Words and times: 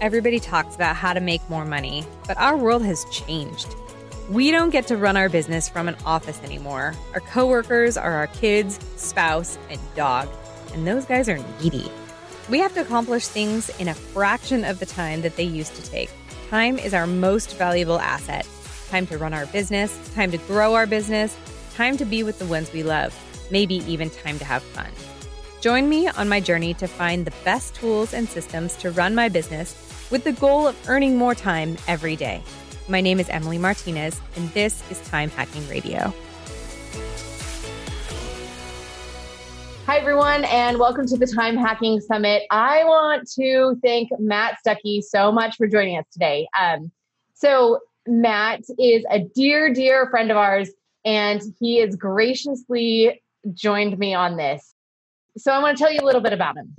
everybody 0.00 0.38
talks 0.38 0.74
about 0.74 0.96
how 0.96 1.12
to 1.12 1.20
make 1.20 1.48
more 1.50 1.64
money, 1.64 2.04
but 2.26 2.36
our 2.38 2.56
world 2.56 2.84
has 2.84 3.04
changed. 3.06 3.74
We 4.30 4.50
don't 4.50 4.70
get 4.70 4.86
to 4.88 4.96
run 4.96 5.16
our 5.16 5.28
business 5.28 5.68
from 5.68 5.88
an 5.88 5.96
office 6.04 6.40
anymore. 6.44 6.94
Our 7.14 7.20
coworkers 7.20 7.96
are 7.96 8.12
our 8.12 8.26
kids, 8.28 8.78
spouse, 8.96 9.58
and 9.70 9.80
dog, 9.96 10.28
and 10.72 10.86
those 10.86 11.04
guys 11.04 11.28
are 11.28 11.42
needy. 11.60 11.90
We 12.48 12.58
have 12.60 12.74
to 12.74 12.82
accomplish 12.82 13.26
things 13.26 13.70
in 13.78 13.88
a 13.88 13.94
fraction 13.94 14.64
of 14.64 14.78
the 14.78 14.86
time 14.86 15.22
that 15.22 15.36
they 15.36 15.44
used 15.44 15.74
to 15.76 15.82
take. 15.82 16.10
Time 16.50 16.78
is 16.78 16.94
our 16.94 17.06
most 17.06 17.56
valuable 17.56 17.98
asset. 17.98 18.46
Time 18.88 19.06
to 19.06 19.18
run 19.18 19.34
our 19.34 19.46
business, 19.46 19.98
time 20.14 20.30
to 20.30 20.38
grow 20.38 20.74
our 20.74 20.86
business, 20.86 21.36
time 21.74 21.96
to 21.96 22.04
be 22.04 22.22
with 22.22 22.38
the 22.38 22.46
ones 22.46 22.72
we 22.72 22.82
love, 22.82 23.18
maybe 23.50 23.76
even 23.90 24.10
time 24.10 24.38
to 24.38 24.44
have 24.44 24.62
fun. 24.62 24.90
Join 25.60 25.88
me 25.88 26.06
on 26.06 26.28
my 26.28 26.38
journey 26.38 26.72
to 26.74 26.86
find 26.86 27.26
the 27.26 27.34
best 27.44 27.74
tools 27.74 28.14
and 28.14 28.28
systems 28.28 28.76
to 28.76 28.92
run 28.92 29.14
my 29.14 29.28
business 29.28 29.87
with 30.10 30.24
the 30.24 30.32
goal 30.32 30.66
of 30.66 30.88
earning 30.88 31.16
more 31.16 31.34
time 31.34 31.76
every 31.86 32.16
day. 32.16 32.42
My 32.88 33.00
name 33.00 33.20
is 33.20 33.28
Emily 33.28 33.58
Martinez, 33.58 34.20
and 34.36 34.48
this 34.50 34.82
is 34.90 35.00
Time 35.08 35.28
Hacking 35.30 35.68
Radio. 35.68 36.12
Hi, 39.84 39.98
everyone, 39.98 40.44
and 40.44 40.78
welcome 40.78 41.06
to 41.06 41.16
the 41.16 41.26
Time 41.26 41.56
Hacking 41.56 42.00
Summit. 42.00 42.42
I 42.50 42.84
want 42.84 43.30
to 43.32 43.78
thank 43.82 44.10
Matt 44.18 44.58
Stuckey 44.66 45.02
so 45.02 45.32
much 45.32 45.56
for 45.56 45.66
joining 45.66 45.98
us 45.98 46.04
today. 46.12 46.46
Um, 46.58 46.90
so, 47.34 47.80
Matt 48.06 48.60
is 48.78 49.04
a 49.10 49.20
dear, 49.34 49.72
dear 49.72 50.08
friend 50.10 50.30
of 50.30 50.36
ours, 50.36 50.70
and 51.04 51.42
he 51.58 51.78
has 51.80 51.96
graciously 51.96 53.22
joined 53.52 53.98
me 53.98 54.14
on 54.14 54.36
this. 54.36 54.74
So, 55.36 55.52
I 55.52 55.58
want 55.58 55.76
to 55.76 55.82
tell 55.82 55.92
you 55.92 56.00
a 56.00 56.06
little 56.06 56.20
bit 56.20 56.32
about 56.32 56.56
him. 56.56 56.74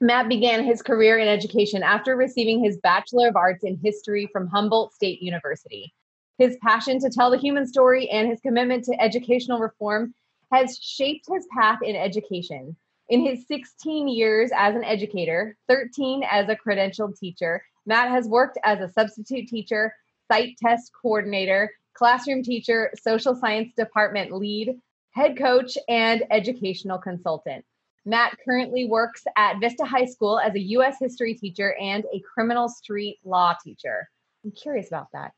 Matt 0.00 0.28
began 0.28 0.62
his 0.62 0.82
career 0.82 1.16
in 1.16 1.26
education 1.26 1.82
after 1.82 2.16
receiving 2.16 2.62
his 2.62 2.76
Bachelor 2.78 3.28
of 3.28 3.36
Arts 3.36 3.64
in 3.64 3.78
History 3.82 4.28
from 4.30 4.46
Humboldt 4.46 4.92
State 4.92 5.22
University. 5.22 5.94
His 6.36 6.58
passion 6.62 7.00
to 7.00 7.08
tell 7.08 7.30
the 7.30 7.38
human 7.38 7.66
story 7.66 8.06
and 8.10 8.28
his 8.28 8.40
commitment 8.40 8.84
to 8.84 9.02
educational 9.02 9.58
reform 9.58 10.14
has 10.52 10.78
shaped 10.78 11.24
his 11.32 11.46
path 11.56 11.78
in 11.82 11.96
education. 11.96 12.76
In 13.08 13.24
his 13.24 13.46
16 13.48 14.06
years 14.08 14.50
as 14.54 14.74
an 14.74 14.84
educator, 14.84 15.56
13 15.66 16.22
as 16.30 16.50
a 16.50 16.56
credentialed 16.56 17.18
teacher, 17.18 17.64
Matt 17.86 18.10
has 18.10 18.28
worked 18.28 18.58
as 18.64 18.80
a 18.80 18.92
substitute 18.92 19.48
teacher, 19.48 19.94
site 20.30 20.58
test 20.62 20.92
coordinator, 21.00 21.72
classroom 21.94 22.42
teacher, 22.42 22.92
social 23.00 23.34
science 23.34 23.72
department 23.74 24.30
lead, 24.30 24.78
head 25.12 25.38
coach, 25.38 25.78
and 25.88 26.22
educational 26.30 26.98
consultant. 26.98 27.64
Matt 28.06 28.38
currently 28.44 28.86
works 28.86 29.24
at 29.36 29.58
Vista 29.58 29.84
High 29.84 30.04
School 30.04 30.38
as 30.38 30.54
a 30.54 30.60
U.S. 30.60 30.96
history 31.00 31.34
teacher 31.34 31.74
and 31.80 32.04
a 32.14 32.20
criminal 32.20 32.68
street 32.68 33.18
law 33.24 33.54
teacher. 33.62 34.08
I'm 34.44 34.52
curious 34.52 34.86
about 34.86 35.08
that. 35.12 35.32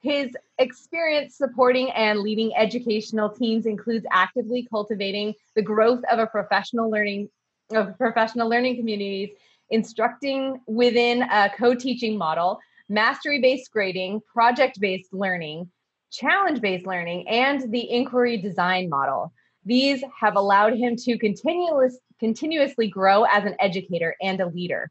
His 0.00 0.30
experience 0.58 1.36
supporting 1.36 1.90
and 1.90 2.20
leading 2.20 2.54
educational 2.56 3.30
teams 3.30 3.66
includes 3.66 4.06
actively 4.12 4.66
cultivating 4.70 5.34
the 5.56 5.62
growth 5.62 6.02
of 6.10 6.20
a 6.20 6.26
professional 6.26 6.88
learning 6.88 7.28
of 7.72 7.98
professional 7.98 8.48
learning 8.48 8.76
communities, 8.76 9.30
instructing 9.70 10.60
within 10.66 11.22
a 11.22 11.50
co-teaching 11.56 12.16
model, 12.16 12.60
mastery-based 12.88 13.72
grading, 13.72 14.20
project-based 14.32 15.12
learning, 15.12 15.68
challenge-based 16.12 16.86
learning, 16.86 17.26
and 17.26 17.72
the 17.72 17.90
inquiry 17.90 18.36
design 18.36 18.88
model. 18.88 19.32
These 19.64 20.04
have 20.20 20.36
allowed 20.36 20.74
him 20.74 20.96
to 20.96 21.18
continuous, 21.18 21.98
continuously 22.20 22.88
grow 22.88 23.24
as 23.24 23.44
an 23.44 23.56
educator 23.60 24.14
and 24.20 24.40
a 24.40 24.46
leader. 24.46 24.90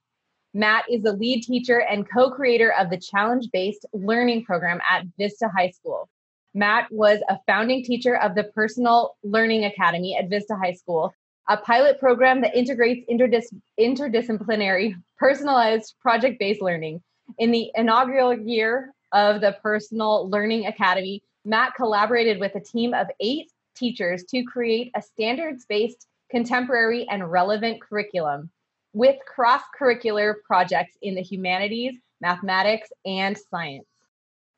Matt 0.54 0.86
is 0.90 1.02
the 1.02 1.14
lead 1.14 1.44
teacher 1.44 1.82
and 1.82 2.10
co 2.10 2.30
creator 2.30 2.73
of 2.73 2.89
the 2.89 2.98
challenge 2.98 3.50
based 3.52 3.86
learning 3.94 4.45
program 4.45 4.80
at 4.89 5.06
Vista 5.17 5.50
High 5.50 5.72
School. 5.72 6.10
Matt 6.54 6.88
was 6.92 7.20
a 7.30 7.39
founding 7.48 7.83
teacher 7.83 8.16
of 8.17 8.36
the 8.36 8.44
Personal 8.44 9.16
Learning 9.23 9.66
Academy 9.66 10.16
at 10.16 10.30
Vista 10.30 10.56
High 10.56 10.73
School, 10.73 11.12
a 11.50 11.58
pilot 11.58 12.00
program 12.00 12.42
that 12.42 12.56
integrates 12.56 13.04
interdis- 13.10 13.54
interdisciplinary, 13.80 14.94
personalized, 15.17 15.95
project 16.00 16.39
based 16.39 16.62
learning. 16.62 17.02
In 17.39 17.52
the 17.52 17.72
inaugural 17.76 18.38
year 18.38 18.94
of 19.12 19.42
the 19.42 19.58
Personal 19.64 20.30
Learning 20.30 20.67
Academy, 20.67 21.23
Matt 21.45 21.73
collaborated 21.76 22.39
with 22.39 22.54
a 22.56 22.60
team 22.60 22.94
of 22.94 23.08
eight 23.20 23.52
teachers 23.76 24.23
to 24.26 24.44
create 24.44 24.92
a 24.95 25.02
standards 25.02 25.66
based, 25.67 26.08
contemporary, 26.30 27.08
and 27.10 27.30
relevant 27.32 27.82
curriculum 27.82 28.50
with 28.94 29.17
cross 29.26 29.61
curricular 29.80 30.36
projects 30.45 30.95
in 31.02 31.16
the 31.16 31.22
humanities, 31.22 31.95
mathematics, 32.22 32.89
and 33.06 33.38
science. 33.50 33.88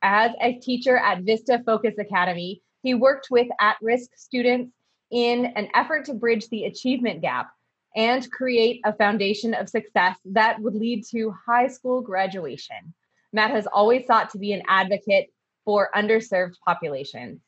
As 0.02 0.32
a 0.42 0.54
teacher 0.60 0.98
at 0.98 1.24
Vista 1.24 1.62
Focus 1.66 1.96
Academy, 1.98 2.62
he 2.84 2.94
worked 2.94 3.28
with 3.32 3.48
at 3.60 3.78
risk 3.82 4.12
students 4.16 4.72
in 5.12 5.46
an 5.46 5.70
effort 5.74 6.06
to 6.06 6.14
bridge 6.14 6.48
the 6.50 6.66
achievement 6.66 7.22
gap 7.22 7.50
and 7.96 8.30
create 8.30 8.82
a 8.86 8.94
foundation 8.94 9.54
of 9.54 9.70
success 9.70 10.18
that 10.26 10.60
would 10.60 10.76
lead 10.76 11.06
to 11.06 11.34
high 11.48 11.68
school 11.68 12.02
graduation. 12.02 12.94
Matt 13.32 13.52
has 13.52 13.68
always 13.68 14.06
sought 14.06 14.30
to 14.32 14.38
be 14.38 14.52
an 14.52 14.64
advocate 14.68 15.28
for 15.64 15.90
underserved 15.96 16.56
populations. 16.66 17.40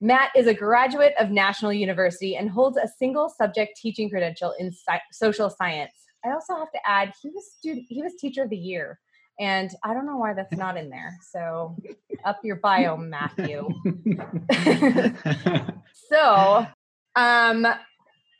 Matt 0.00 0.30
is 0.36 0.46
a 0.46 0.54
graduate 0.54 1.14
of 1.18 1.30
National 1.30 1.72
University 1.72 2.36
and 2.36 2.50
holds 2.50 2.76
a 2.76 2.88
single 2.98 3.28
subject 3.30 3.78
teaching 3.80 4.10
credential 4.10 4.52
in 4.58 4.70
sci- 4.72 5.00
social 5.12 5.48
science. 5.48 5.92
I 6.24 6.32
also 6.32 6.54
have 6.56 6.70
to 6.72 6.80
add 6.84 7.12
he 7.22 7.30
was 7.30 7.52
student 7.58 7.86
he 7.88 8.02
was 8.02 8.14
teacher 8.16 8.42
of 8.42 8.50
the 8.50 8.56
year 8.56 8.98
and 9.38 9.70
I 9.84 9.94
don't 9.94 10.06
know 10.06 10.16
why 10.16 10.34
that's 10.34 10.56
not 10.56 10.76
in 10.76 10.90
there. 10.90 11.16
So 11.30 11.76
up 12.24 12.40
your 12.42 12.56
bio, 12.56 12.96
Matthew. 12.96 13.68
so, 16.10 16.66
um 17.14 17.66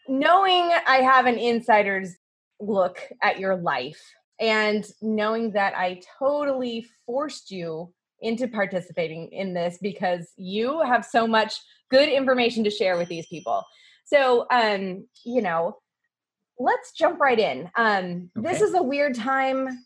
knowing 0.09 0.71
I 0.87 0.99
have 0.99 1.27
an 1.27 1.39
insider's 1.39 2.17
look 2.61 3.01
at 3.23 3.39
your 3.39 3.57
life 3.57 4.01
and 4.41 4.87
knowing 5.03 5.53
that 5.53 5.77
I 5.77 6.01
totally 6.19 6.87
forced 7.07 7.51
you 7.51 7.93
into 8.21 8.49
participating 8.49 9.29
in 9.33 9.55
this 9.55 9.79
because 9.81 10.33
you 10.37 10.81
have 10.83 11.05
so 11.05 11.27
much 11.27 11.55
good 11.91 12.09
information 12.09 12.65
to 12.65 12.71
share 12.71 12.97
with 12.97 13.09
these 13.09 13.27
people. 13.27 13.65
So, 14.05 14.47
um, 14.51 15.07
you 15.25 15.43
know, 15.43 15.79
let's 16.59 16.93
jump 16.93 17.21
right 17.21 17.39
in. 17.39 17.71
Um, 17.77 18.31
okay. 18.39 18.53
This 18.53 18.63
is 18.63 18.75
a 18.75 18.83
weird 18.83 19.15
time. 19.15 19.85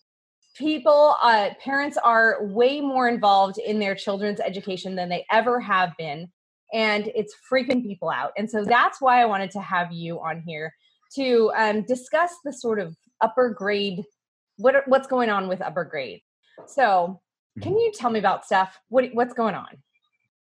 People, 0.56 1.16
uh, 1.22 1.50
parents 1.62 1.96
are 1.96 2.44
way 2.44 2.80
more 2.80 3.08
involved 3.08 3.58
in 3.58 3.78
their 3.78 3.94
children's 3.94 4.40
education 4.40 4.94
than 4.94 5.08
they 5.08 5.24
ever 5.30 5.60
have 5.60 5.96
been, 5.96 6.28
and 6.72 7.10
it's 7.14 7.34
freaking 7.50 7.82
people 7.82 8.10
out. 8.10 8.32
And 8.36 8.50
so 8.50 8.64
that's 8.64 9.00
why 9.00 9.22
I 9.22 9.26
wanted 9.26 9.50
to 9.52 9.60
have 9.60 9.92
you 9.92 10.20
on 10.20 10.42
here 10.46 10.74
to 11.14 11.50
um, 11.56 11.82
discuss 11.82 12.32
the 12.44 12.52
sort 12.52 12.78
of 12.78 12.94
upper 13.20 13.50
grade, 13.50 14.04
what 14.56 14.86
what's 14.86 15.06
going 15.06 15.30
on 15.30 15.48
with 15.48 15.62
upper 15.62 15.84
grade. 15.84 16.20
So, 16.66 17.20
can 17.60 17.72
mm-hmm. 17.72 17.78
you 17.78 17.92
tell 17.94 18.10
me 18.10 18.18
about 18.18 18.44
Steph? 18.44 18.78
What 18.88 19.06
what's 19.12 19.34
going 19.34 19.54
on? 19.54 19.68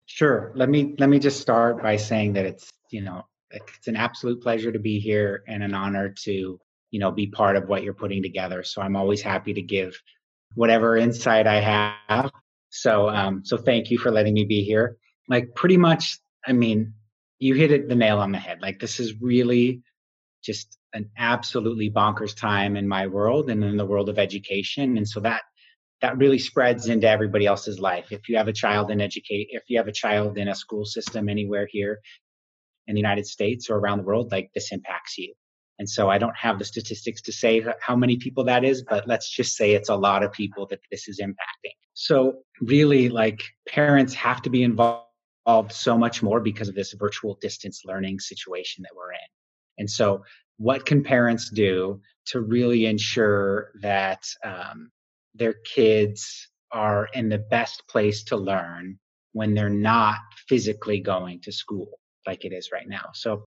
Sure. 0.06 0.52
Let 0.54 0.68
me 0.68 0.94
let 0.98 1.08
me 1.08 1.18
just 1.18 1.40
start 1.40 1.82
by 1.82 1.96
saying 1.96 2.34
that 2.34 2.46
it's 2.46 2.70
you 2.90 3.02
know 3.02 3.26
it's 3.50 3.88
an 3.88 3.96
absolute 3.96 4.42
pleasure 4.42 4.72
to 4.72 4.78
be 4.78 4.98
here 4.98 5.42
and 5.46 5.62
an 5.62 5.74
honor 5.74 6.14
to 6.24 6.58
you 6.90 7.00
know 7.00 7.10
be 7.10 7.26
part 7.26 7.56
of 7.56 7.68
what 7.68 7.82
you're 7.82 7.94
putting 7.94 8.22
together. 8.22 8.62
So 8.62 8.80
I'm 8.80 8.96
always 8.96 9.20
happy 9.20 9.52
to 9.54 9.62
give 9.62 10.00
whatever 10.54 10.96
insight 10.96 11.46
I 11.46 11.60
have. 11.60 12.30
So 12.70 13.08
um 13.08 13.44
so 13.44 13.56
thank 13.56 13.90
you 13.90 13.98
for 13.98 14.10
letting 14.10 14.34
me 14.34 14.44
be 14.44 14.62
here. 14.62 14.96
Like 15.28 15.54
pretty 15.54 15.76
much, 15.76 16.18
I 16.46 16.52
mean, 16.52 16.94
you 17.38 17.54
hit 17.54 17.72
it 17.72 17.88
the 17.88 17.94
nail 17.96 18.18
on 18.18 18.32
the 18.32 18.38
head. 18.38 18.62
Like 18.62 18.78
this 18.78 19.00
is 19.00 19.20
really 19.20 19.82
just 20.42 20.78
an 20.92 21.10
absolutely 21.18 21.90
bonkers 21.90 22.34
time 22.34 22.76
in 22.76 22.86
my 22.86 23.08
world 23.08 23.50
and 23.50 23.64
in 23.64 23.76
the 23.76 23.84
world 23.84 24.08
of 24.08 24.18
education 24.18 24.96
and 24.96 25.06
so 25.06 25.20
that 25.20 25.42
that 26.02 26.18
really 26.18 26.38
spreads 26.38 26.88
into 26.88 27.08
everybody 27.08 27.46
else's 27.46 27.78
life. 27.78 28.12
If 28.12 28.28
you 28.28 28.36
have 28.36 28.48
a 28.48 28.52
child 28.52 28.90
in 28.90 29.00
educate, 29.00 29.48
if 29.50 29.64
you 29.68 29.78
have 29.78 29.88
a 29.88 29.92
child 29.92 30.36
in 30.38 30.48
a 30.48 30.54
school 30.54 30.84
system 30.84 31.28
anywhere 31.28 31.66
here 31.70 32.00
in 32.86 32.94
the 32.94 33.00
United 33.00 33.26
States 33.26 33.70
or 33.70 33.78
around 33.78 33.98
the 33.98 34.04
world, 34.04 34.30
like 34.30 34.50
this 34.54 34.72
impacts 34.72 35.16
you. 35.18 35.32
And 35.78 35.88
so 35.88 36.08
I 36.08 36.18
don't 36.18 36.36
have 36.36 36.58
the 36.58 36.64
statistics 36.64 37.20
to 37.22 37.32
say 37.32 37.64
how 37.80 37.96
many 37.96 38.16
people 38.16 38.44
that 38.44 38.64
is, 38.64 38.82
but 38.82 39.06
let's 39.06 39.30
just 39.30 39.56
say 39.56 39.72
it's 39.72 39.90
a 39.90 39.96
lot 39.96 40.22
of 40.22 40.32
people 40.32 40.66
that 40.68 40.80
this 40.90 41.08
is 41.08 41.20
impacting. 41.20 41.74
So 41.94 42.38
really 42.60 43.08
like 43.08 43.42
parents 43.68 44.14
have 44.14 44.42
to 44.42 44.50
be 44.50 44.62
involved 44.62 45.02
so 45.70 45.98
much 45.98 46.22
more 46.22 46.40
because 46.40 46.68
of 46.68 46.74
this 46.74 46.94
virtual 46.94 47.38
distance 47.40 47.82
learning 47.84 48.20
situation 48.20 48.82
that 48.82 48.96
we're 48.96 49.12
in. 49.12 49.18
And 49.78 49.90
so 49.90 50.24
what 50.56 50.86
can 50.86 51.02
parents 51.02 51.50
do 51.50 52.00
to 52.26 52.40
really 52.40 52.86
ensure 52.86 53.72
that 53.82 54.24
um, 54.44 54.90
their 55.36 55.54
kids 55.54 56.48
are 56.72 57.08
in 57.14 57.28
the 57.28 57.38
best 57.38 57.86
place 57.88 58.24
to 58.24 58.36
learn 58.36 58.98
when 59.32 59.54
they're 59.54 59.68
not 59.68 60.16
physically 60.48 61.00
going 61.00 61.40
to 61.42 61.52
school 61.52 62.00
like 62.26 62.44
it 62.44 62.52
is 62.52 62.70
right 62.72 62.88
now. 62.88 63.10
So 63.14 63.44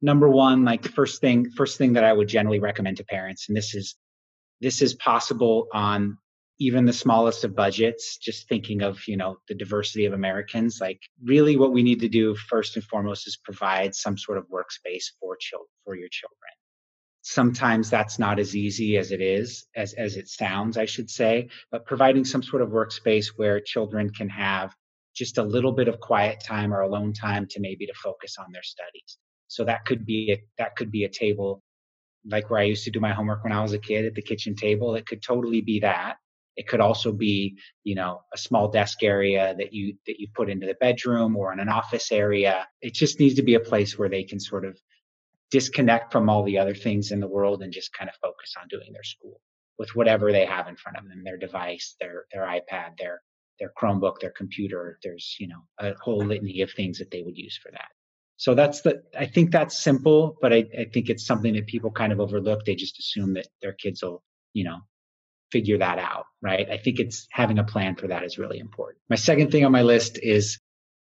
number 0.00 0.28
one, 0.28 0.64
like 0.64 0.86
first 0.86 1.20
thing, 1.20 1.50
first 1.50 1.78
thing 1.78 1.94
that 1.94 2.04
I 2.04 2.12
would 2.12 2.28
generally 2.28 2.60
recommend 2.60 2.96
to 2.98 3.04
parents, 3.04 3.48
and 3.48 3.56
this 3.56 3.74
is 3.74 3.96
this 4.60 4.80
is 4.80 4.94
possible 4.94 5.66
on 5.74 6.16
even 6.58 6.84
the 6.84 6.92
smallest 6.92 7.42
of 7.42 7.56
budgets 7.56 8.16
just 8.18 8.48
thinking 8.48 8.82
of 8.82 9.06
you 9.08 9.16
know 9.16 9.36
the 9.48 9.54
diversity 9.54 10.04
of 10.04 10.12
americans 10.12 10.78
like 10.80 11.00
really 11.24 11.56
what 11.56 11.72
we 11.72 11.82
need 11.82 12.00
to 12.00 12.08
do 12.08 12.36
first 12.36 12.76
and 12.76 12.84
foremost 12.84 13.26
is 13.26 13.36
provide 13.36 13.94
some 13.94 14.16
sort 14.16 14.38
of 14.38 14.44
workspace 14.44 15.06
for 15.18 15.36
children 15.40 15.68
for 15.84 15.96
your 15.96 16.08
children 16.10 16.52
sometimes 17.22 17.88
that's 17.88 18.18
not 18.18 18.38
as 18.38 18.54
easy 18.54 18.96
as 18.98 19.12
it 19.12 19.20
is 19.20 19.66
as 19.76 19.92
as 19.94 20.16
it 20.16 20.28
sounds 20.28 20.76
i 20.76 20.84
should 20.84 21.08
say 21.08 21.48
but 21.70 21.86
providing 21.86 22.24
some 22.24 22.42
sort 22.42 22.60
of 22.60 22.70
workspace 22.70 23.28
where 23.36 23.60
children 23.60 24.10
can 24.10 24.28
have 24.28 24.74
just 25.14 25.38
a 25.38 25.42
little 25.42 25.72
bit 25.72 25.88
of 25.88 26.00
quiet 26.00 26.40
time 26.40 26.72
or 26.72 26.80
alone 26.80 27.12
time 27.12 27.46
to 27.50 27.60
maybe 27.60 27.86
to 27.86 27.94
focus 27.94 28.36
on 28.38 28.50
their 28.52 28.62
studies. 28.62 29.18
So 29.48 29.64
that 29.64 29.84
could 29.84 30.06
be 30.06 30.32
a, 30.32 30.42
that 30.58 30.76
could 30.76 30.90
be 30.90 31.04
a 31.04 31.08
table 31.08 31.62
like 32.24 32.48
where 32.50 32.60
i 32.60 32.64
used 32.64 32.84
to 32.84 32.90
do 32.90 33.00
my 33.00 33.12
homework 33.12 33.42
when 33.42 33.52
i 33.52 33.60
was 33.60 33.72
a 33.72 33.78
kid 33.78 34.04
at 34.04 34.14
the 34.14 34.22
kitchen 34.22 34.54
table. 34.54 34.94
It 34.94 35.06
could 35.06 35.22
totally 35.22 35.60
be 35.60 35.80
that. 35.80 36.16
It 36.56 36.68
could 36.68 36.80
also 36.80 37.12
be 37.12 37.56
you 37.84 37.94
know 37.94 38.22
a 38.32 38.38
small 38.38 38.68
desk 38.68 39.02
area 39.02 39.54
that 39.58 39.72
you 39.72 39.96
that 40.06 40.18
you 40.18 40.28
put 40.34 40.48
into 40.48 40.66
the 40.66 40.74
bedroom 40.74 41.36
or 41.36 41.52
in 41.52 41.60
an 41.60 41.68
office 41.68 42.12
area. 42.12 42.66
It 42.80 42.94
just 42.94 43.18
needs 43.20 43.34
to 43.34 43.42
be 43.42 43.54
a 43.54 43.60
place 43.60 43.98
where 43.98 44.08
they 44.08 44.22
can 44.22 44.40
sort 44.40 44.64
of 44.64 44.78
disconnect 45.52 46.10
from 46.10 46.28
all 46.28 46.42
the 46.42 46.58
other 46.58 46.74
things 46.74 47.12
in 47.12 47.20
the 47.20 47.28
world 47.28 47.62
and 47.62 47.72
just 47.72 47.92
kind 47.92 48.10
of 48.10 48.16
focus 48.16 48.54
on 48.60 48.66
doing 48.68 48.92
their 48.92 49.04
school 49.04 49.40
with 49.78 49.94
whatever 49.94 50.32
they 50.32 50.44
have 50.44 50.66
in 50.66 50.76
front 50.76 50.98
of 50.98 51.04
them 51.08 51.22
their 51.24 51.38
device 51.38 51.94
their 52.00 52.24
their 52.32 52.42
ipad 52.42 52.96
their 52.98 53.20
their 53.62 53.72
chromebook 53.80 54.18
their 54.20 54.32
computer. 54.36 54.98
There's 55.04 55.36
you 55.38 55.48
know 55.48 55.62
a 55.78 55.94
whole 56.02 56.24
litany 56.24 56.62
of 56.62 56.72
things 56.72 56.98
that 56.98 57.10
they 57.12 57.22
would 57.22 57.36
use 57.36 57.58
for 57.62 57.70
that. 57.70 57.88
So 58.36 58.54
that's 58.54 58.80
the 58.80 59.02
i 59.16 59.26
think 59.26 59.52
that's 59.52 59.78
simple 59.78 60.36
but 60.42 60.52
I, 60.52 60.64
I 60.76 60.86
think 60.92 61.08
it's 61.08 61.24
something 61.24 61.54
that 61.54 61.66
people 61.66 61.90
kind 61.90 62.12
of 62.12 62.20
overlook. 62.20 62.64
They 62.64 62.74
just 62.74 62.98
assume 62.98 63.34
that 63.34 63.46
their 63.60 63.72
kids 63.72 64.02
will 64.02 64.22
you 64.52 64.64
know 64.64 64.78
figure 65.52 65.78
that 65.78 65.98
out 65.98 66.24
right? 66.42 66.68
I 66.68 66.76
think 66.76 66.98
it's 66.98 67.28
having 67.30 67.58
a 67.58 67.64
plan 67.64 67.94
for 67.94 68.08
that 68.08 68.24
is 68.24 68.36
really 68.36 68.58
important. 68.58 68.98
My 69.08 69.16
second 69.16 69.52
thing 69.52 69.64
on 69.64 69.72
my 69.72 69.82
list 69.82 70.18
is 70.20 70.58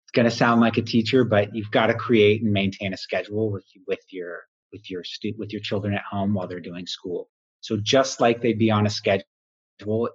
it's 0.07 0.15
going 0.15 0.29
to 0.29 0.31
sound 0.31 0.61
like 0.61 0.77
a 0.77 0.81
teacher, 0.81 1.25
but 1.25 1.53
you've 1.53 1.71
got 1.71 1.87
to 1.87 1.93
create 1.93 2.41
and 2.41 2.53
maintain 2.53 2.93
a 2.93 2.97
schedule 2.97 3.51
with 3.51 3.65
with 3.87 3.99
your 4.09 4.43
with 4.71 4.89
your 4.89 5.03
stu- 5.03 5.35
with 5.37 5.51
your 5.51 5.59
children 5.59 5.93
at 5.93 6.03
home 6.09 6.33
while 6.33 6.47
they're 6.47 6.61
doing 6.61 6.87
school. 6.87 7.29
So 7.59 7.75
just 7.75 8.21
like 8.21 8.41
they'd 8.41 8.57
be 8.57 8.71
on 8.71 8.87
a 8.87 8.89
schedule 8.89 9.25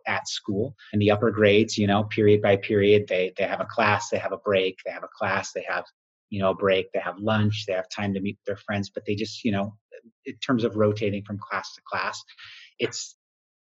at 0.06 0.26
school 0.26 0.74
in 0.94 0.98
the 0.98 1.10
upper 1.10 1.30
grades, 1.30 1.76
you 1.76 1.86
know, 1.86 2.04
period 2.04 2.40
by 2.40 2.56
period, 2.56 3.06
they 3.06 3.34
they 3.36 3.44
have 3.44 3.60
a 3.60 3.66
class, 3.66 4.08
they 4.08 4.16
have 4.16 4.32
a 4.32 4.38
break, 4.38 4.78
they 4.86 4.92
have 4.92 5.04
a 5.04 5.10
class, 5.14 5.52
they 5.52 5.64
have 5.68 5.84
you 6.30 6.40
know 6.40 6.50
a 6.50 6.54
break, 6.54 6.90
they 6.94 7.00
have 7.00 7.18
lunch, 7.18 7.66
they 7.66 7.74
have 7.74 7.88
time 7.90 8.14
to 8.14 8.20
meet 8.20 8.38
their 8.46 8.56
friends, 8.56 8.88
but 8.88 9.04
they 9.06 9.14
just 9.14 9.44
you 9.44 9.52
know, 9.52 9.76
in 10.24 10.36
terms 10.38 10.64
of 10.64 10.76
rotating 10.76 11.22
from 11.22 11.38
class 11.38 11.74
to 11.74 11.82
class, 11.86 12.22
it's 12.78 13.14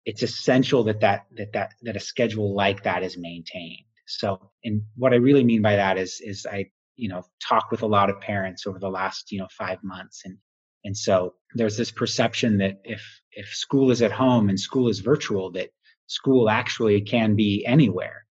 it's 0.04 0.24
essential 0.24 0.84
that 0.84 1.00
that 1.00 1.26
that 1.38 1.54
that 1.54 1.74
that 1.84 1.96
a 1.96 2.02
schedule 2.02 2.54
like 2.54 2.84
that 2.84 3.02
is 3.02 3.18
maintained 3.18 3.87
so, 4.08 4.52
and 4.64 4.82
what 4.96 5.14
I 5.14 5.18
really 5.18 5.44
mean 5.44 5.62
by 5.62 5.76
that 5.76 5.98
is, 5.98 6.22
is 6.22 6.46
I, 6.50 6.66
you 6.96 7.10
know, 7.10 7.24
talk 7.48 7.72
with 7.72 7.84
a 7.84 7.88
lot 7.88 8.10
of 8.10 8.20
parents 8.22 8.66
over 8.66 8.80
the 8.80 8.90
last, 8.90 9.32
you 9.32 9.40
know, 9.40 9.48
five 9.58 9.84
months. 9.84 10.22
And, 10.26 10.38
and 10.84 10.98
so 10.98 11.36
there's 11.54 11.78
this 11.78 11.92
perception 11.92 12.58
that 12.60 12.82
if, 12.84 13.04
if 13.32 13.48
school 13.50 13.92
is 13.92 14.02
at 14.02 14.12
home 14.12 14.50
and 14.50 14.60
school 14.60 14.88
is 14.88 15.00
virtual, 15.00 15.52
that 15.52 15.70
school 16.08 16.50
actually 16.50 17.02
can 17.02 17.36
be 17.36 17.66
anywhere. 17.66 18.24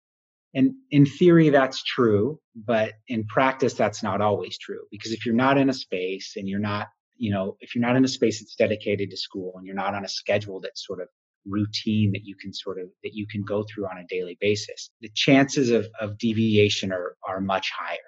And 0.54 0.74
in 0.90 1.04
theory, 1.04 1.50
that's 1.50 1.82
true, 1.82 2.38
but 2.54 2.92
in 3.08 3.24
practice, 3.26 3.74
that's 3.74 4.04
not 4.04 4.20
always 4.20 4.56
true. 4.56 4.82
Because 4.90 5.10
if 5.10 5.26
you're 5.26 5.34
not 5.34 5.58
in 5.58 5.68
a 5.68 5.74
space 5.74 6.34
and 6.36 6.48
you're 6.48 6.60
not, 6.60 6.86
you 7.16 7.32
know, 7.32 7.56
if 7.60 7.74
you're 7.74 7.82
not 7.82 7.96
in 7.96 8.04
a 8.04 8.08
space 8.08 8.40
that's 8.40 8.54
dedicated 8.54 9.10
to 9.10 9.16
school 9.16 9.54
and 9.56 9.66
you're 9.66 9.74
not 9.74 9.94
on 9.94 10.04
a 10.04 10.08
schedule 10.08 10.60
that's 10.60 10.86
sort 10.86 11.00
of 11.00 11.08
routine 11.46 12.12
that 12.12 12.24
you 12.24 12.34
can 12.36 12.52
sort 12.52 12.80
of 12.80 12.88
that 13.02 13.14
you 13.14 13.26
can 13.26 13.42
go 13.42 13.64
through 13.64 13.86
on 13.86 13.98
a 13.98 14.06
daily 14.08 14.36
basis 14.40 14.90
the 15.00 15.10
chances 15.14 15.70
of, 15.70 15.86
of 16.00 16.18
deviation 16.18 16.92
are 16.92 17.16
are 17.26 17.40
much 17.40 17.70
higher. 17.70 17.98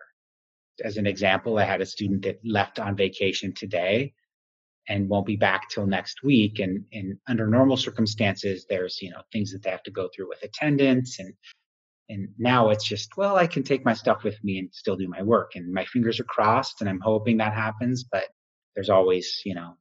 As 0.84 0.96
an 0.96 1.06
example 1.06 1.58
i 1.58 1.64
had 1.64 1.80
a 1.80 1.86
student 1.86 2.22
that 2.22 2.38
left 2.44 2.78
on 2.78 2.96
vacation 2.96 3.52
today 3.54 4.12
and 4.88 5.08
won't 5.08 5.26
be 5.26 5.36
back 5.36 5.68
till 5.68 5.86
next 5.86 6.22
week 6.22 6.58
and, 6.58 6.84
and 6.92 7.18
under 7.28 7.46
normal 7.46 7.76
circumstances 7.76 8.66
there's 8.68 9.00
you 9.00 9.10
know 9.10 9.22
things 9.32 9.52
that 9.52 9.62
they 9.62 9.70
have 9.70 9.82
to 9.82 9.90
go 9.90 10.08
through 10.14 10.28
with 10.28 10.42
attendance 10.42 11.18
and 11.18 11.32
and 12.08 12.28
now 12.38 12.70
it's 12.70 12.84
just 12.84 13.16
well 13.16 13.36
i 13.36 13.46
can 13.46 13.62
take 13.62 13.84
my 13.84 13.94
stuff 13.94 14.22
with 14.22 14.36
me 14.44 14.58
and 14.58 14.68
still 14.72 14.96
do 14.96 15.08
my 15.08 15.22
work 15.22 15.52
and 15.54 15.72
my 15.72 15.84
fingers 15.86 16.20
are 16.20 16.24
crossed 16.24 16.80
and 16.80 16.88
i'm 16.88 17.00
hoping 17.00 17.36
that 17.36 17.54
happens 17.54 18.04
but 18.04 18.24
there's 18.74 18.90
always 18.90 19.40
you 19.44 19.54
know 19.54 19.74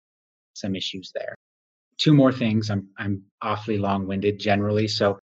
some 0.54 0.76
issues 0.76 1.12
there 1.14 1.35
two 1.98 2.14
more 2.14 2.32
things. 2.32 2.70
I'm 2.70 2.90
I'm 2.98 3.24
awfully 3.42 3.78
long-winded 3.78 4.40
generally. 4.40 4.88
So 4.88 5.20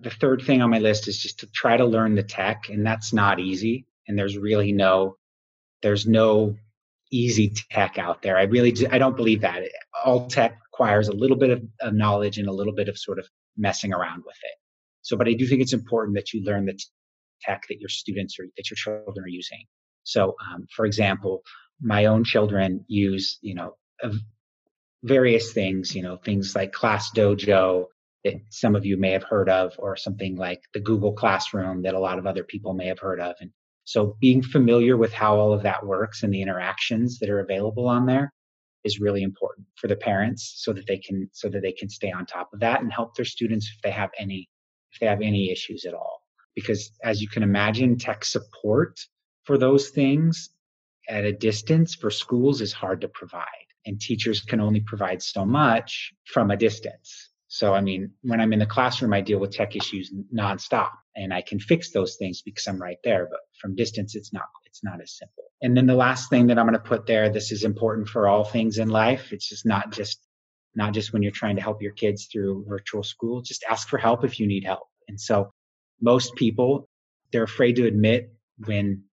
the 0.00 0.10
third 0.10 0.42
thing 0.42 0.62
on 0.62 0.70
my 0.70 0.78
list 0.78 1.08
is 1.08 1.18
just 1.18 1.40
to 1.40 1.48
try 1.52 1.76
to 1.76 1.84
learn 1.84 2.14
the 2.14 2.22
tech, 2.22 2.68
and 2.68 2.86
that's 2.86 3.12
not 3.12 3.40
easy. 3.40 3.86
And 4.06 4.18
there's 4.18 4.38
really 4.38 4.72
no 4.72 5.16
there's 5.82 6.06
no 6.06 6.56
easy 7.10 7.52
tech 7.70 7.98
out 7.98 8.22
there. 8.22 8.36
I 8.36 8.42
really 8.44 8.74
I 8.90 8.98
don't 8.98 9.16
believe 9.16 9.40
that. 9.42 9.62
All 10.04 10.28
tech 10.28 10.58
requires 10.72 11.08
a 11.08 11.12
little 11.12 11.36
bit 11.36 11.50
of, 11.50 11.62
of 11.80 11.94
knowledge 11.94 12.38
and 12.38 12.48
a 12.48 12.52
little 12.52 12.74
bit 12.74 12.88
of 12.88 12.98
sort 12.98 13.18
of 13.18 13.26
messing 13.56 13.92
around 13.92 14.22
with 14.24 14.36
it. 14.42 14.54
So, 15.02 15.16
but 15.16 15.28
I 15.28 15.32
do 15.32 15.46
think 15.46 15.60
it's 15.60 15.72
important 15.72 16.16
that 16.16 16.32
you 16.32 16.44
learn 16.44 16.66
the 16.66 16.78
tech 17.42 17.62
that 17.68 17.80
your 17.80 17.88
students 17.88 18.38
or 18.38 18.44
that 18.56 18.70
your 18.70 18.76
children 18.76 19.24
are 19.24 19.28
using. 19.28 19.64
So, 20.04 20.34
um, 20.52 20.66
for 20.74 20.86
example, 20.86 21.42
my 21.80 22.06
own 22.06 22.24
children 22.24 22.84
use, 22.88 23.38
you 23.42 23.54
know, 23.54 23.74
various 25.02 25.52
things, 25.52 25.94
you 25.94 26.02
know, 26.02 26.16
things 26.16 26.54
like 26.54 26.72
Class 26.72 27.10
Dojo 27.14 27.86
that 28.24 28.34
some 28.50 28.74
of 28.74 28.84
you 28.84 28.96
may 28.96 29.12
have 29.12 29.22
heard 29.22 29.48
of, 29.48 29.72
or 29.78 29.96
something 29.96 30.36
like 30.36 30.60
the 30.74 30.80
Google 30.80 31.12
Classroom 31.12 31.82
that 31.82 31.94
a 31.94 32.00
lot 32.00 32.18
of 32.18 32.26
other 32.26 32.42
people 32.42 32.74
may 32.74 32.86
have 32.86 32.98
heard 32.98 33.20
of. 33.20 33.36
And 33.40 33.50
so 33.84 34.16
being 34.20 34.42
familiar 34.42 34.96
with 34.96 35.12
how 35.12 35.36
all 35.36 35.52
of 35.52 35.62
that 35.62 35.86
works 35.86 36.22
and 36.22 36.32
the 36.32 36.42
interactions 36.42 37.18
that 37.20 37.30
are 37.30 37.40
available 37.40 37.88
on 37.88 38.06
there 38.06 38.32
is 38.84 39.00
really 39.00 39.22
important 39.22 39.66
for 39.76 39.88
the 39.88 39.96
parents 39.96 40.54
so 40.58 40.72
that 40.72 40.86
they 40.86 40.98
can 40.98 41.28
so 41.32 41.48
that 41.48 41.62
they 41.62 41.72
can 41.72 41.88
stay 41.88 42.10
on 42.10 42.26
top 42.26 42.50
of 42.52 42.60
that 42.60 42.80
and 42.80 42.92
help 42.92 43.14
their 43.14 43.24
students 43.24 43.70
if 43.74 43.80
they 43.82 43.90
have 43.90 44.10
any 44.18 44.48
if 44.92 45.00
they 45.00 45.06
have 45.06 45.20
any 45.20 45.50
issues 45.50 45.84
at 45.84 45.94
all 45.94 46.22
because 46.54 46.90
as 47.02 47.20
you 47.20 47.28
can 47.28 47.42
imagine 47.42 47.98
tech 47.98 48.24
support 48.24 48.98
for 49.44 49.58
those 49.58 49.90
things 49.90 50.50
at 51.08 51.24
a 51.24 51.32
distance 51.32 51.94
for 51.94 52.10
schools 52.10 52.60
is 52.60 52.72
hard 52.72 53.00
to 53.00 53.08
provide 53.08 53.67
and 53.86 54.00
teachers 54.00 54.40
can 54.40 54.60
only 54.60 54.80
provide 54.80 55.22
so 55.22 55.44
much 55.44 56.12
from 56.26 56.50
a 56.50 56.56
distance. 56.56 57.30
So, 57.48 57.74
I 57.74 57.80
mean, 57.80 58.12
when 58.22 58.40
I'm 58.40 58.52
in 58.52 58.58
the 58.58 58.66
classroom, 58.66 59.14
I 59.14 59.22
deal 59.22 59.38
with 59.38 59.52
tech 59.52 59.74
issues 59.74 60.12
nonstop 60.34 60.90
and 61.16 61.32
I 61.32 61.40
can 61.40 61.58
fix 61.58 61.90
those 61.90 62.16
things 62.16 62.42
because 62.42 62.66
I'm 62.66 62.80
right 62.80 62.98
there. 63.02 63.26
But 63.30 63.40
from 63.60 63.74
distance, 63.74 64.14
it's 64.14 64.34
not, 64.34 64.44
it's 64.66 64.84
not 64.84 65.00
as 65.00 65.16
simple. 65.16 65.44
And 65.62 65.74
then 65.74 65.86
the 65.86 65.94
last 65.94 66.28
thing 66.28 66.46
that 66.48 66.58
I'm 66.58 66.66
going 66.66 66.74
to 66.74 66.78
put 66.78 67.06
there, 67.06 67.30
this 67.30 67.50
is 67.50 67.64
important 67.64 68.08
for 68.08 68.28
all 68.28 68.44
things 68.44 68.78
in 68.78 68.90
life. 68.90 69.32
It's 69.32 69.48
just 69.48 69.64
not 69.64 69.90
just, 69.92 70.20
not 70.74 70.92
just 70.92 71.14
when 71.14 71.22
you're 71.22 71.32
trying 71.32 71.56
to 71.56 71.62
help 71.62 71.80
your 71.80 71.92
kids 71.92 72.28
through 72.30 72.66
virtual 72.68 73.02
school, 73.02 73.40
just 73.40 73.64
ask 73.68 73.88
for 73.88 73.98
help 73.98 74.24
if 74.24 74.38
you 74.38 74.46
need 74.46 74.64
help. 74.64 74.86
And 75.08 75.18
so 75.18 75.50
most 76.02 76.34
people, 76.36 76.88
they're 77.32 77.44
afraid 77.44 77.76
to 77.76 77.86
admit 77.86 78.30
when 78.66 79.04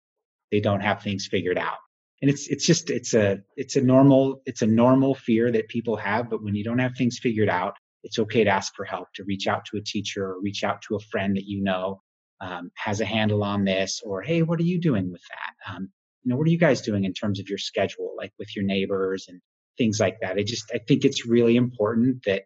they 0.52 0.60
don't 0.60 0.82
have 0.82 1.02
things 1.02 1.28
figured 1.28 1.58
out 1.58 1.78
and 2.22 2.32
it's 2.32 2.48
it's 2.48 2.66
just 2.66 2.90
it's 2.90 3.14
a 3.14 3.40
it's 3.56 3.76
a 3.76 3.82
normal 3.82 4.42
it's 4.46 4.62
a 4.62 4.68
normal 4.68 5.16
fear 5.16 5.52
that 5.52 5.68
people 5.68 5.96
have 5.96 6.30
but 6.30 6.44
when 6.44 6.56
you 6.56 6.64
don't 6.64 6.80
have 6.80 6.94
things 6.98 7.20
figured 7.20 7.50
out 7.50 7.76
it's 8.04 8.20
okay 8.20 8.44
to 8.44 8.50
ask 8.50 8.74
for 8.76 8.86
help 8.86 9.08
to 9.16 9.24
reach 9.24 9.48
out 9.48 9.66
to 9.66 9.78
a 9.78 9.82
teacher 9.82 10.26
or 10.26 10.42
reach 10.42 10.64
out 10.64 10.82
to 10.84 10.96
a 10.96 11.00
friend 11.00 11.36
that 11.36 11.46
you 11.46 11.62
know 11.62 12.02
um, 12.42 12.72
has 12.76 13.02
a 13.02 13.06
handle 13.06 13.44
on 13.44 13.66
this 13.66 14.02
or 14.06 14.22
hey 14.22 14.44
what 14.44 14.60
are 14.60 14.64
you 14.64 14.80
doing 14.80 15.12
with 15.12 15.22
that? 15.30 15.74
Um, 15.74 15.90
you 16.24 16.30
know 16.30 16.38
what 16.38 16.48
are 16.48 16.52
you 16.52 16.58
guys 16.58 16.82
doing 16.82 17.04
in 17.04 17.14
terms 17.14 17.40
of 17.40 17.50
your 17.50 17.58
schedule 17.58 18.14
like 18.18 18.32
with 18.38 18.56
your 18.56 18.66
neighbors 18.66 19.26
and 19.28 19.42
things 19.78 20.00
like 20.00 20.20
that? 20.22 20.38
I 20.38 20.44
just 20.44 20.72
i 20.74 20.78
think 20.78 21.04
it's 21.04 21.26
really 21.26 21.56
important 21.56 22.24
that 22.26 22.44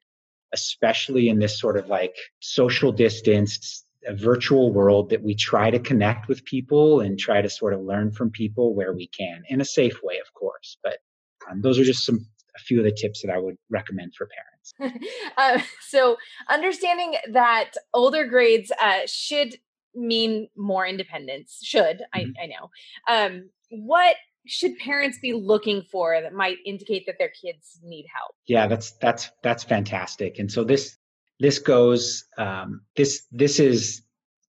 especially 0.54 1.30
in 1.30 1.40
this 1.40 1.60
sort 1.60 1.78
of 1.78 1.88
like 1.88 2.16
social 2.40 2.92
distance 2.92 3.86
a 4.08 4.16
virtual 4.16 4.72
world 4.72 5.10
that 5.10 5.24
we 5.24 5.36
try 5.36 5.70
to 5.70 5.80
connect 5.80 6.28
with 6.28 6.46
people 6.46 7.02
and 7.02 7.20
try 7.20 7.42
to 7.42 7.50
sort 7.50 7.74
of 7.74 7.82
learn 7.82 8.12
from 8.12 8.30
people 8.30 8.74
where 8.74 8.94
we 8.94 9.08
can 9.08 9.44
in 9.50 9.62
a 9.62 9.66
safe 9.66 10.00
way, 10.04 10.20
of 10.20 10.34
course. 10.34 10.78
But 10.84 10.98
um, 11.50 11.62
those 11.62 11.80
are 11.80 11.84
just 11.84 12.06
some 12.06 12.26
a 12.56 12.60
few 12.60 12.80
of 12.80 12.84
the 12.84 12.92
tips 12.92 13.22
that 13.22 13.32
I 13.32 13.38
would 13.38 13.58
recommend 13.70 14.14
for 14.16 14.28
parents. 14.28 14.98
uh, 15.38 15.60
so, 15.88 16.18
understanding 16.50 17.16
that 17.32 17.72
older 17.94 18.26
grades 18.26 18.72
uh, 18.82 19.02
should 19.06 19.56
mean 19.96 20.48
more 20.56 20.86
independence, 20.86 21.60
should 21.64 22.02
mm-hmm. 22.16 22.32
I, 22.40 22.44
I 22.44 22.48
know. 22.48 22.70
Um, 23.08 23.50
what 23.70 24.16
should 24.48 24.78
parents 24.78 25.20
be 25.22 25.34
looking 25.34 25.84
for 25.84 26.20
that 26.22 26.34
might 26.34 26.58
indicate 26.66 27.06
that 27.06 27.18
their 27.20 27.30
kids 27.30 27.80
need 27.84 28.06
help? 28.14 28.36
Yeah, 28.48 28.68
that's 28.68 28.92
that's 28.94 29.30
that's 29.44 29.64
fantastic. 29.64 30.40
And 30.40 30.52
so 30.52 30.64
this 30.64 30.98
this 31.40 31.60
goes 31.60 32.26
um, 32.38 32.82
this 32.96 33.26
this 33.32 33.60
is 33.60 34.02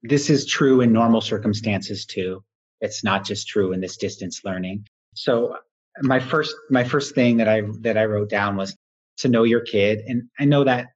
this 0.03 0.31
is 0.31 0.47
true 0.47 0.81
in 0.81 0.93
normal 0.93 1.21
circumstances 1.21 2.07
too. 2.07 2.43
It's 2.81 3.03
not 3.03 3.25
just 3.25 3.49
true 3.49 3.73
in 3.73 3.81
this 3.81 3.97
distance 3.97 4.43
learning. 4.45 4.87
So 5.15 5.57
my 6.03 6.21
first 6.21 6.55
my 6.71 6.85
first 6.85 7.15
thing 7.15 7.39
that 7.39 7.49
i 7.49 7.63
that 7.81 7.99
i 7.99 8.05
wrote 8.05 8.31
down 8.31 8.57
was 8.57 8.77
to 9.19 9.29
know 9.29 9.43
your 9.43 9.61
kid. 9.61 10.01
And 10.07 10.29
i 10.39 10.45
know 10.45 10.65
that 10.65 10.89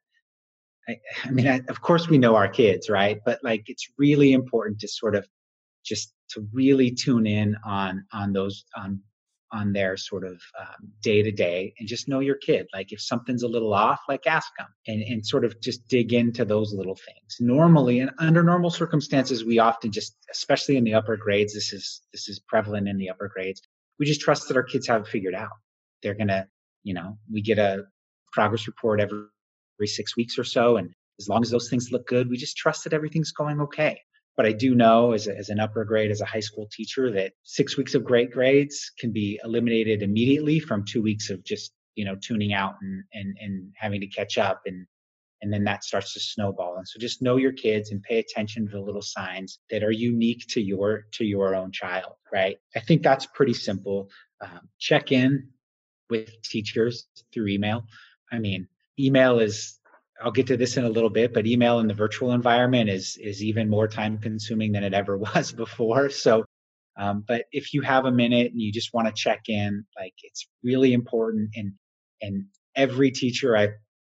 I, 0.89 0.97
I 1.25 1.31
mean, 1.31 1.47
I, 1.47 1.61
of 1.69 1.81
course 1.81 2.09
we 2.09 2.19
know 2.19 2.35
our 2.35 2.49
kids, 2.49 2.91
right? 2.91 3.21
But 3.25 3.39
like, 3.43 3.65
it's 3.67 3.89
really 3.99 4.33
important 4.33 4.81
to 4.81 4.89
sort 4.89 5.15
of 5.15 5.27
just 5.85 6.13
to 6.31 6.47
really 6.53 6.91
tune 6.91 7.27
in 7.27 7.57
on 7.65 8.05
on 8.13 8.33
those 8.33 8.65
on 8.77 9.01
on 9.53 9.73
their 9.73 9.97
sort 9.97 10.25
of 10.25 10.41
day 11.03 11.23
to 11.23 11.31
day 11.31 11.75
and 11.79 11.89
just 11.89 12.09
know 12.09 12.21
your 12.21 12.37
kid. 12.37 12.67
Like 12.73 12.93
if 12.93 13.01
something's 13.01 13.43
a 13.43 13.49
little 13.49 13.75
off, 13.75 14.01
like 14.09 14.27
ask 14.27 14.51
them 14.59 14.69
and, 14.87 15.03
and 15.03 15.27
sort 15.27 15.45
of 15.45 15.61
just 15.61 15.87
dig 15.89 16.13
into 16.13 16.45
those 16.45 16.73
little 16.73 16.97
things. 16.97 17.37
Normally 17.39 18.01
and 18.01 18.11
under 18.19 18.43
normal 18.43 18.71
circumstances, 18.71 19.45
we 19.45 19.59
often 19.59 19.93
just, 19.93 20.17
especially 20.31 20.77
in 20.77 20.85
the 20.85 20.95
upper 20.95 21.17
grades, 21.17 21.55
this 21.55 21.73
is, 21.73 22.01
this 22.13 22.29
is 22.29 22.41
prevalent 22.41 22.89
in 22.89 22.97
the 22.97 23.11
upper 23.11 23.31
grades. 23.33 23.61
We 23.99 24.07
just 24.07 24.21
trust 24.21 24.49
that 24.49 24.57
our 24.57 24.63
kids 24.63 24.87
have 24.89 25.03
it 25.03 25.09
figured 25.09 25.35
out. 25.35 25.51
They're 26.03 26.15
to, 26.15 26.47
you 26.83 26.95
know, 26.95 27.19
we 27.31 27.43
get 27.43 27.59
a 27.59 27.85
progress 28.33 28.67
report 28.67 29.01
every, 29.01 29.25
every 29.79 29.87
six 29.87 30.17
weeks 30.17 30.39
or 30.39 30.45
so. 30.45 30.79
And 30.79 30.91
as 31.21 31.29
long 31.29 31.43
as 31.43 31.51
those 31.51 31.69
things 31.69 31.93
look 31.93 32.07
good, 32.07 32.29
we 32.29 32.37
just 32.37 32.57
trust 32.57 32.85
that 32.85 32.93
everything's 32.93 33.33
going 33.33 33.61
okay. 33.61 34.01
But 34.37 34.47
I 34.47 34.53
do 34.53 34.75
know 34.75 35.13
as, 35.13 35.27
a, 35.29 35.37
as 35.37 35.51
an 35.51 35.61
upper 35.61 35.85
grade, 35.85 36.11
as 36.11 36.21
a 36.21 36.27
high 36.27 36.41
school 36.41 36.69
teacher, 36.73 37.11
that 37.13 37.33
six 37.43 37.77
weeks 37.77 37.95
of 37.95 38.05
great 38.05 38.31
grades 38.31 38.91
can 38.99 39.13
be 39.13 39.39
eliminated 39.45 40.03
immediately 40.03 40.59
from 40.59 40.85
two 40.85 41.03
weeks 41.03 41.29
of 41.31 41.45
just, 41.45 41.73
you 41.97 42.05
know, 42.05 42.17
tuning 42.17 42.55
out 42.55 42.77
and, 42.81 43.05
and, 43.13 43.37
and 43.41 43.73
having 43.77 44.01
to 44.01 44.07
catch 44.07 44.39
up. 44.39 44.63
And, 44.65 44.87
and 45.43 45.53
then 45.53 45.65
that 45.65 45.85
starts 45.85 46.15
to 46.15 46.21
snowball. 46.21 46.77
And 46.79 46.89
so 46.89 46.99
just 46.99 47.21
know 47.21 47.37
your 47.37 47.53
kids 47.53 47.91
and 47.91 48.03
pay 48.03 48.21
attention 48.21 48.65
to 48.67 48.73
the 48.73 48.81
little 48.81 49.03
signs 49.03 49.59
that 49.71 49.83
are 49.83 49.91
unique 49.91 50.47
to 50.51 50.63
your, 50.63 51.07
to 51.13 51.25
your 51.25 51.55
own 51.55 51.73
child, 51.73 52.15
right? 52.33 52.57
I 52.75 52.81
think 52.81 53.03
that's 53.03 53.27
pretty 53.27 53.55
simple. 53.55 54.09
Um, 54.41 54.69
check 54.79 55.13
in 55.13 55.49
with 56.09 56.41
teachers 56.43 57.07
through 57.35 57.49
email. 57.49 57.85
I 58.31 58.39
mean, 58.39 58.69
email 58.99 59.41
is 59.41 59.79
I'll 60.23 60.31
get 60.31 60.47
to 60.49 60.57
this 60.57 60.77
in 60.77 60.85
a 60.85 60.89
little 60.89 61.11
bit, 61.11 61.35
but 61.35 61.47
email 61.47 61.81
in 61.81 61.89
the 61.89 61.95
virtual 61.95 62.33
environment 62.33 62.89
is 62.89 63.17
is 63.21 63.43
even 63.43 63.69
more 63.69 63.89
time 63.89 64.19
consuming 64.19 64.73
than 64.73 64.85
it 64.85 64.95
ever 64.95 65.19
was 65.35 65.53
before. 65.53 66.11
So, 66.11 66.45
um, 66.97 67.25
but 67.27 67.45
if 67.53 67.75
you 67.75 67.83
have 67.83 68.05
a 68.05 68.13
minute 68.13 68.53
and 68.53 68.61
you 68.61 68.73
just 68.73 68.95
want 68.95 69.09
to 69.09 69.15
check 69.15 69.43
in, 69.49 69.85
like 69.99 70.15
it's 70.23 70.47
really 70.63 70.93
important. 70.93 71.51
And 71.57 71.73
and 72.21 72.47
every 72.77 73.11
teacher 73.11 73.57
I've 73.57 73.75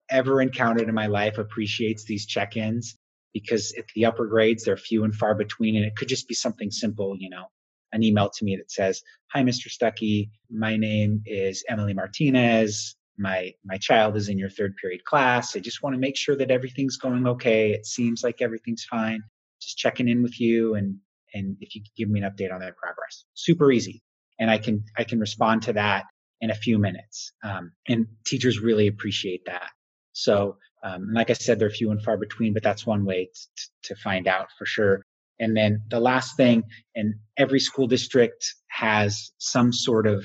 ever 0.10 0.42
encountered 0.42 0.90
in 0.90 0.96
my 0.96 1.08
life 1.08 1.38
appreciates 1.38 2.04
these 2.04 2.26
check-ins 2.26 2.98
because 3.34 3.74
at 3.78 3.86
the 3.96 4.06
upper 4.06 4.28
grades 4.28 4.66
they're 4.66 4.78
few 4.78 5.06
and 5.06 5.16
far 5.16 5.36
between, 5.36 5.76
and 5.76 5.86
it 5.86 5.96
could 5.96 6.10
just 6.10 6.28
be 6.28 6.36
something 6.36 6.70
simple, 6.70 7.16
you 7.18 7.30
know, 7.30 7.46
an 7.94 8.04
email 8.04 8.30
to 8.30 8.46
me 8.46 8.58
that 8.58 8.72
says, 8.72 9.02
"Hi, 9.34 9.44
Mr. 9.44 9.70
Stuckey, 9.70 10.30
my 10.50 10.78
name 10.78 11.24
is 11.26 11.64
Emily 11.70 11.94
Martinez 11.94 12.96
my 13.18 13.54
my 13.64 13.78
child 13.78 14.16
is 14.16 14.30
in 14.30 14.38
your 14.38 14.50
third 14.50 14.76
period 14.82 15.04
class. 15.06 15.56
I 15.56 15.60
just 15.60 15.84
want 15.84 15.94
to 15.96 16.00
make 16.00 16.18
sure 16.18 16.36
that 16.36 16.52
everything's 16.52 16.98
going 16.98 17.28
okay. 17.28 17.72
It 17.72 17.86
seems 17.86 18.24
like 18.24 18.42
everything's 18.42 18.86
fine. 18.86 19.22
Just 19.62 19.78
checking 19.78 20.10
in 20.10 20.24
with 20.24 20.40
you 20.40 20.76
and 20.76 20.98
and 21.34 21.58
if 21.62 21.76
you 21.76 21.82
could 21.82 21.96
give 21.96 22.10
me 22.10 22.22
an 22.22 22.30
update 22.30 22.54
on 22.54 22.60
their 22.60 22.74
progress. 22.74 23.26
Super 23.34 23.72
easy. 23.72 24.02
And 24.40 24.50
i 24.50 24.58
can 24.58 24.84
i 24.98 25.04
can 25.04 25.20
respond 25.20 25.64
to 25.64 25.74
that 25.74 26.06
in 26.42 26.50
a 26.50 26.56
few 26.56 26.78
minutes. 26.78 27.32
Um, 27.44 27.72
and 27.88 28.08
teachers 28.26 28.60
really 28.60 28.88
appreciate 28.88 29.46
that. 29.46 29.70
So 30.14 30.58
um, 30.84 31.14
like 31.14 31.30
i 31.30 31.34
said 31.34 31.60
they're 31.60 31.70
few 31.70 31.92
and 31.92 32.02
far 32.02 32.18
between 32.18 32.54
but 32.54 32.64
that's 32.64 32.86
one 32.86 33.06
way 33.06 33.26
t- 33.26 33.64
to 33.84 33.96
find 33.96 34.28
out 34.28 34.48
for 34.58 34.66
sure. 34.66 35.04
And 35.40 35.56
then 35.56 35.82
the 35.90 36.00
last 36.00 36.36
thing 36.38 36.64
and 36.96 37.16
every 37.38 37.60
school 37.60 37.88
district 37.88 38.54
has 38.70 39.32
some 39.38 39.72
sort 39.72 40.08
of 40.08 40.24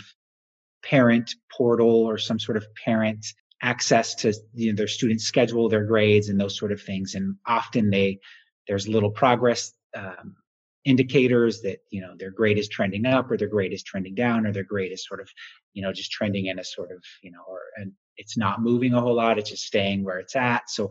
parent 0.89 1.35
portal 1.57 1.89
or 1.89 2.19
some 2.19 2.39
sort 2.39 2.57
of 2.57 2.67
parent 2.85 3.27
access 3.61 4.15
to 4.15 4.33
you 4.55 4.73
know, 4.73 4.77
their 4.77 4.89
student 4.89 5.21
schedule, 5.21 5.69
their 5.69 5.85
grades, 5.85 6.29
and 6.29 6.41
those 6.41 6.57
sort 6.57 6.73
of 6.73 6.81
things. 6.81 7.15
And 7.15 7.37
often 7.47 7.91
they 7.91 8.21
there's 8.67 8.89
little 8.89 9.11
progress 9.11 9.73
um, 9.97 10.37
indicators 10.85 11.63
that 11.63 11.79
you 11.91 12.01
know 12.01 12.15
their 12.19 12.31
grade 12.31 12.59
is 12.59 12.69
trending 12.69 13.07
up 13.07 13.31
or 13.31 13.37
their 13.37 13.49
grade 13.49 13.73
is 13.73 13.83
trending 13.83 14.15
down 14.15 14.47
or 14.47 14.53
their 14.53 14.65
grade 14.65 14.93
is 14.93 15.07
sort 15.07 15.21
of 15.21 15.29
you 15.75 15.83
know 15.83 15.93
just 15.93 16.11
trending 16.11 16.47
in 16.47 16.59
a 16.59 16.65
sort 16.65 16.91
of 16.93 17.03
you 17.23 17.31
know 17.31 17.43
or 17.49 17.61
and 17.77 17.93
it's 18.17 18.37
not 18.37 18.63
moving 18.63 18.95
a 18.95 19.01
whole 19.01 19.15
lot 19.15 19.39
it's 19.39 19.51
just 19.51 19.65
staying 19.65 20.05
where 20.05 20.19
it's 20.19 20.37
at. 20.37 20.71
So 20.71 20.91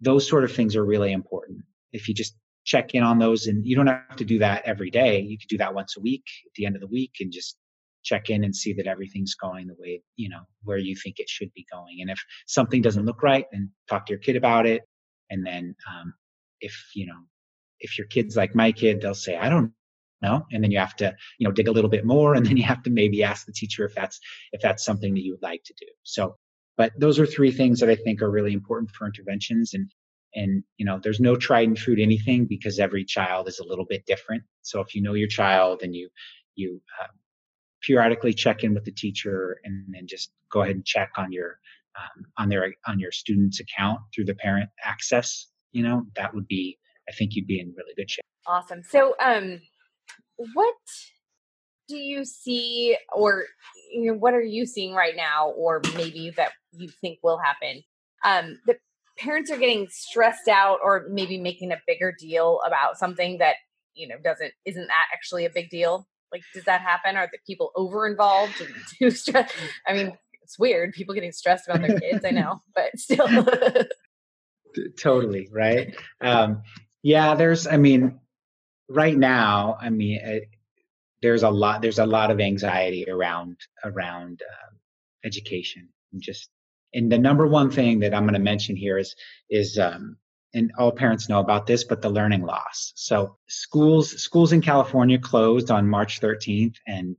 those 0.00 0.28
sort 0.28 0.44
of 0.44 0.52
things 0.52 0.74
are 0.76 0.84
really 0.84 1.12
important. 1.12 1.60
If 1.92 2.08
you 2.08 2.14
just 2.14 2.34
check 2.64 2.94
in 2.94 3.02
on 3.02 3.18
those 3.18 3.46
and 3.46 3.66
you 3.66 3.74
don't 3.74 3.88
have 3.88 4.16
to 4.16 4.24
do 4.24 4.38
that 4.38 4.62
every 4.64 4.90
day. 4.90 5.20
You 5.20 5.38
could 5.38 5.48
do 5.48 5.58
that 5.58 5.74
once 5.74 5.96
a 5.96 6.00
week 6.00 6.24
at 6.46 6.52
the 6.54 6.66
end 6.66 6.76
of 6.76 6.80
the 6.80 6.86
week 6.86 7.12
and 7.20 7.32
just 7.32 7.56
check 8.02 8.30
in 8.30 8.44
and 8.44 8.54
see 8.54 8.72
that 8.74 8.86
everything's 8.86 9.34
going 9.34 9.66
the 9.66 9.76
way 9.78 10.02
you 10.16 10.28
know 10.28 10.42
where 10.64 10.78
you 10.78 10.96
think 10.96 11.18
it 11.18 11.28
should 11.28 11.52
be 11.54 11.66
going. 11.72 11.98
And 12.00 12.10
if 12.10 12.22
something 12.46 12.82
doesn't 12.82 13.06
look 13.06 13.22
right 13.22 13.46
then 13.52 13.70
talk 13.88 14.06
to 14.06 14.12
your 14.12 14.20
kid 14.20 14.36
about 14.36 14.66
it. 14.66 14.82
And 15.30 15.46
then 15.46 15.74
um, 15.90 16.14
if 16.60 16.74
you 16.94 17.06
know 17.06 17.20
if 17.80 17.98
your 17.98 18.06
kid's 18.06 18.36
like 18.36 18.54
my 18.54 18.72
kid 18.72 19.00
they'll 19.00 19.14
say 19.14 19.36
i 19.36 19.48
don't 19.48 19.72
know. 20.22 20.46
And 20.52 20.62
then 20.62 20.70
you 20.70 20.78
have 20.78 20.96
to 20.96 21.14
you 21.38 21.46
know 21.46 21.52
dig 21.52 21.68
a 21.68 21.72
little 21.72 21.90
bit 21.90 22.06
more. 22.06 22.34
And 22.36 22.46
then 22.46 22.56
you 22.56 22.64
have 22.64 22.82
to 22.84 22.90
maybe 22.90 23.22
ask 23.22 23.46
the 23.46 23.52
teacher 23.52 23.84
if 23.84 23.94
that's 23.94 24.18
if 24.52 24.60
that's 24.62 24.84
something 24.84 25.14
that 25.14 25.22
you 25.22 25.32
would 25.32 25.42
like 25.42 25.62
to 25.64 25.74
do. 25.78 25.86
So 26.04 26.36
but 26.78 26.92
those 26.98 27.18
are 27.18 27.26
three 27.26 27.50
things 27.50 27.80
that 27.80 27.90
i 27.90 27.96
think 27.96 28.22
are 28.22 28.30
really 28.30 28.52
important 28.52 28.90
for 28.90 29.06
interventions. 29.06 29.74
And 29.74 29.90
and 30.34 30.64
you 30.78 30.86
know 30.86 30.98
there's 31.02 31.20
no 31.20 31.36
tried 31.36 31.68
and 31.68 31.76
true 31.76 31.96
anything 31.98 32.46
because 32.46 32.78
every 32.78 33.04
child 33.04 33.48
is 33.48 33.58
a 33.58 33.66
little 33.66 33.84
bit 33.84 34.06
different. 34.06 34.42
So 34.62 34.80
if 34.80 34.94
you 34.94 35.02
know 35.02 35.14
your 35.14 35.28
child 35.28 35.80
and 35.82 35.94
you 35.94 36.08
you 36.54 36.80
uh, 37.02 37.08
periodically 37.82 38.32
check 38.32 38.64
in 38.64 38.74
with 38.74 38.84
the 38.84 38.92
teacher 38.92 39.58
and 39.64 39.84
then 39.90 40.06
just 40.06 40.30
go 40.50 40.62
ahead 40.62 40.74
and 40.74 40.84
check 40.84 41.10
on 41.16 41.32
your 41.32 41.58
um, 41.96 42.24
on 42.38 42.48
their 42.48 42.74
on 42.86 42.98
your 42.98 43.12
student's 43.12 43.60
account 43.60 44.00
through 44.14 44.24
the 44.24 44.34
parent 44.34 44.70
access 44.84 45.48
you 45.72 45.82
know 45.82 46.04
that 46.16 46.34
would 46.34 46.46
be 46.46 46.78
i 47.08 47.12
think 47.12 47.34
you'd 47.34 47.46
be 47.46 47.60
in 47.60 47.74
really 47.76 47.94
good 47.96 48.10
shape. 48.10 48.22
Awesome. 48.46 48.82
So 48.82 49.14
um 49.20 49.60
what 50.54 50.74
do 51.88 51.96
you 51.96 52.24
see 52.24 52.96
or 53.14 53.44
you 53.92 54.10
know 54.10 54.18
what 54.18 54.34
are 54.34 54.42
you 54.42 54.66
seeing 54.66 54.94
right 54.94 55.14
now 55.16 55.50
or 55.50 55.80
maybe 55.94 56.32
that 56.36 56.52
you 56.72 56.88
think 57.00 57.18
will 57.22 57.38
happen? 57.38 57.82
Um 58.24 58.58
the 58.66 58.76
parents 59.18 59.50
are 59.50 59.58
getting 59.58 59.88
stressed 59.90 60.48
out 60.48 60.78
or 60.82 61.06
maybe 61.10 61.38
making 61.38 61.70
a 61.70 61.80
bigger 61.86 62.14
deal 62.18 62.60
about 62.66 62.98
something 62.98 63.38
that 63.38 63.56
you 63.94 64.08
know 64.08 64.16
doesn't 64.24 64.52
isn't 64.64 64.86
that 64.86 65.06
actually 65.12 65.44
a 65.44 65.50
big 65.50 65.70
deal 65.70 66.06
like, 66.32 66.42
does 66.54 66.64
that 66.64 66.80
happen? 66.80 67.16
Are 67.16 67.28
the 67.30 67.38
people 67.46 67.70
over 67.76 68.06
involved 68.06 68.60
and 68.60 68.74
too 68.98 69.10
stressed? 69.10 69.54
I 69.86 69.92
mean, 69.92 70.16
it's 70.42 70.58
weird. 70.58 70.92
People 70.92 71.14
getting 71.14 71.32
stressed 71.32 71.68
about 71.68 71.86
their 71.86 71.98
kids. 71.98 72.24
I 72.24 72.30
know, 72.32 72.60
but 72.74 72.98
still. 72.98 73.46
totally 74.98 75.48
right. 75.52 75.94
Um, 76.20 76.62
yeah, 77.02 77.34
there's. 77.34 77.66
I 77.66 77.76
mean, 77.76 78.20
right 78.88 79.16
now, 79.16 79.76
I 79.80 79.90
mean, 79.90 80.20
uh, 80.24 80.40
there's 81.20 81.42
a 81.42 81.50
lot. 81.50 81.82
There's 81.82 81.98
a 81.98 82.06
lot 82.06 82.30
of 82.30 82.40
anxiety 82.40 83.06
around 83.08 83.56
around 83.84 84.42
uh, 84.42 84.74
education 85.24 85.88
and 86.12 86.22
just. 86.22 86.50
And 86.94 87.10
the 87.10 87.16
number 87.16 87.46
one 87.46 87.70
thing 87.70 88.00
that 88.00 88.12
I'm 88.12 88.24
going 88.24 88.34
to 88.34 88.40
mention 88.40 88.76
here 88.76 88.98
is 88.98 89.14
is 89.48 89.78
um, 89.78 90.18
and 90.54 90.72
all 90.78 90.92
parents 90.92 91.28
know 91.28 91.40
about 91.40 91.66
this, 91.66 91.84
but 91.84 92.02
the 92.02 92.10
learning 92.10 92.42
loss. 92.42 92.92
So 92.94 93.36
schools, 93.48 94.10
schools 94.22 94.52
in 94.52 94.60
California 94.60 95.18
closed 95.18 95.70
on 95.70 95.88
March 95.88 96.20
13th 96.20 96.76
and 96.86 97.16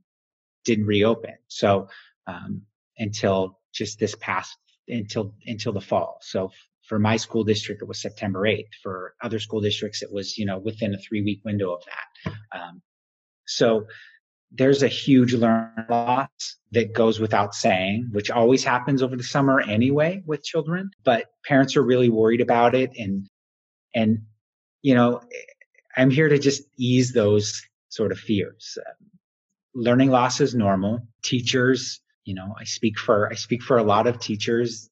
didn't 0.64 0.86
reopen. 0.86 1.34
So, 1.48 1.88
um, 2.26 2.62
until 2.98 3.58
just 3.72 3.98
this 3.98 4.14
past, 4.20 4.56
until, 4.88 5.34
until 5.46 5.72
the 5.72 5.80
fall. 5.80 6.18
So 6.22 6.52
for 6.86 6.98
my 6.98 7.16
school 7.16 7.44
district, 7.44 7.82
it 7.82 7.88
was 7.88 8.00
September 8.00 8.42
8th. 8.42 8.74
For 8.82 9.14
other 9.22 9.38
school 9.40 9.60
districts, 9.60 10.02
it 10.02 10.12
was, 10.12 10.38
you 10.38 10.46
know, 10.46 10.58
within 10.58 10.94
a 10.94 10.98
three 10.98 11.22
week 11.22 11.40
window 11.44 11.72
of 11.72 11.82
that. 11.84 12.32
Um, 12.56 12.82
so 13.46 13.86
there's 14.56 14.82
a 14.82 14.88
huge 14.88 15.34
learn 15.34 15.86
loss 15.88 16.28
that 16.72 16.92
goes 16.92 17.18
without 17.18 17.54
saying, 17.54 18.08
which 18.12 18.30
always 18.30 18.62
happens 18.64 19.02
over 19.02 19.16
the 19.16 19.22
summer 19.22 19.60
anyway 19.60 20.22
with 20.26 20.44
children. 20.44 20.90
But 21.04 21.26
parents 21.44 21.76
are 21.76 21.82
really 21.82 22.08
worried 22.08 22.40
about 22.40 22.74
it, 22.74 22.92
and 22.96 23.28
and 23.94 24.22
you 24.82 24.94
know, 24.94 25.20
I'm 25.96 26.10
here 26.10 26.28
to 26.28 26.38
just 26.38 26.62
ease 26.78 27.12
those 27.12 27.62
sort 27.88 28.12
of 28.12 28.18
fears. 28.18 28.78
learning 29.74 30.10
loss 30.10 30.40
is 30.40 30.54
normal. 30.54 31.00
Teachers, 31.22 32.00
you 32.24 32.34
know, 32.34 32.54
I 32.58 32.64
speak 32.64 32.98
for 32.98 33.30
I 33.30 33.34
speak 33.34 33.62
for 33.62 33.78
a 33.78 33.82
lot 33.82 34.06
of 34.06 34.20
teachers 34.20 34.88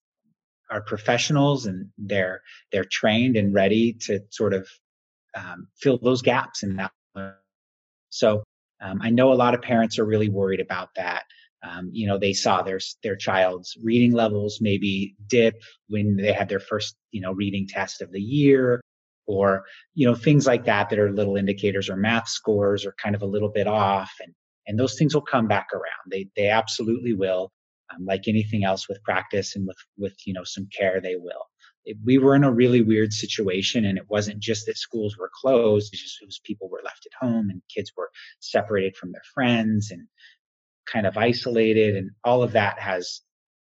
are 0.71 0.83
professionals 0.83 1.67
and 1.67 1.91
they're 1.99 2.41
they're 2.73 2.87
trained 2.91 3.37
and 3.37 3.55
ready 3.55 3.93
to 3.93 4.21
sort 4.31 4.55
of 4.55 4.69
um, 5.37 5.69
fill 5.77 5.99
those 5.99 6.23
gaps 6.23 6.63
in 6.63 6.77
that. 6.77 6.93
So 8.11 8.43
um, 8.83 9.01
I 9.01 9.11
know 9.11 9.33
a 9.33 9.35
lot 9.35 9.55
of 9.55 9.63
parents 9.63 9.99
are 9.99 10.05
really 10.05 10.29
worried 10.29 10.61
about 10.61 10.91
that. 10.97 11.25
Um, 11.63 11.91
you 11.93 12.09
know, 12.09 12.19
they 12.19 12.33
saw 12.33 12.63
their 12.63 12.81
their 13.05 13.17
child's 13.17 13.77
reading 13.83 14.13
levels 14.13 14.59
maybe 14.61 15.15
dip 15.29 15.63
when 15.89 16.17
they 16.17 16.33
had 16.33 16.49
their 16.49 16.61
first 16.61 16.97
you 17.13 17.21
know 17.21 17.33
reading 17.33 17.69
test 17.69 18.03
of 18.03 18.11
the 18.11 18.21
year, 18.21 18.81
or 19.27 19.65
you 19.95 20.07
know 20.07 20.17
things 20.17 20.47
like 20.47 20.65
that 20.65 20.91
that 20.91 20.99
are 20.99 21.13
little 21.13 21.37
indicators 21.37 21.89
or 21.89 21.97
math 21.97 22.29
scores 22.29 22.85
are 22.85 22.95
kind 23.01 23.15
of 23.15 23.23
a 23.23 23.27
little 23.27 23.51
bit 23.51 23.69
off, 23.69 24.13
and 24.21 24.35
and 24.67 24.79
those 24.79 24.97
things 24.99 25.15
will 25.15 25.23
come 25.23 25.47
back 25.47 25.69
around. 25.73 26.11
They 26.11 26.29
they 26.37 26.49
absolutely 26.49 27.15
will. 27.15 27.53
Um, 27.95 28.07
like 28.07 28.27
anything 28.27 28.65
else 28.65 28.89
with 28.89 29.03
practice 29.05 29.55
and 29.55 29.67
with 29.67 29.77
with 29.97 30.15
you 30.27 30.35
know 30.35 30.45
some 30.45 30.69
care, 30.77 31.01
they 31.01 31.15
will. 31.17 31.47
It, 31.85 31.97
we 32.05 32.19
were 32.19 32.35
in 32.35 32.45
a 32.45 32.53
really 32.53 32.83
weird 32.83 33.13
situation 33.13 33.85
and 33.85 33.99
it 33.99 34.09
wasn't 34.09 34.41
just 34.41 34.67
that 34.67 34.79
schools 34.79 35.17
were 35.19 35.31
closed, 35.41 35.93
it's 35.93 36.03
just 36.03 36.23
it 36.23 36.27
was 36.27 36.41
people 36.45 36.69
were 36.69 36.83
left 36.85 37.07
at 37.07 37.27
home 37.27 37.51
and 37.51 37.63
kids 37.75 37.93
were 37.97 38.11
separated 38.41 38.97
from 38.97 39.13
their 39.13 39.23
friends 39.35 39.91
and 39.91 40.07
kind 40.87 41.07
of 41.07 41.17
isolated 41.17 41.97
and 41.97 42.11
all 42.25 42.43
of 42.43 42.53
that 42.53 42.79
has 42.79 43.21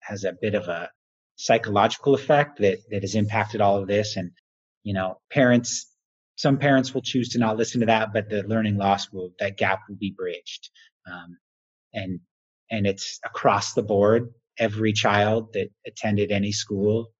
has 0.00 0.24
a 0.24 0.36
bit 0.40 0.54
of 0.54 0.68
a 0.68 0.90
psychological 1.36 2.14
effect 2.14 2.58
that 2.58 2.78
that 2.90 3.02
has 3.02 3.14
impacted 3.14 3.60
all 3.60 3.78
of 3.78 3.86
this 3.86 4.16
and 4.16 4.30
you 4.82 4.94
know 4.94 5.18
parents 5.30 5.90
some 6.36 6.58
parents 6.58 6.92
will 6.92 7.02
choose 7.02 7.30
to 7.30 7.38
not 7.38 7.56
listen 7.56 7.80
to 7.80 7.86
that 7.86 8.12
but 8.12 8.28
the 8.28 8.42
learning 8.44 8.76
loss 8.76 9.12
will 9.12 9.30
that 9.38 9.56
gap 9.56 9.80
will 9.88 9.96
be 9.96 10.14
bridged 10.16 10.70
um, 11.10 11.36
and 11.92 12.20
and 12.70 12.86
it's 12.86 13.20
across 13.24 13.74
the 13.74 13.82
board 13.82 14.32
every 14.58 14.92
child 14.92 15.52
that 15.52 15.68
attended 15.86 16.32
any 16.32 16.52
school 16.52 17.12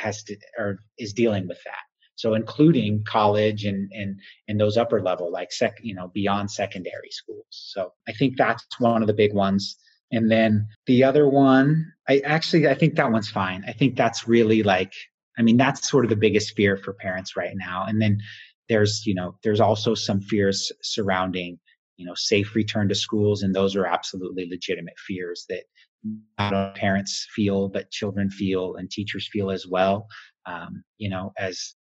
has 0.00 0.22
to 0.24 0.36
or 0.58 0.78
is 0.98 1.12
dealing 1.12 1.46
with 1.46 1.58
that. 1.64 1.84
So 2.16 2.34
including 2.34 3.04
college 3.04 3.64
and 3.64 3.90
and 3.92 4.20
and 4.48 4.60
those 4.60 4.76
upper 4.76 5.00
level 5.00 5.30
like 5.32 5.52
sec 5.52 5.78
you 5.82 5.94
know 5.94 6.08
beyond 6.12 6.50
secondary 6.50 7.10
schools. 7.10 7.46
So 7.50 7.92
i 8.08 8.12
think 8.12 8.36
that's 8.36 8.64
one 8.78 9.02
of 9.02 9.06
the 9.06 9.14
big 9.14 9.32
ones. 9.32 9.76
And 10.12 10.30
then 10.30 10.66
the 10.86 11.04
other 11.04 11.28
one 11.28 11.86
i 12.08 12.18
actually 12.24 12.68
i 12.68 12.74
think 12.74 12.96
that 12.96 13.12
one's 13.12 13.30
fine. 13.30 13.64
I 13.66 13.72
think 13.72 13.96
that's 13.96 14.28
really 14.28 14.62
like 14.62 14.92
i 15.38 15.42
mean 15.42 15.56
that's 15.56 15.88
sort 15.88 16.04
of 16.04 16.10
the 16.10 16.24
biggest 16.26 16.54
fear 16.56 16.76
for 16.76 16.92
parents 16.92 17.36
right 17.36 17.54
now. 17.54 17.84
And 17.86 18.00
then 18.02 18.18
there's 18.68 19.04
you 19.06 19.14
know 19.14 19.36
there's 19.42 19.60
also 19.60 19.94
some 19.94 20.20
fears 20.20 20.72
surrounding 20.82 21.58
you 21.96 22.06
know 22.06 22.14
safe 22.16 22.54
return 22.54 22.88
to 22.88 22.94
schools 22.94 23.42
and 23.42 23.54
those 23.54 23.76
are 23.76 23.84
absolutely 23.84 24.48
legitimate 24.48 24.98
fears 25.06 25.44
that 25.50 25.64
only 26.38 26.70
parents 26.74 27.26
feel 27.34 27.68
but 27.68 27.90
children 27.90 28.30
feel 28.30 28.76
and 28.76 28.90
teachers 28.90 29.28
feel 29.30 29.50
as 29.50 29.66
well. 29.66 30.06
Um, 30.46 30.82
you 30.98 31.10
know 31.10 31.32
as 31.38 31.74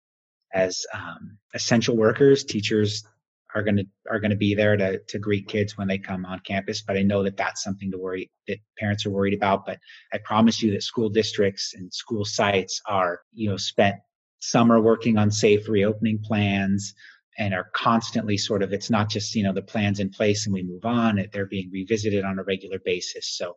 as 0.53 0.85
um, 0.93 1.37
essential 1.53 1.95
workers 1.95 2.43
teachers 2.43 3.03
are 3.55 3.63
going 3.63 3.77
to 3.77 3.85
are 4.09 4.19
going 4.19 4.31
to 4.31 4.37
be 4.37 4.55
there 4.55 4.75
to 4.77 4.99
to 5.07 5.19
greet 5.19 5.47
kids 5.47 5.77
when 5.77 5.87
they 5.87 5.97
come 5.97 6.25
on 6.25 6.39
campus 6.39 6.81
but 6.81 6.97
i 6.97 7.01
know 7.01 7.23
that 7.23 7.37
that's 7.37 7.63
something 7.63 7.91
to 7.91 7.97
worry 7.97 8.29
that 8.47 8.57
parents 8.77 9.05
are 9.05 9.09
worried 9.09 9.33
about 9.33 9.65
but 9.65 9.79
i 10.13 10.17
promise 10.17 10.61
you 10.61 10.71
that 10.71 10.83
school 10.83 11.09
districts 11.09 11.73
and 11.75 11.93
school 11.93 12.25
sites 12.25 12.81
are 12.87 13.21
you 13.33 13.49
know 13.49 13.57
spent 13.57 13.95
summer 14.39 14.81
working 14.81 15.17
on 15.17 15.31
safe 15.31 15.67
reopening 15.67 16.19
plans 16.23 16.93
and 17.37 17.53
are 17.53 17.69
constantly 17.73 18.37
sort 18.37 18.63
of 18.63 18.73
it's 18.73 18.89
not 18.89 19.09
just 19.09 19.35
you 19.35 19.43
know 19.43 19.53
the 19.53 19.61
plans 19.61 19.99
in 19.99 20.09
place 20.09 20.45
and 20.45 20.53
we 20.53 20.63
move 20.63 20.85
on 20.85 21.23
they're 21.31 21.45
being 21.45 21.69
revisited 21.71 22.23
on 22.23 22.39
a 22.39 22.43
regular 22.43 22.79
basis. 22.83 23.37
So 23.37 23.55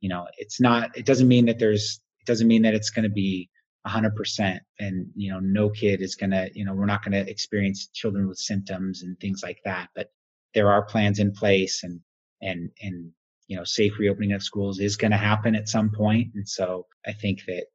you 0.00 0.08
know 0.08 0.26
it's 0.38 0.60
not 0.60 0.96
it 0.96 1.06
doesn't 1.06 1.28
mean 1.28 1.46
that 1.46 1.58
there's 1.58 2.00
it 2.20 2.26
doesn't 2.26 2.48
mean 2.48 2.62
that 2.62 2.74
it's 2.74 2.90
going 2.90 3.04
to 3.04 3.10
be 3.10 3.48
100% 3.86 4.58
and 4.80 5.06
you 5.14 5.30
know 5.30 5.38
no 5.40 5.70
kid 5.70 6.02
is 6.02 6.16
going 6.16 6.30
to 6.30 6.50
you 6.54 6.64
know 6.64 6.74
we're 6.74 6.86
not 6.86 7.04
going 7.04 7.12
to 7.12 7.30
experience 7.30 7.88
children 7.92 8.28
with 8.28 8.38
symptoms 8.38 9.02
and 9.02 9.18
things 9.20 9.42
like 9.42 9.58
that 9.64 9.88
but 9.94 10.08
there 10.54 10.70
are 10.70 10.84
plans 10.84 11.18
in 11.18 11.32
place 11.32 11.84
and 11.84 12.00
and 12.42 12.70
and 12.82 13.12
you 13.46 13.56
know 13.56 13.64
safe 13.64 13.98
reopening 13.98 14.32
of 14.32 14.42
schools 14.42 14.80
is 14.80 14.96
going 14.96 15.12
to 15.12 15.16
happen 15.16 15.54
at 15.54 15.68
some 15.68 15.90
point 15.90 16.28
and 16.34 16.48
so 16.48 16.86
i 17.06 17.12
think 17.12 17.40
that 17.46 17.66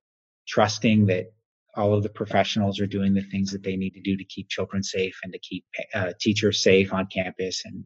trusting 0.48 1.06
that 1.06 1.28
all 1.76 1.94
of 1.94 2.04
the 2.04 2.10
professionals 2.10 2.82
are 2.82 2.88
doing 2.88 3.14
the 3.14 3.24
things 3.32 3.52
that 3.52 3.64
they 3.64 3.78
need 3.78 3.92
to 3.92 4.02
do 4.02 4.18
to 4.18 4.26
keep 4.26 4.50
children 4.50 4.84
safe 4.84 5.18
and 5.24 5.32
to 5.32 5.40
keep 5.40 5.64
uh, 5.94 6.12
teachers 6.20 6.62
safe 6.62 6.94
on 6.94 7.08
campus 7.08 7.64
and 7.64 7.86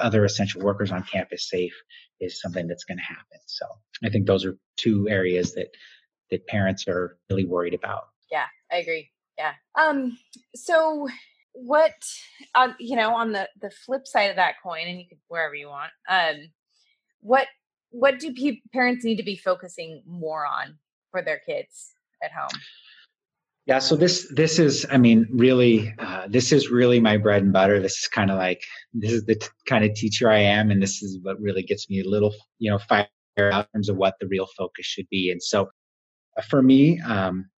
other 0.00 0.24
essential 0.24 0.60
workers 0.62 0.90
on 0.90 1.04
campus 1.04 1.48
safe 1.48 1.74
is 2.20 2.40
something 2.40 2.66
that's 2.66 2.84
going 2.84 2.98
to 2.98 3.04
happen. 3.04 3.38
So 3.46 3.66
I 4.04 4.08
think 4.10 4.26
those 4.26 4.44
are 4.44 4.56
two 4.76 5.08
areas 5.08 5.54
that 5.54 5.68
that 6.30 6.46
parents 6.46 6.86
are 6.88 7.16
really 7.30 7.44
worried 7.46 7.74
about. 7.74 8.08
Yeah, 8.30 8.46
I 8.70 8.76
agree. 8.76 9.10
Yeah. 9.36 9.52
Um. 9.78 10.18
So 10.54 11.08
what? 11.52 11.94
Um. 12.54 12.74
You 12.78 12.96
know, 12.96 13.14
on 13.14 13.32
the 13.32 13.48
the 13.60 13.70
flip 13.70 14.06
side 14.06 14.30
of 14.30 14.36
that 14.36 14.54
coin, 14.62 14.86
and 14.86 14.98
you 14.98 15.06
could 15.08 15.18
wherever 15.28 15.54
you 15.54 15.68
want. 15.68 15.90
Um. 16.08 16.50
What 17.20 17.48
What 17.90 18.18
do 18.18 18.32
pe- 18.32 18.60
parents 18.72 19.04
need 19.04 19.16
to 19.16 19.22
be 19.24 19.36
focusing 19.36 20.02
more 20.06 20.46
on 20.46 20.78
for 21.10 21.22
their 21.22 21.38
kids 21.38 21.92
at 22.22 22.32
home? 22.32 22.60
Yeah, 23.68 23.80
so 23.80 23.96
this 23.96 24.26
this 24.34 24.58
is, 24.58 24.86
I 24.90 24.96
mean, 24.96 25.28
really, 25.30 25.94
uh, 25.98 26.26
this 26.26 26.52
is 26.52 26.70
really 26.70 27.00
my 27.00 27.18
bread 27.18 27.42
and 27.42 27.52
butter. 27.52 27.78
This 27.82 27.98
is 27.98 28.08
kind 28.08 28.30
of 28.30 28.38
like 28.38 28.62
this 28.94 29.12
is 29.12 29.26
the 29.26 29.34
t- 29.34 29.46
kind 29.66 29.84
of 29.84 29.92
teacher 29.94 30.30
I 30.30 30.38
am, 30.38 30.70
and 30.70 30.82
this 30.82 31.02
is 31.02 31.18
what 31.20 31.38
really 31.38 31.62
gets 31.62 31.90
me 31.90 32.00
a 32.00 32.08
little, 32.08 32.34
you 32.58 32.70
know, 32.70 32.78
fired 32.78 33.08
out 33.38 33.66
in 33.66 33.80
terms 33.80 33.90
of 33.90 33.98
what 33.98 34.14
the 34.20 34.26
real 34.28 34.46
focus 34.56 34.86
should 34.86 35.06
be. 35.10 35.30
And 35.30 35.42
so, 35.42 35.68
uh, 36.38 36.42
for 36.48 36.62
me, 36.62 36.98
um, 37.02 37.50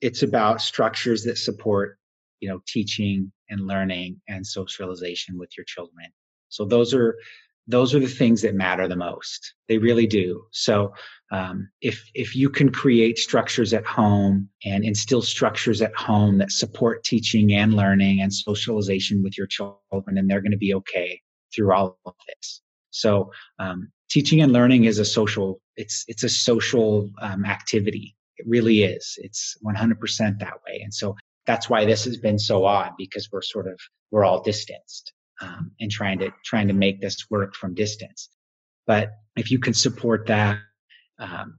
it's 0.00 0.22
about 0.22 0.62
structures 0.62 1.22
that 1.24 1.36
support, 1.36 1.98
you 2.40 2.48
know, 2.48 2.60
teaching 2.66 3.30
and 3.50 3.66
learning 3.66 4.22
and 4.26 4.46
socialization 4.46 5.36
with 5.36 5.50
your 5.54 5.64
children. 5.64 6.06
So 6.48 6.64
those 6.64 6.94
are 6.94 7.14
those 7.68 7.94
are 7.94 8.00
the 8.00 8.06
things 8.06 8.40
that 8.42 8.54
matter 8.54 8.88
the 8.88 8.96
most. 8.96 9.54
They 9.68 9.76
really 9.76 10.06
do. 10.06 10.42
So 10.52 10.94
um, 11.30 11.68
if 11.82 12.10
if 12.14 12.34
you 12.34 12.48
can 12.48 12.72
create 12.72 13.18
structures 13.18 13.74
at 13.74 13.84
home 13.84 14.48
and 14.64 14.84
instill 14.84 15.20
structures 15.20 15.82
at 15.82 15.94
home 15.94 16.38
that 16.38 16.50
support 16.50 17.04
teaching 17.04 17.52
and 17.52 17.74
learning 17.74 18.22
and 18.22 18.32
socialization 18.32 19.22
with 19.22 19.36
your 19.36 19.46
children, 19.46 20.14
then 20.14 20.26
they're 20.26 20.40
going 20.40 20.52
to 20.52 20.58
be 20.58 20.74
okay 20.74 21.20
through 21.54 21.72
all 21.72 21.98
of 22.06 22.14
this. 22.26 22.62
So 22.90 23.30
um, 23.58 23.92
teaching 24.08 24.40
and 24.40 24.52
learning 24.52 24.84
is 24.84 24.98
a 24.98 25.04
social. 25.04 25.60
It's 25.76 26.04
it's 26.08 26.24
a 26.24 26.28
social 26.28 27.10
um, 27.20 27.44
activity. 27.44 28.16
It 28.38 28.46
really 28.48 28.84
is. 28.84 29.18
It's 29.18 29.56
100% 29.66 30.38
that 30.38 30.54
way. 30.66 30.80
And 30.82 30.94
so 30.94 31.16
that's 31.44 31.68
why 31.68 31.84
this 31.84 32.04
has 32.04 32.16
been 32.16 32.38
so 32.38 32.64
odd 32.64 32.92
because 32.96 33.28
we're 33.30 33.42
sort 33.42 33.66
of 33.66 33.78
we're 34.10 34.24
all 34.24 34.42
distanced 34.42 35.12
um, 35.40 35.72
and 35.80 35.90
trying 35.90 36.18
to 36.20 36.30
trying 36.44 36.68
to 36.68 36.74
make 36.74 37.00
this 37.00 37.26
work 37.30 37.54
from 37.54 37.74
distance. 37.74 38.28
But 38.86 39.10
if 39.36 39.50
you 39.50 39.58
can 39.58 39.74
support 39.74 40.26
that 40.26 40.58
um, 41.18 41.58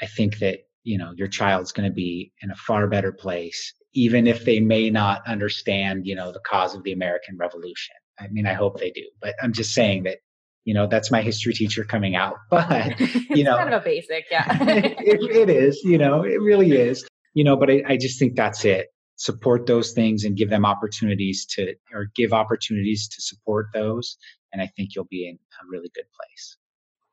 I 0.00 0.06
think 0.06 0.38
that 0.38 0.60
you 0.84 0.98
know 0.98 1.12
your 1.16 1.28
child's 1.28 1.72
going 1.72 1.88
to 1.88 1.94
be 1.94 2.32
in 2.42 2.50
a 2.50 2.56
far 2.56 2.86
better 2.86 3.12
place, 3.12 3.74
even 3.94 4.26
if 4.26 4.44
they 4.44 4.60
may 4.60 4.90
not 4.90 5.26
understand 5.26 6.06
you 6.06 6.14
know 6.14 6.32
the 6.32 6.40
cause 6.40 6.74
of 6.74 6.82
the 6.84 6.92
American 6.92 7.36
Revolution. 7.36 7.94
I 8.18 8.28
mean, 8.28 8.46
I 8.46 8.54
hope 8.54 8.78
they 8.78 8.90
do, 8.90 9.04
but 9.20 9.34
I'm 9.42 9.52
just 9.52 9.72
saying 9.74 10.04
that 10.04 10.18
you 10.64 10.74
know 10.74 10.86
that's 10.86 11.10
my 11.10 11.22
history 11.22 11.52
teacher 11.52 11.84
coming 11.84 12.16
out. 12.16 12.36
But 12.50 12.98
you 13.30 13.44
know, 13.44 13.56
kind 13.56 13.72
of 13.72 13.82
a 13.82 13.84
basic, 13.84 14.26
yeah. 14.30 14.56
it, 14.62 15.36
it 15.36 15.50
is, 15.50 15.82
you 15.84 15.98
know, 15.98 16.22
it 16.22 16.40
really 16.40 16.72
is, 16.72 17.06
you 17.34 17.44
know. 17.44 17.56
But 17.56 17.70
I, 17.70 17.82
I 17.86 17.96
just 17.96 18.18
think 18.18 18.36
that's 18.36 18.64
it 18.64 18.88
support 19.18 19.66
those 19.66 19.92
things 19.92 20.24
and 20.24 20.36
give 20.36 20.48
them 20.48 20.64
opportunities 20.64 21.44
to 21.44 21.74
or 21.92 22.06
give 22.16 22.32
opportunities 22.32 23.06
to 23.08 23.20
support 23.20 23.66
those 23.74 24.16
and 24.52 24.62
i 24.62 24.66
think 24.76 24.94
you'll 24.94 25.04
be 25.04 25.28
in 25.28 25.34
a 25.34 25.66
really 25.68 25.90
good 25.94 26.06
place 26.16 26.56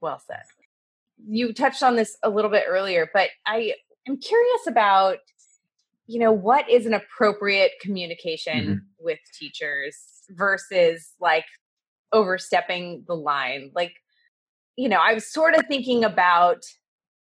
well 0.02 0.20
said 0.20 0.44
you 1.24 1.54
touched 1.54 1.84
on 1.84 1.96
this 1.96 2.18
a 2.24 2.30
little 2.30 2.52
bit 2.52 2.66
earlier, 2.68 3.10
but 3.14 3.30
I 3.46 3.74
am 4.08 4.18
curious 4.18 4.68
about, 4.68 5.18
you 6.08 6.20
know, 6.20 6.32
what 6.32 6.70
is 6.70 6.86
an 6.86 6.94
appropriate 6.94 7.74
communication 7.82 8.66
mm-hmm. 8.66 8.76
with 9.00 9.20
teachers 9.38 9.98
versus 10.30 11.14
like 11.20 11.46
overstepping 12.12 13.04
the 13.08 13.16
line. 13.16 13.72
Like, 13.74 13.94
you 14.76 14.90
know, 14.90 15.00
I 15.02 15.14
was 15.14 15.26
sort 15.26 15.56
of 15.56 15.66
thinking 15.68 16.04
about 16.04 16.64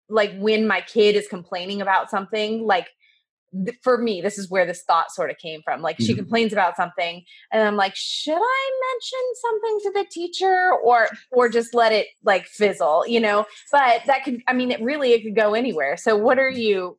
like 0.10 0.36
when 0.38 0.68
my 0.68 0.82
kid 0.82 1.16
is 1.16 1.28
complaining 1.28 1.82
about 1.82 2.10
something, 2.10 2.66
like 2.66 2.88
for 3.82 3.98
me, 3.98 4.22
this 4.22 4.38
is 4.38 4.50
where 4.50 4.66
this 4.66 4.84
thought 4.84 5.12
sort 5.12 5.30
of 5.30 5.38
came 5.38 5.62
from. 5.64 5.82
Like 5.82 5.98
mm-hmm. 5.98 6.06
she 6.06 6.16
complains 6.16 6.54
about 6.54 6.76
something, 6.76 7.24
and 7.52 7.64
I'm 7.64 7.76
like, 7.76 7.94
should 7.96 8.34
I 8.38 8.72
mention 8.92 9.20
something 9.42 9.80
to 9.84 9.92
the 9.94 10.06
teacher, 10.12 10.72
or 10.84 11.08
or 11.32 11.50
just 11.50 11.74
let 11.74 11.92
it 11.92 12.08
like 12.24 12.46
fizzle, 12.48 13.06
you 13.08 13.20
know? 13.20 13.46
But 13.72 14.02
that 14.08 14.24
could, 14.24 14.42
I 14.48 14.54
mean, 14.54 14.72
it 14.72 14.82
really 14.82 15.14
it 15.14 15.24
could 15.24 15.36
go 15.36 15.54
anywhere. 15.54 15.98
So, 15.98 16.16
what 16.16 16.40
are 16.40 16.50
you? 16.50 16.98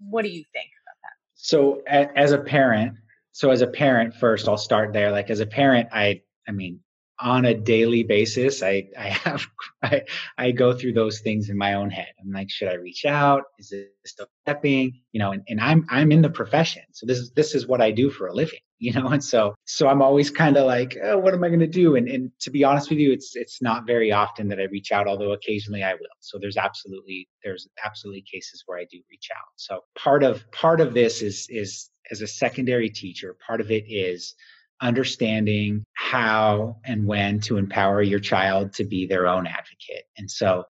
What 0.00 0.22
do 0.22 0.28
you 0.28 0.44
think 0.52 0.70
about 0.84 0.96
that? 1.02 1.14
So, 1.34 1.82
as 2.16 2.32
a 2.32 2.38
parent, 2.38 2.94
so 3.32 3.50
as 3.50 3.60
a 3.60 3.66
parent, 3.66 4.14
first 4.14 4.48
I'll 4.48 4.56
start 4.56 4.92
there. 4.92 5.12
Like 5.12 5.30
as 5.30 5.40
a 5.40 5.46
parent, 5.46 5.88
I, 5.92 6.22
I 6.48 6.52
mean, 6.52 6.80
on 7.20 7.44
a 7.44 7.54
daily 7.54 8.02
basis 8.02 8.62
i 8.62 8.88
i 8.96 9.08
have 9.08 9.46
i 9.82 10.02
i 10.36 10.50
go 10.50 10.72
through 10.72 10.92
those 10.92 11.20
things 11.20 11.48
in 11.48 11.56
my 11.56 11.74
own 11.74 11.90
head. 11.90 12.08
I'm 12.20 12.32
like 12.32 12.50
should 12.50 12.68
i 12.68 12.74
reach 12.74 13.04
out? 13.04 13.44
Is 13.58 13.70
this 13.70 13.86
still 14.06 14.26
stepping? 14.44 15.00
You 15.12 15.20
know 15.20 15.32
and, 15.32 15.42
and 15.48 15.60
i'm 15.60 15.86
i'm 15.90 16.12
in 16.12 16.22
the 16.22 16.30
profession. 16.30 16.82
So 16.92 17.06
this 17.06 17.18
is 17.18 17.30
this 17.32 17.54
is 17.54 17.66
what 17.66 17.80
i 17.80 17.90
do 17.90 18.10
for 18.10 18.28
a 18.28 18.34
living 18.34 18.60
you 18.78 18.92
know? 18.92 19.08
And 19.08 19.24
so 19.24 19.54
so 19.64 19.88
i'm 19.88 20.02
always 20.02 20.30
kind 20.30 20.56
of 20.56 20.66
like 20.66 20.96
oh, 21.02 21.18
what 21.18 21.34
am 21.34 21.42
i 21.42 21.48
going 21.48 21.60
to 21.60 21.66
do? 21.66 21.96
And 21.96 22.08
and 22.08 22.30
to 22.40 22.50
be 22.50 22.64
honest 22.64 22.90
with 22.90 22.98
you 22.98 23.12
it's 23.12 23.34
it's 23.34 23.60
not 23.60 23.86
very 23.86 24.12
often 24.12 24.48
that 24.48 24.60
i 24.60 24.64
reach 24.64 24.92
out 24.92 25.08
although 25.08 25.32
occasionally 25.32 25.82
i 25.82 25.94
will. 25.94 26.16
So 26.20 26.38
there's 26.40 26.56
absolutely 26.56 27.28
there's 27.42 27.68
absolutely 27.84 28.22
cases 28.22 28.62
where 28.66 28.78
i 28.78 28.86
do 28.90 29.00
reach 29.10 29.28
out. 29.36 29.48
So 29.56 29.80
part 29.96 30.22
of 30.22 30.50
part 30.52 30.80
of 30.80 30.94
this 30.94 31.22
is 31.22 31.46
is 31.50 31.90
as 32.10 32.20
a 32.22 32.26
secondary 32.26 32.88
teacher 32.88 33.36
part 33.46 33.60
of 33.60 33.70
it 33.70 33.84
is 33.88 34.34
understanding 34.80 35.84
how 35.94 36.76
and 36.84 37.06
when 37.06 37.40
to 37.40 37.56
empower 37.56 38.02
your 38.02 38.20
child 38.20 38.72
to 38.74 38.84
be 38.84 39.06
their 39.06 39.26
own 39.26 39.46
advocate. 39.46 40.04
And 40.16 40.30
so 40.30 40.64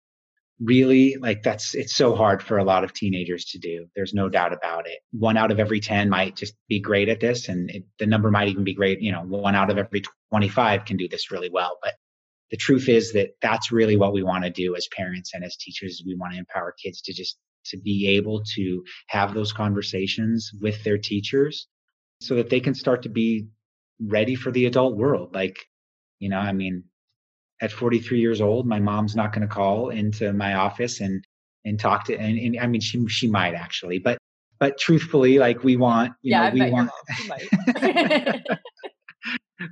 really 0.59 1.17
like 1.17 1.43
that's 1.43 1.75
it's 1.75 1.93
so 1.93 2.15
hard 2.15 2.41
for 2.41 2.57
a 2.57 2.63
lot 2.63 2.83
of 2.83 2.93
teenagers 2.93 3.45
to 3.45 3.59
do. 3.59 3.87
There's 3.95 4.13
no 4.13 4.27
doubt 4.27 4.53
about 4.53 4.87
it. 4.87 4.99
One 5.11 5.37
out 5.37 5.51
of 5.51 5.59
every 5.59 5.79
10 5.79 6.09
might 6.09 6.35
just 6.35 6.55
be 6.67 6.79
great 6.79 7.09
at 7.09 7.19
this 7.19 7.47
and 7.47 7.69
it, 7.69 7.83
the 7.99 8.07
number 8.07 8.31
might 8.31 8.47
even 8.47 8.63
be 8.63 8.73
great 8.73 9.01
you 9.01 9.11
know 9.11 9.21
one 9.21 9.55
out 9.55 9.69
of 9.69 9.77
every 9.77 10.01
25 10.31 10.85
can 10.85 10.97
do 10.97 11.07
this 11.07 11.31
really 11.31 11.49
well. 11.49 11.77
But 11.83 11.93
the 12.49 12.57
truth 12.57 12.89
is 12.89 13.13
that 13.13 13.31
that's 13.41 13.71
really 13.71 13.97
what 13.97 14.13
we 14.13 14.23
want 14.23 14.45
to 14.45 14.49
do 14.49 14.75
as 14.75 14.87
parents 14.95 15.33
and 15.33 15.43
as 15.43 15.57
teachers 15.57 16.01
we 16.05 16.15
want 16.15 16.33
to 16.33 16.39
empower 16.39 16.73
kids 16.81 17.01
to 17.01 17.13
just 17.13 17.37
to 17.65 17.77
be 17.77 18.07
able 18.07 18.43
to 18.55 18.83
have 19.07 19.33
those 19.33 19.51
conversations 19.51 20.51
with 20.61 20.83
their 20.83 20.97
teachers 20.97 21.67
so 22.21 22.35
that 22.35 22.49
they 22.49 22.59
can 22.59 22.73
start 22.73 23.03
to 23.03 23.09
be 23.09 23.47
ready 23.99 24.35
for 24.35 24.51
the 24.51 24.65
adult 24.65 24.95
world 24.95 25.33
like 25.33 25.65
you 26.19 26.29
know 26.29 26.37
i 26.37 26.51
mean 26.51 26.83
at 27.61 27.71
43 27.71 28.19
years 28.19 28.41
old, 28.41 28.67
my 28.67 28.79
mom's 28.79 29.15
not 29.15 29.33
going 29.33 29.47
to 29.47 29.53
call 29.53 29.89
into 29.89 30.33
my 30.33 30.55
office 30.55 30.99
and 31.01 31.23
and 31.65 31.79
talk 31.79 32.05
to 32.05 32.15
and, 32.17 32.37
and, 32.37 32.59
I 32.59 32.67
mean 32.67 32.81
she 32.81 33.05
she 33.07 33.27
might 33.27 33.53
actually, 33.53 33.99
but 33.99 34.17
but 34.59 34.77
truthfully, 34.77 35.39
like 35.39 35.63
we 35.63 35.75
want 35.75 36.13
you 36.21 36.31
yeah, 36.31 36.49
know, 36.49 36.65
we 36.65 36.71
want 36.71 36.89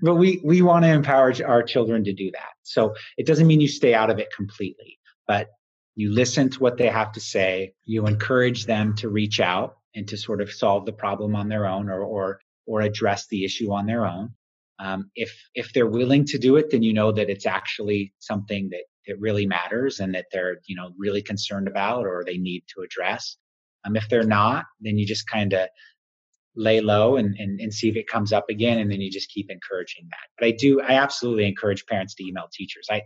but 0.01 0.15
we 0.15 0.41
we 0.43 0.61
want 0.61 0.83
to 0.83 0.91
empower 0.91 1.33
our 1.45 1.63
children 1.63 2.03
to 2.03 2.13
do 2.13 2.31
that. 2.31 2.53
So 2.63 2.95
it 3.17 3.25
doesn't 3.25 3.47
mean 3.47 3.61
you 3.61 3.67
stay 3.67 3.93
out 3.93 4.09
of 4.09 4.19
it 4.19 4.27
completely, 4.35 4.99
but 5.27 5.47
you 5.95 6.11
listen 6.11 6.49
to 6.49 6.59
what 6.59 6.77
they 6.77 6.87
have 6.87 7.13
to 7.13 7.21
say, 7.21 7.73
you 7.85 8.05
encourage 8.07 8.65
them 8.65 8.95
to 8.97 9.07
reach 9.09 9.39
out 9.39 9.77
and 9.95 10.05
to 10.09 10.17
sort 10.17 10.41
of 10.41 10.51
solve 10.51 10.85
the 10.85 10.91
problem 10.91 11.35
on 11.35 11.47
their 11.47 11.65
own 11.65 11.89
or 11.89 12.01
or 12.01 12.39
or 12.65 12.81
address 12.81 13.27
the 13.27 13.45
issue 13.45 13.71
on 13.71 13.85
their 13.85 14.05
own. 14.05 14.33
Um, 14.79 15.09
if 15.15 15.33
if 15.53 15.71
they're 15.73 15.87
willing 15.87 16.25
to 16.25 16.37
do 16.37 16.57
it, 16.57 16.69
then 16.71 16.83
you 16.83 16.93
know 16.93 17.11
that 17.11 17.29
it's 17.29 17.45
actually 17.45 18.13
something 18.19 18.69
that 18.71 18.83
that 19.07 19.19
really 19.19 19.45
matters 19.45 19.99
and 19.99 20.13
that 20.15 20.25
they're 20.31 20.57
you 20.67 20.75
know 20.75 20.91
really 20.97 21.21
concerned 21.21 21.67
about 21.67 22.05
or 22.05 22.23
they 22.25 22.37
need 22.37 22.63
to 22.75 22.81
address. 22.81 23.37
Um, 23.85 23.95
if 23.95 24.09
they're 24.09 24.23
not, 24.23 24.65
then 24.81 24.97
you 24.97 25.05
just 25.05 25.27
kind 25.27 25.53
of 25.53 25.69
lay 26.55 26.81
low 26.81 27.17
and, 27.17 27.35
and 27.37 27.59
and 27.59 27.73
see 27.73 27.89
if 27.89 27.95
it 27.95 28.07
comes 28.07 28.33
up 28.33 28.49
again, 28.49 28.79
and 28.79 28.91
then 28.91 29.01
you 29.01 29.11
just 29.11 29.29
keep 29.29 29.49
encouraging 29.49 30.07
that. 30.09 30.27
But 30.37 30.47
I 30.47 30.51
do, 30.51 30.81
I 30.81 30.93
absolutely 30.95 31.47
encourage 31.47 31.85
parents 31.85 32.15
to 32.15 32.25
email 32.25 32.47
teachers. 32.51 32.87
I 32.89 33.03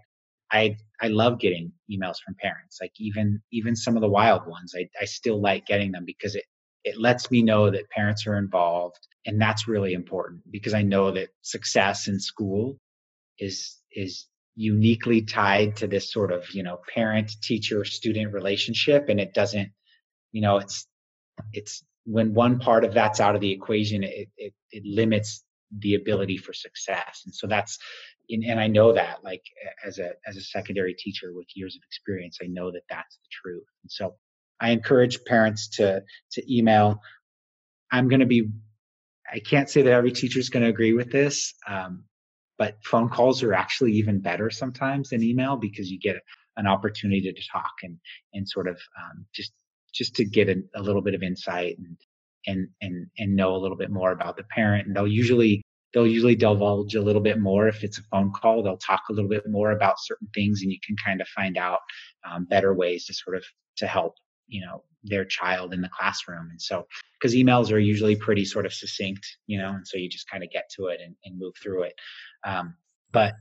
I 0.52 0.78
I 1.02 1.08
love 1.08 1.40
getting 1.40 1.72
emails 1.92 2.18
from 2.24 2.36
parents, 2.40 2.80
like 2.82 2.94
even 2.98 3.42
even 3.52 3.76
some 3.76 3.96
of 3.96 4.02
the 4.02 4.10
wild 4.10 4.48
ones. 4.48 4.74
I 4.76 4.90
I 5.00 5.06
still 5.06 5.42
like 5.42 5.66
getting 5.66 5.92
them 5.92 6.06
because 6.06 6.36
it 6.36 6.46
it 6.84 7.00
lets 7.00 7.30
me 7.32 7.42
know 7.42 7.70
that 7.70 7.90
parents 7.90 8.26
are 8.28 8.38
involved 8.38 9.00
and 9.26 9.42
that's 9.42 9.68
really 9.68 9.94
important 9.94 10.42
because 10.52 10.74
i 10.74 10.82
know 10.82 11.12
that 11.12 11.30
success 11.42 12.08
in 12.08 12.20
school 12.20 12.78
is 13.40 13.78
is 13.92 14.28
uniquely 14.56 15.22
tied 15.22 15.76
to 15.76 15.88
this 15.88 16.12
sort 16.12 16.32
of 16.32 16.50
you 16.52 16.64
know 16.64 16.80
parent 16.94 17.32
teacher 17.42 17.84
student 17.86 18.34
relationship 18.34 19.10
and 19.10 19.20
it 19.20 19.34
doesn't 19.34 19.70
you 20.32 20.42
know 20.42 20.58
it's 20.58 20.88
it's 21.54 21.84
when 22.06 22.34
one 22.34 22.60
part 22.60 22.84
of 22.84 22.94
that's 22.94 23.20
out 23.20 23.36
of 23.36 23.42
the 23.42 23.52
equation 23.52 24.04
it 24.04 24.30
it, 24.38 24.54
it 24.72 24.84
limits 24.86 25.44
the 25.78 25.96
ability 25.96 26.38
for 26.38 26.54
success. 26.54 27.22
And 27.26 27.34
so 27.34 27.48
that's 27.48 27.78
and, 28.30 28.44
and 28.44 28.60
i 28.60 28.68
know 28.68 28.94
that 28.94 29.24
like 29.24 29.44
as 29.86 29.98
a 29.98 30.12
as 30.28 30.38
a 30.38 30.42
secondary 30.42 30.94
teacher 30.94 31.32
with 31.34 31.48
years 31.56 31.76
of 31.76 31.82
experience 31.88 32.38
i 32.44 32.48
know 32.48 32.72
that 32.72 32.84
that's 32.90 33.18
the 33.18 33.30
truth. 33.32 33.66
And 33.84 33.92
so 33.92 34.16
i 34.60 34.72
encourage 34.72 35.24
parents 35.26 35.68
to 35.68 36.02
to 36.32 36.56
email 36.56 37.02
i'm 37.92 38.08
going 38.08 38.22
to 38.22 38.26
be 38.26 38.50
I 39.32 39.40
can't 39.40 39.70
say 39.70 39.82
that 39.84 39.94
every 39.94 40.12
teacher 40.12 40.40
is 40.40 40.50
going 40.50 40.64
to 40.64 40.70
agree 40.70 40.94
with 40.94 41.12
this, 41.12 41.54
um, 41.68 42.06
but 42.58 42.78
phone 42.84 43.10
calls 43.10 43.44
are 43.44 43.54
actually 43.54 43.94
even 43.94 44.20
better 44.20 44.50
sometimes 44.50 45.10
than 45.10 45.24
email 45.24 45.56
because 45.56 45.90
you 45.90 46.00
get 46.00 46.18
an 46.58 46.68
opportunity 46.68 47.32
to 47.32 47.50
talk 47.52 47.72
and 47.84 47.98
and 48.34 48.48
sort 48.48 48.68
of 48.68 48.76
um, 48.98 49.26
just 49.34 49.54
just 49.94 50.16
to 50.16 50.26
get 50.26 50.50
a, 50.50 50.56
a, 50.76 50.82
little 50.82 51.02
bit 51.02 51.16
of 51.16 51.24
insight 51.24 51.78
and 51.78 51.98
and 52.46 52.68
and 52.82 53.08
and 53.18 53.36
know 53.36 53.56
a 53.56 53.58
little 53.58 53.78
bit 53.78 53.92
more 53.92 54.12
about 54.12 54.36
the 54.36 54.44
parent. 54.44 54.88
And 54.88 54.96
they'll 54.96 55.08
usually 55.08 55.62
they'll 55.94 56.08
usually 56.08 56.36
divulge 56.36 56.96
a 56.96 57.02
little 57.02 57.22
bit 57.22 57.40
more 57.40 57.68
if 57.68 57.84
it's 57.84 57.98
a 57.98 58.04
phone 58.12 58.32
call. 58.34 58.64
They'll 58.64 58.78
talk 58.78 59.04
a 59.10 59.14
little 59.14 59.30
bit 59.30 59.44
more 59.48 59.72
about 59.72 59.96
certain 60.00 60.28
things, 60.34 60.62
and 60.62 60.72
you 60.72 60.80
can 60.86 60.96
kind 61.04 61.22
of 61.22 61.28
find 61.30 61.58
out 61.58 61.80
um, 62.30 62.46
better 62.46 62.74
ways 62.74 63.06
to 63.06 63.14
sort 63.14 63.38
of 63.38 63.44
to 63.78 63.88
help 63.88 64.16
you 64.50 64.66
know 64.66 64.84
their 65.04 65.24
child 65.24 65.74
in 65.74 65.82
the 65.82 65.90
classroom 65.90 66.50
and 66.50 66.62
so 66.62 66.86
because 67.20 67.34
emails 67.34 67.72
are 67.72 67.80
usually 67.80 68.16
pretty 68.16 68.44
sort 68.44 68.66
of 68.66 68.74
succinct 68.74 69.26
you 69.48 69.58
know 69.58 69.70
and 69.70 69.88
so 69.88 69.98
you 69.98 70.10
just 70.10 70.30
kind 70.30 70.44
of 70.44 70.50
get 70.50 70.70
to 70.70 70.88
it 70.88 71.00
and, 71.04 71.16
and 71.24 71.40
move 71.40 71.54
through 71.62 71.84
it 71.84 71.94
um, 72.46 72.76
but 73.12 73.34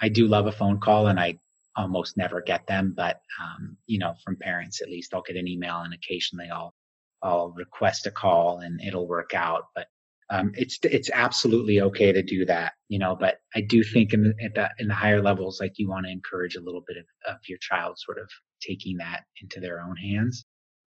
i 0.00 0.08
do 0.08 0.26
love 0.26 0.46
a 0.46 0.52
phone 0.52 0.78
call 0.78 1.08
and 1.08 1.18
i 1.18 1.36
almost 1.76 2.16
never 2.16 2.40
get 2.40 2.66
them 2.66 2.92
but 2.96 3.20
um, 3.42 3.76
you 3.86 3.98
know 3.98 4.14
from 4.24 4.36
parents 4.36 4.80
at 4.80 4.88
least 4.88 5.12
i'll 5.14 5.22
get 5.22 5.36
an 5.36 5.48
email 5.48 5.78
and 5.80 5.94
occasionally 5.94 6.48
i'll 6.52 6.74
i'll 7.22 7.50
request 7.52 8.06
a 8.06 8.10
call 8.10 8.58
and 8.60 8.80
it'll 8.80 9.08
work 9.08 9.34
out 9.34 9.64
but 9.74 9.86
um, 10.32 10.52
it's 10.54 10.78
it's 10.82 11.10
absolutely 11.12 11.82
okay 11.82 12.10
to 12.10 12.22
do 12.22 12.46
that, 12.46 12.72
you 12.88 12.98
know. 12.98 13.14
But 13.14 13.40
I 13.54 13.60
do 13.60 13.84
think 13.84 14.14
in 14.14 14.22
the, 14.22 14.34
the 14.54 14.70
in 14.78 14.88
the 14.88 14.94
higher 14.94 15.20
levels, 15.20 15.60
like 15.60 15.74
you 15.76 15.90
want 15.90 16.06
to 16.06 16.10
encourage 16.10 16.56
a 16.56 16.62
little 16.62 16.82
bit 16.86 16.96
of, 16.96 17.04
of 17.34 17.36
your 17.46 17.58
child 17.58 17.98
sort 17.98 18.18
of 18.18 18.30
taking 18.66 18.98
that 18.98 19.24
into 19.40 19.60
their 19.60 19.80
own 19.80 19.96
hands. 19.96 20.44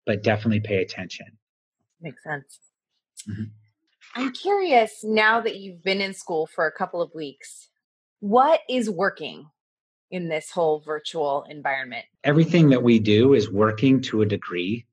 But 0.06 0.22
definitely 0.22 0.60
pay 0.60 0.82
attention. 0.82 1.26
Makes 2.00 2.22
sense. 2.22 2.60
Mm-hmm. 3.28 3.44
I'm 4.16 4.32
curious 4.32 5.02
now 5.02 5.40
that 5.40 5.56
you've 5.56 5.82
been 5.82 6.00
in 6.00 6.12
school 6.12 6.46
for 6.46 6.66
a 6.66 6.72
couple 6.72 7.00
of 7.00 7.10
weeks, 7.14 7.68
what 8.20 8.60
is 8.68 8.90
working 8.90 9.46
in 10.10 10.28
this 10.28 10.50
whole 10.50 10.80
virtual 10.80 11.44
environment? 11.48 12.04
Everything 12.22 12.68
that 12.68 12.82
we 12.82 12.98
do 12.98 13.32
is 13.32 13.50
working 13.50 14.02
to 14.02 14.22
a 14.22 14.26
degree 14.26 14.86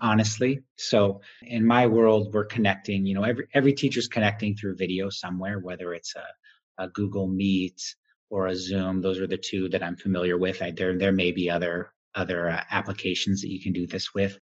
honestly. 0.00 0.60
So 0.76 1.20
in 1.42 1.66
my 1.66 1.86
world, 1.86 2.32
we're 2.32 2.44
connecting, 2.44 3.06
you 3.06 3.14
know, 3.14 3.22
every, 3.22 3.46
every 3.54 3.72
teacher's 3.72 4.08
connecting 4.08 4.56
through 4.56 4.76
video 4.76 5.10
somewhere, 5.10 5.58
whether 5.58 5.94
it's 5.94 6.14
a, 6.16 6.84
a 6.84 6.88
Google 6.88 7.26
Meet 7.26 7.82
or 8.30 8.46
a 8.48 8.56
Zoom. 8.56 9.00
Those 9.00 9.18
are 9.18 9.26
the 9.26 9.36
two 9.36 9.68
that 9.70 9.82
I'm 9.82 9.96
familiar 9.96 10.36
with. 10.36 10.62
I, 10.62 10.70
there, 10.70 10.96
there 10.98 11.12
may 11.12 11.32
be 11.32 11.50
other, 11.50 11.92
other 12.16 12.48
uh, 12.48 12.62
applications 12.70 13.42
that 13.42 13.50
you 13.50 13.62
can 13.62 13.72
do 13.72 13.86
this 13.86 14.14
with. 14.14 14.38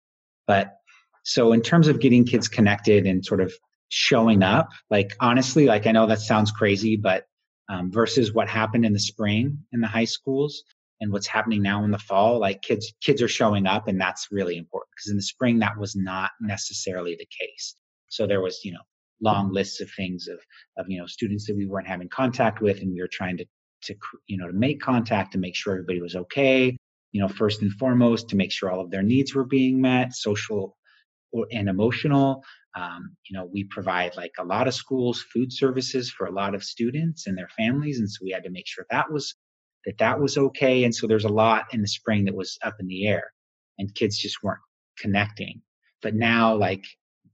But 0.46 0.74
so 1.24 1.52
in 1.52 1.62
terms 1.62 1.88
of 1.88 2.00
getting 2.00 2.24
kids 2.24 2.48
connected 2.48 3.06
and 3.06 3.24
sort 3.24 3.40
of 3.40 3.52
showing 3.88 4.42
up, 4.42 4.68
like 4.90 5.16
honestly, 5.20 5.66
like 5.66 5.87
I 5.87 5.92
know 5.92 6.06
that 6.06 6.20
sounds 6.20 6.52
crazy, 6.52 6.96
but 6.96 7.24
um, 7.68 7.90
versus 7.90 8.32
what 8.32 8.48
happened 8.48 8.85
in 8.85 8.92
the 8.92 9.00
spring 9.00 9.58
in 9.72 9.80
the 9.80 9.87
high 9.87 10.04
schools, 10.04 10.62
and 11.02 11.12
what's 11.12 11.26
happening 11.26 11.61
now 11.61 11.85
in 11.85 11.90
the 11.90 11.98
fall 11.98 12.38
like 12.38 12.62
kids 12.62 12.94
kids 13.02 13.20
are 13.20 13.28
showing 13.28 13.66
up 13.66 13.88
and 13.88 14.00
that's 14.00 14.28
really 14.30 14.56
important 14.56 14.88
because 14.96 15.11
in 15.11 15.16
the 15.16 15.22
spring 15.22 15.58
that 15.58 15.76
was 15.76 15.94
not 15.96 16.30
necessarily 16.40 17.16
the 17.18 17.26
case 17.40 17.74
so 18.08 18.26
there 18.26 18.40
was 18.40 18.61
you 18.64 18.72
know 18.72 18.80
long 19.20 19.52
lists 19.52 19.80
of 19.80 19.90
things 19.96 20.28
of 20.28 20.38
of 20.78 20.88
you 20.88 20.98
know 20.98 21.06
students 21.06 21.46
that 21.46 21.56
we 21.56 21.66
weren't 21.66 21.88
having 21.88 22.08
contact 22.08 22.62
with 22.62 22.80
and 22.80 22.92
we 22.92 23.00
were 23.00 23.08
trying 23.08 23.37
to 23.37 23.44
to 23.82 23.94
you 24.28 24.38
know 24.38 24.46
to 24.46 24.52
make 24.52 24.80
contact 24.80 25.32
to 25.32 25.38
make 25.38 25.56
sure 25.56 25.74
everybody 25.74 26.00
was 26.00 26.14
okay 26.14 26.76
you 27.12 27.20
know 27.20 27.29
first 27.29 27.62
and 27.62 27.72
foremost 27.72 28.29
to 28.29 28.37
make 28.37 28.53
sure 28.53 28.70
all 28.70 28.81
of 28.81 28.90
their 28.90 29.03
needs 29.03 29.35
were 29.35 29.44
being 29.44 29.81
met 29.81 30.14
social 30.14 30.77
and 31.51 31.68
emotional 31.68 32.42
um, 32.75 33.16
you 33.29 33.37
know 33.37 33.48
we 33.53 33.64
provide 33.64 34.16
like 34.16 34.33
a 34.38 34.44
lot 34.44 34.66
of 34.66 34.75
schools 34.75 35.25
food 35.33 35.53
services 35.53 36.11
for 36.11 36.27
a 36.27 36.33
lot 36.33 36.55
of 36.55 36.64
students 36.64 37.27
and 37.27 37.37
their 37.37 37.48
families 37.57 37.98
and 37.98 38.11
so 38.11 38.18
we 38.22 38.31
had 38.31 38.44
to 38.44 38.51
make 38.51 38.66
sure 38.66 38.85
that 38.90 39.11
was 39.11 39.35
that 39.85 39.98
that 39.98 40.20
was 40.20 40.38
okay. 40.38 40.85
And 40.85 40.94
so 40.94 41.07
there's 41.07 41.25
a 41.25 41.33
lot 41.33 41.66
in 41.72 41.83
the 41.83 41.88
spring 41.88 42.25
that 42.25 42.35
was 42.35 42.59
up 42.62 42.77
in 42.81 42.87
the 42.87 43.07
air 43.07 43.33
and 43.79 43.94
kids 43.94 44.18
just 44.18 44.42
weren't 44.42 44.61
connecting. 44.98 45.62
But 46.03 46.14
now 46.14 46.55
like 46.55 46.85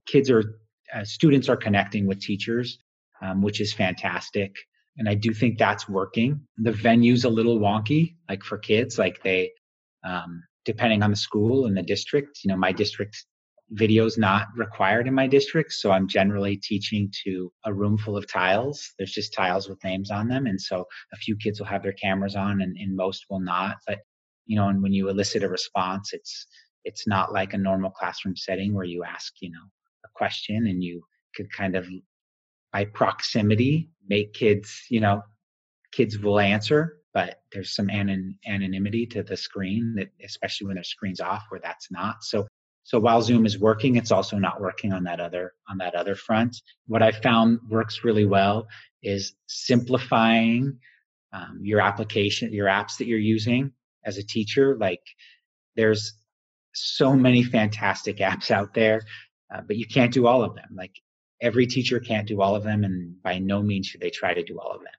kids 0.07 0.31
are, 0.31 0.59
uh, 0.95 1.05
students 1.05 1.49
are 1.49 1.57
connecting 1.57 2.07
with 2.07 2.21
teachers, 2.21 2.79
um, 3.21 3.43
which 3.43 3.61
is 3.61 3.73
fantastic. 3.73 4.55
And 4.97 5.09
I 5.09 5.15
do 5.15 5.33
think 5.33 5.59
that's 5.59 5.89
working. 5.89 6.41
The 6.57 6.73
venue's 6.73 7.25
a 7.25 7.29
little 7.29 7.59
wonky, 7.59 8.17
like 8.29 8.43
for 8.43 8.59
kids, 8.59 8.99
like 8.99 9.23
they, 9.23 9.53
um, 10.05 10.43
depending 10.65 11.03
on 11.03 11.11
the 11.11 11.17
school 11.17 11.67
and 11.67 11.77
the 11.77 11.83
district, 11.83 12.41
you 12.45 12.49
know, 12.49 12.57
my 12.57 12.73
district 12.73 13.25
videos 13.75 14.17
not 14.17 14.47
required 14.57 15.07
in 15.07 15.15
my 15.15 15.27
district. 15.27 15.73
So 15.73 15.91
I'm 15.91 16.09
generally 16.09 16.57
teaching 16.57 17.13
to 17.25 17.53
a 17.65 17.73
room 17.73 17.99
full 17.99 18.17
of 18.17 18.31
tiles. 18.31 18.93
There's 18.99 19.13
just 19.13 19.35
tiles 19.35 19.69
with 19.69 19.83
names 19.85 20.11
on 20.11 20.29
them. 20.29 20.47
And 20.47 20.61
so 20.61 20.87
a 21.13 21.17
few 21.17 21.37
kids 21.37 21.59
will 21.59 21.67
have 21.67 21.83
their 21.83 21.93
cameras 21.93 22.35
on 22.35 22.63
and, 22.63 22.77
and 22.79 22.97
most 22.97 23.27
will 23.29 23.41
not. 23.41 23.77
But, 23.87 23.99
you 24.47 24.57
know, 24.57 24.69
and 24.69 24.83
when 24.83 24.93
you 24.93 25.09
elicit 25.09 25.43
a 25.43 25.49
response, 25.49 26.11
it's, 26.13 26.47
it's 26.85 27.07
not 27.07 27.33
like 27.33 27.53
a 27.53 27.59
normal 27.59 27.91
classroom 27.91 28.37
setting 28.37 28.73
where 28.73 28.85
you 28.85 29.05
ask, 29.05 29.35
you 29.41 29.51
know, 29.51 29.67
a 30.05 30.09
question 30.15 30.67
and 30.67 30.83
you 30.83 31.03
could 31.35 31.53
kind 31.53 31.77
of 31.77 31.87
by 32.73 32.85
proximity 32.85 33.91
make 34.09 34.33
kids, 34.33 34.83
you 34.91 35.01
know, 35.01 35.23
kids 35.93 36.19
will 36.19 36.39
answer 36.39 36.98
but 37.15 37.41
there's 37.53 37.75
some 37.75 37.91
anonymity 37.91 39.07
to 39.07 39.23
the 39.23 39.37
screen 39.37 39.95
that 39.97 40.09
especially 40.25 40.67
when 40.67 40.75
their 40.75 40.85
screen's 40.85 41.21
off 41.21 41.45
where 41.49 41.61
that's 41.61 41.91
not 41.91 42.23
so 42.23 42.47
so 42.89 42.99
while 42.99 43.21
Zoom 43.21 43.45
is 43.45 43.59
working, 43.59 43.97
it's 43.97 44.11
also 44.11 44.39
not 44.39 44.63
working 44.63 44.95
on 44.95 45.05
that 45.05 45.21
other 45.21 45.53
on 45.69 45.77
that 45.77 45.95
other 45.95 46.15
front. 46.15 46.57
What 46.87 47.03
I 47.03 47.13
found 47.13 47.59
works 47.69 48.03
really 48.03 48.25
well 48.25 48.67
is 49.03 49.35
simplifying 49.47 50.79
um, 51.35 51.61
your 51.63 51.83
application, 51.83 52.51
your 52.51 52.67
apps 52.67 52.97
that 52.97 53.07
you're 53.07 53.19
using 53.19 53.73
as 54.07 54.17
a 54.17 54.23
teacher. 54.25 54.75
Like 54.81 55.03
there's 55.77 56.15
so 56.75 57.15
many 57.15 57.43
fantastic 57.43 58.17
apps 58.31 58.51
out 58.51 58.73
there, 58.73 59.03
uh, 59.55 59.61
but 59.61 59.77
you 59.77 59.87
can't 59.87 60.15
do 60.15 60.27
all 60.27 60.43
of 60.43 60.55
them. 60.55 60.71
Like 60.75 60.95
every 61.43 61.67
teacher 61.67 62.01
can't 62.01 62.27
do 62.27 62.41
all 62.41 62.57
of 62.57 62.65
them, 62.65 62.85
and 62.85 63.23
by 63.23 63.39
no 63.39 63.63
means 63.63 63.89
should 63.89 64.01
they 64.01 64.09
try 64.09 64.33
to 64.33 64.43
do 64.43 64.59
all 64.59 64.73
of 64.73 64.81
them. 64.81 64.95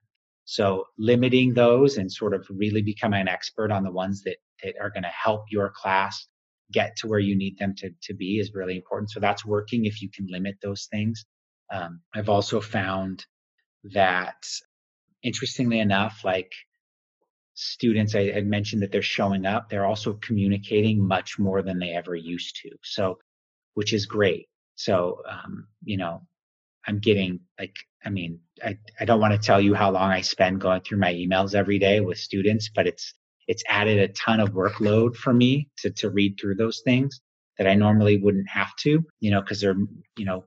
So 0.50 0.86
limiting 0.98 1.54
those 1.54 1.96
and 1.96 2.10
sort 2.10 2.34
of 2.34 2.44
really 2.50 2.82
becoming 2.82 3.20
an 3.20 3.28
expert 3.28 3.70
on 3.70 3.84
the 3.84 3.92
ones 3.92 4.24
that, 4.24 4.38
that 4.64 4.74
are 4.80 4.90
going 4.90 5.04
to 5.04 5.08
help 5.08 5.44
your 5.48 5.70
class 5.70 6.26
get 6.72 6.96
to 6.96 7.06
where 7.06 7.20
you 7.20 7.36
need 7.36 7.56
them 7.56 7.72
to, 7.76 7.90
to 8.02 8.14
be 8.14 8.40
is 8.40 8.52
really 8.52 8.74
important. 8.74 9.12
So 9.12 9.20
that's 9.20 9.46
working 9.46 9.84
if 9.84 10.02
you 10.02 10.10
can 10.10 10.26
limit 10.28 10.56
those 10.60 10.88
things. 10.90 11.24
Um, 11.72 12.00
I've 12.16 12.28
also 12.28 12.60
found 12.60 13.24
that 13.94 14.44
interestingly 15.22 15.78
enough, 15.78 16.22
like 16.24 16.52
students, 17.54 18.16
I 18.16 18.32
had 18.32 18.48
mentioned 18.48 18.82
that 18.82 18.90
they're 18.90 19.02
showing 19.02 19.46
up, 19.46 19.70
they're 19.70 19.86
also 19.86 20.14
communicating 20.14 21.00
much 21.00 21.38
more 21.38 21.62
than 21.62 21.78
they 21.78 21.90
ever 21.90 22.16
used 22.16 22.58
to. 22.62 22.70
So, 22.82 23.18
which 23.74 23.92
is 23.92 24.04
great. 24.04 24.48
So, 24.74 25.22
um, 25.30 25.68
you 25.84 25.96
know, 25.96 26.22
I'm 26.86 26.98
getting 26.98 27.40
like, 27.58 27.76
I 28.04 28.10
mean, 28.10 28.40
I, 28.64 28.78
I 28.98 29.04
don't 29.04 29.20
want 29.20 29.32
to 29.32 29.46
tell 29.46 29.60
you 29.60 29.74
how 29.74 29.90
long 29.90 30.10
I 30.10 30.22
spend 30.22 30.60
going 30.60 30.80
through 30.80 30.98
my 30.98 31.12
emails 31.12 31.54
every 31.54 31.78
day 31.78 32.00
with 32.00 32.18
students, 32.18 32.70
but 32.74 32.86
it's, 32.86 33.14
it's 33.46 33.62
added 33.68 33.98
a 33.98 34.08
ton 34.08 34.40
of 34.40 34.50
workload 34.50 35.16
for 35.16 35.32
me 35.32 35.68
to, 35.78 35.90
to 35.90 36.10
read 36.10 36.38
through 36.40 36.54
those 36.54 36.80
things 36.84 37.20
that 37.58 37.66
I 37.66 37.74
normally 37.74 38.16
wouldn't 38.16 38.48
have 38.48 38.74
to, 38.80 39.04
you 39.20 39.30
know, 39.30 39.42
cause 39.42 39.60
they're, 39.60 39.76
you 40.16 40.24
know, 40.24 40.44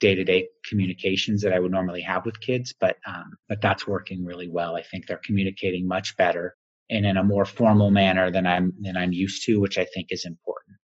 day 0.00 0.14
to 0.14 0.24
day 0.24 0.48
communications 0.68 1.40
that 1.42 1.54
I 1.54 1.58
would 1.58 1.72
normally 1.72 2.02
have 2.02 2.26
with 2.26 2.40
kids, 2.40 2.74
but, 2.78 2.96
um, 3.06 3.32
but 3.48 3.62
that's 3.62 3.86
working 3.86 4.24
really 4.24 4.48
well. 4.48 4.76
I 4.76 4.82
think 4.82 5.06
they're 5.06 5.20
communicating 5.24 5.88
much 5.88 6.16
better 6.18 6.54
and 6.90 7.06
in 7.06 7.16
a 7.16 7.24
more 7.24 7.46
formal 7.46 7.90
manner 7.90 8.30
than 8.30 8.46
I'm, 8.46 8.74
than 8.80 8.96
I'm 8.96 9.12
used 9.12 9.44
to, 9.46 9.58
which 9.58 9.78
I 9.78 9.86
think 9.86 10.08
is 10.10 10.26
important. 10.26 10.76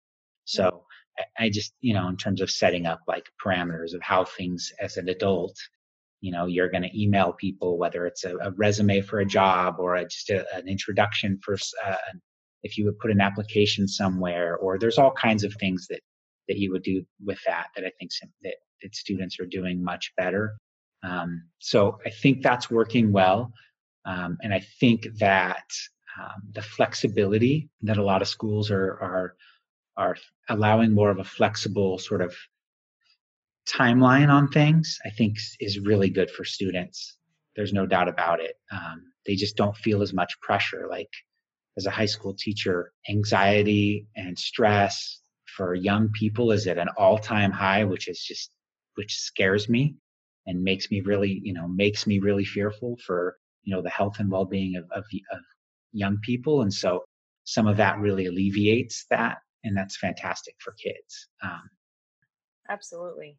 So 0.45 0.85
I, 1.39 1.51
just, 1.51 1.75
you 1.81 1.95
know, 1.95 2.09
in 2.09 2.17
terms 2.17 2.41
of 2.41 2.51
setting 2.51 2.87
up 2.87 3.01
like 3.07 3.27
parameters 3.45 3.95
of 3.95 4.03
how 4.03 4.25
things 4.25 4.73
as 4.81 4.97
an 4.97 5.09
adult, 5.09 5.57
you 6.21 6.33
know, 6.33 6.47
you're 6.47 6.71
going 6.71 6.85
to 6.85 7.01
email 7.01 7.33
people, 7.33 7.79
whether 7.79 8.07
it's 8.07 8.25
a, 8.25 8.37
a, 8.37 8.51
resume 8.53 9.03
for 9.03 9.21
a 9.21 9.27
job 9.27 9.77
or 9.79 9.97
a, 9.97 10.05
just 10.05 10.31
a, 10.31 10.47
an 10.57 10.69
introduction 10.69 11.39
for, 11.43 11.57
uh, 11.85 11.97
if 12.63 12.79
you 12.79 12.85
would 12.85 12.99
put 12.99 13.11
an 13.11 13.21
application 13.21 13.89
somewhere, 13.89 14.57
or 14.57 14.79
there's 14.79 14.99
all 14.99 15.13
kinds 15.13 15.45
of 15.45 15.53
things 15.55 15.87
that 15.89 16.01
that 16.49 16.59
you 16.59 16.73
would 16.73 16.83
do 16.83 17.05
with 17.25 17.39
that 17.47 17.69
that 17.77 17.85
I 17.85 17.91
think 17.99 18.11
that 18.43 18.55
that 18.83 18.95
students 18.95 19.39
are 19.41 19.47
doing 19.47 19.83
much 19.83 20.13
better. 20.17 20.55
Um, 21.05 21.45
so 21.59 21.99
I 22.07 22.11
think 22.11 22.43
that's 22.43 22.71
working 22.71 23.13
well. 23.13 23.53
Um, 24.05 24.39
and 24.43 24.53
I 24.53 24.61
think 24.81 25.07
that 25.19 25.65
um, 26.21 26.43
the 26.53 26.63
flexibility 26.63 27.69
that 27.83 27.97
a 27.97 28.03
lot 28.03 28.23
of 28.23 28.29
schools 28.29 28.71
are, 28.71 28.99
are, 29.01 29.35
are 29.97 30.17
allowing 30.49 30.93
more 30.93 31.11
of 31.11 31.19
a 31.19 31.25
flexible 31.25 31.99
sort 31.99 32.21
of 32.21 32.35
timeline 33.69 34.29
on 34.29 34.49
things, 34.49 34.99
I 35.05 35.11
think 35.11 35.37
is 35.61 35.79
really 35.79 36.11
good 36.11 36.31
for 36.31 36.45
students. 36.45 37.17
There's 37.55 37.73
no 37.73 37.87
doubt 37.87 38.09
about 38.09 38.41
it. 38.41 38.57
Um, 38.71 39.13
they 39.27 39.35
just 39.35 39.57
don't 39.57 39.77
feel 39.77 40.03
as 40.03 40.13
much 40.13 40.41
pressure. 40.41 40.87
Like 40.91 41.11
as 41.77 41.87
a 41.87 41.91
high 41.91 42.07
school 42.07 42.35
teacher, 42.35 42.93
anxiety 43.09 44.07
and 44.17 44.39
stress 44.39 45.21
for 45.57 45.75
young 45.75 46.09
people 46.11 46.51
is 46.53 46.67
at 46.67 46.79
an 46.79 46.89
all 46.97 47.19
time 47.19 47.53
high, 47.53 47.85
which 47.85 48.09
is 48.09 48.21
just 48.21 48.51
which 48.95 49.17
scares 49.19 49.69
me 49.69 49.97
and 50.47 50.63
makes 50.63 50.91
me 50.91 51.01
really, 51.01 51.41
you 51.43 51.53
know, 51.53 51.69
makes 51.69 52.07
me 52.07 52.19
really 52.19 52.45
fearful 52.45 52.99
for, 53.07 53.37
you 53.63 53.75
know, 53.75 53.83
the 53.83 53.91
health 53.91 54.17
and 54.19 54.31
well-being 54.31 54.77
of, 54.77 54.85
of, 54.91 55.05
of 55.33 55.41
young 55.93 56.19
people. 56.23 56.63
And 56.63 56.73
so 56.73 57.05
some 57.45 57.67
of 57.67 57.77
that 57.77 57.99
really 57.99 58.27
alleviates 58.27 59.07
that. 59.11 59.39
And 59.65 59.77
that's 59.77 59.97
fantastic 59.97 60.57
for 60.59 60.73
kids. 60.73 61.29
Um, 61.43 61.71
Absolutely. 62.69 63.39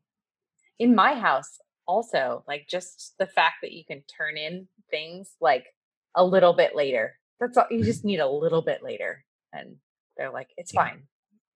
In 0.80 0.96
my 0.96 1.16
house, 1.16 1.60
also, 1.88 2.44
like 2.48 2.68
just 2.70 3.16
the 3.20 3.28
fact 3.28 3.56
that 3.62 3.74
you 3.74 3.84
can 3.86 4.04
turn 4.18 4.38
in 4.38 4.68
things 4.90 5.36
like 5.42 5.66
a 6.16 6.26
little 6.26 6.54
bit 6.54 6.76
later. 6.76 7.16
That's 7.40 7.58
all 7.58 7.66
you 7.70 7.80
mm-hmm. 7.80 7.86
just 7.86 8.06
need 8.06 8.20
a 8.20 8.30
little 8.30 8.62
bit 8.62 8.84
later. 8.84 9.26
And 9.52 9.76
they're 10.18 10.32
like, 10.32 10.50
it's 10.58 10.74
yeah. 10.74 10.84
fine 10.86 11.04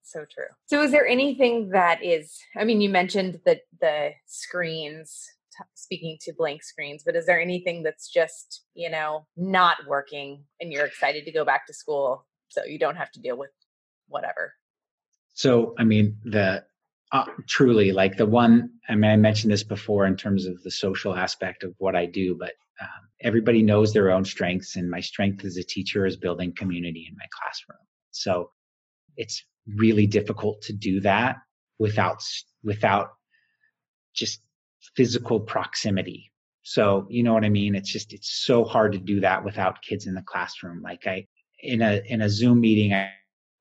so 0.08 0.26
true. 0.32 0.48
So, 0.66 0.82
is 0.82 0.92
there 0.92 1.08
anything 1.08 1.70
that 1.70 2.04
is? 2.04 2.38
I 2.56 2.64
mean, 2.64 2.82
you 2.82 2.90
mentioned 2.90 3.40
that 3.46 3.62
the 3.80 4.12
screens, 4.26 5.28
t- 5.56 5.64
speaking 5.76 6.18
to 6.22 6.34
blank 6.38 6.64
screens, 6.64 7.04
but 7.06 7.16
is 7.16 7.26
there 7.26 7.40
anything 7.40 7.84
that's 7.84 8.10
just 8.10 8.64
you 8.74 8.90
know 8.90 9.28
not 9.36 9.78
working, 9.88 10.44
and 10.60 10.72
you're 10.72 10.86
excited 10.86 11.26
to 11.26 11.32
go 11.32 11.46
back 11.46 11.68
to 11.68 11.74
school, 11.74 12.26
so 12.50 12.64
you 12.64 12.80
don't 12.80 12.96
have 12.96 13.12
to 13.12 13.22
deal 13.22 13.38
with 13.38 13.52
whatever? 14.08 14.54
So, 15.34 15.74
I 15.78 15.84
mean, 15.84 16.18
the 16.24 16.64
uh, 17.12 17.26
truly 17.48 17.92
like 17.92 18.18
the 18.18 18.26
one. 18.26 18.70
I 18.90 18.96
mean, 18.96 19.12
I 19.12 19.16
mentioned 19.16 19.52
this 19.52 19.64
before 19.64 20.06
in 20.06 20.18
terms 20.18 20.46
of 20.46 20.62
the 20.64 20.72
social 20.72 21.16
aspect 21.16 21.64
of 21.64 21.74
what 21.78 21.96
I 21.96 22.06
do, 22.06 22.36
but 22.38 22.54
um, 22.82 23.08
everybody 23.22 23.62
knows 23.62 23.94
their 23.94 24.12
own 24.12 24.26
strengths, 24.26 24.76
and 24.76 24.90
my 24.90 25.00
strength 25.00 25.46
as 25.46 25.58
a 25.58 25.64
teacher 25.64 26.06
is 26.06 26.18
building 26.18 26.54
community 26.54 27.08
in 27.10 27.16
my 27.16 27.26
classroom. 27.32 27.86
So 28.12 28.52
it's 29.16 29.44
really 29.76 30.08
difficult 30.08 30.62
to 30.62 30.74
do 30.74 31.02
that 31.02 31.38
without 31.80 32.24
without 32.64 33.10
just 34.14 34.42
physical 34.96 35.40
proximity 35.40 36.32
so 36.64 37.06
you 37.10 37.22
know 37.22 37.34
what 37.34 37.44
i 37.44 37.50
mean 37.50 37.76
it's 37.76 37.92
just 37.92 38.14
it's 38.14 38.46
so 38.46 38.64
hard 38.64 38.94
to 38.94 38.98
do 38.98 39.20
that 39.20 39.44
without 39.44 39.82
kids 39.82 40.08
in 40.08 40.14
the 40.14 40.22
classroom 40.22 40.82
like 40.82 41.06
i 41.06 41.26
in 41.62 41.82
a 41.82 42.02
in 42.06 42.22
a 42.22 42.30
zoom 42.30 42.62
meeting 42.62 42.94
i 42.94 43.10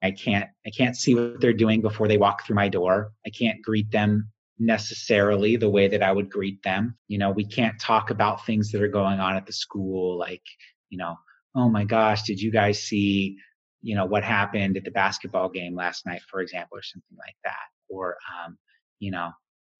i 0.03 0.11
can't 0.11 0.49
i 0.67 0.71
can't 0.71 0.97
see 0.97 1.15
what 1.15 1.41
they're 1.41 1.53
doing 1.53 1.81
before 1.81 2.09
they 2.09 2.19
walk 2.19 2.45
through 2.45 2.57
my 2.57 2.69
door. 2.69 3.13
I 3.27 3.31
can't 3.31 3.63
greet 3.63 3.91
them 3.91 4.31
necessarily 4.59 5.57
the 5.57 5.71
way 5.71 5.89
that 5.89 6.03
i 6.03 6.13
would 6.13 6.31
greet 6.31 6.63
them. 6.63 6.97
You 7.09 7.19
know 7.19 7.31
we 7.31 7.45
can't 7.45 7.81
talk 7.81 8.11
about 8.11 8.47
things 8.47 8.71
that 8.73 8.83
are 8.83 8.89
going 8.89 9.21
on 9.21 9.37
at 9.37 9.47
the 9.47 9.53
school 9.53 10.19
like 10.19 10.43
you 10.91 10.99
know 10.99 11.17
oh 11.55 11.69
my 11.69 11.85
gosh 11.85 12.23
did 12.23 12.41
you 12.41 12.51
guys 12.51 12.83
see 12.83 13.37
you 13.83 13.95
know 13.95 14.05
what 14.05 14.25
happened 14.25 14.77
at 14.77 14.85
the 14.85 14.91
basketball 14.91 15.49
game 15.49 15.75
last 15.75 16.07
night 16.07 16.23
for 16.29 16.41
example 16.41 16.77
or 16.77 16.83
something 16.83 17.17
like 17.19 17.37
that. 17.45 17.67
Or 17.89 18.17
um, 18.45 18.59
you 18.99 19.11
know 19.11 19.31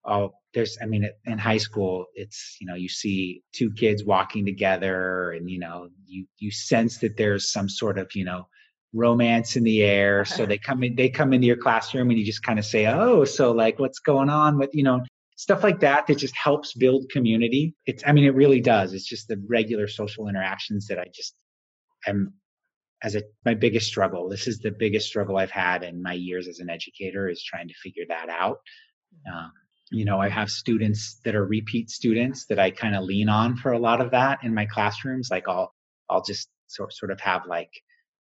oh 0.05 0.33
there's 0.53 0.77
i 0.81 0.85
mean 0.85 1.09
in 1.25 1.37
high 1.37 1.57
school 1.57 2.05
it's 2.15 2.57
you 2.61 2.67
know 2.67 2.75
you 2.75 2.87
see 2.87 3.43
two 3.53 3.71
kids 3.73 4.05
walking 4.05 4.45
together 4.45 5.31
and 5.31 5.49
you 5.49 5.59
know 5.59 5.89
you 6.05 6.25
you 6.37 6.51
sense 6.51 6.97
that 6.99 7.17
there's 7.17 7.51
some 7.51 7.67
sort 7.67 7.99
of 7.99 8.07
you 8.15 8.23
know 8.23 8.47
romance 8.93 9.55
in 9.55 9.63
the 9.63 9.83
air. 9.83 10.25
So 10.37 10.45
they 10.45 10.57
come 10.57 10.83
in 10.83 10.95
they 10.95 11.09
come 11.09 11.33
into 11.33 11.47
your 11.47 11.57
classroom 11.57 12.09
and 12.09 12.19
you 12.19 12.25
just 12.25 12.43
kind 12.43 12.59
of 12.59 12.65
say 12.65 12.85
oh 12.87 13.25
so 13.25 13.51
like 13.51 13.79
what's 13.79 13.99
going 13.99 14.29
on 14.29 14.57
with 14.57 14.69
you 14.73 14.83
know 14.83 15.01
stuff 15.35 15.63
like 15.63 15.79
that 15.81 16.07
that 16.07 16.17
just 16.17 16.35
helps 16.35 16.73
build 16.73 17.09
community. 17.09 17.75
It's 17.85 18.03
i 18.05 18.11
mean 18.11 18.25
it 18.25 18.35
really 18.35 18.61
does. 18.61 18.93
It's 18.93 19.07
just 19.07 19.27
the 19.27 19.41
regular 19.47 19.87
social 19.87 20.27
interactions 20.27 20.87
that 20.87 20.99
i 20.99 21.05
just 21.13 21.35
am 22.07 22.33
as 23.03 23.15
a 23.15 23.23
my 23.45 23.53
biggest 23.53 23.87
struggle. 23.87 24.29
This 24.29 24.47
is 24.47 24.59
the 24.59 24.71
biggest 24.71 25.07
struggle 25.07 25.37
i've 25.37 25.51
had 25.51 25.83
in 25.83 26.01
my 26.01 26.13
years 26.13 26.47
as 26.47 26.59
an 26.59 26.69
educator 26.69 27.29
is 27.29 27.43
trying 27.43 27.67
to 27.67 27.73
figure 27.75 28.05
that 28.09 28.29
out. 28.29 28.59
Um, 29.31 29.51
you 29.91 30.03
know 30.03 30.19
i 30.19 30.27
have 30.27 30.49
students 30.49 31.21
that 31.23 31.33
are 31.33 31.45
repeat 31.45 31.89
students 31.89 32.45
that 32.47 32.59
i 32.59 32.69
kind 32.69 32.93
of 32.93 33.05
lean 33.05 33.29
on 33.29 33.55
for 33.55 33.71
a 33.71 33.79
lot 33.79 34.01
of 34.01 34.11
that 34.11 34.39
in 34.43 34.53
my 34.53 34.65
classrooms. 34.65 35.29
Like 35.31 35.47
i'll 35.47 35.73
i'll 36.09 36.23
just 36.23 36.49
sort, 36.67 36.93
sort 36.93 37.11
of 37.11 37.19
have 37.21 37.45
like 37.47 37.71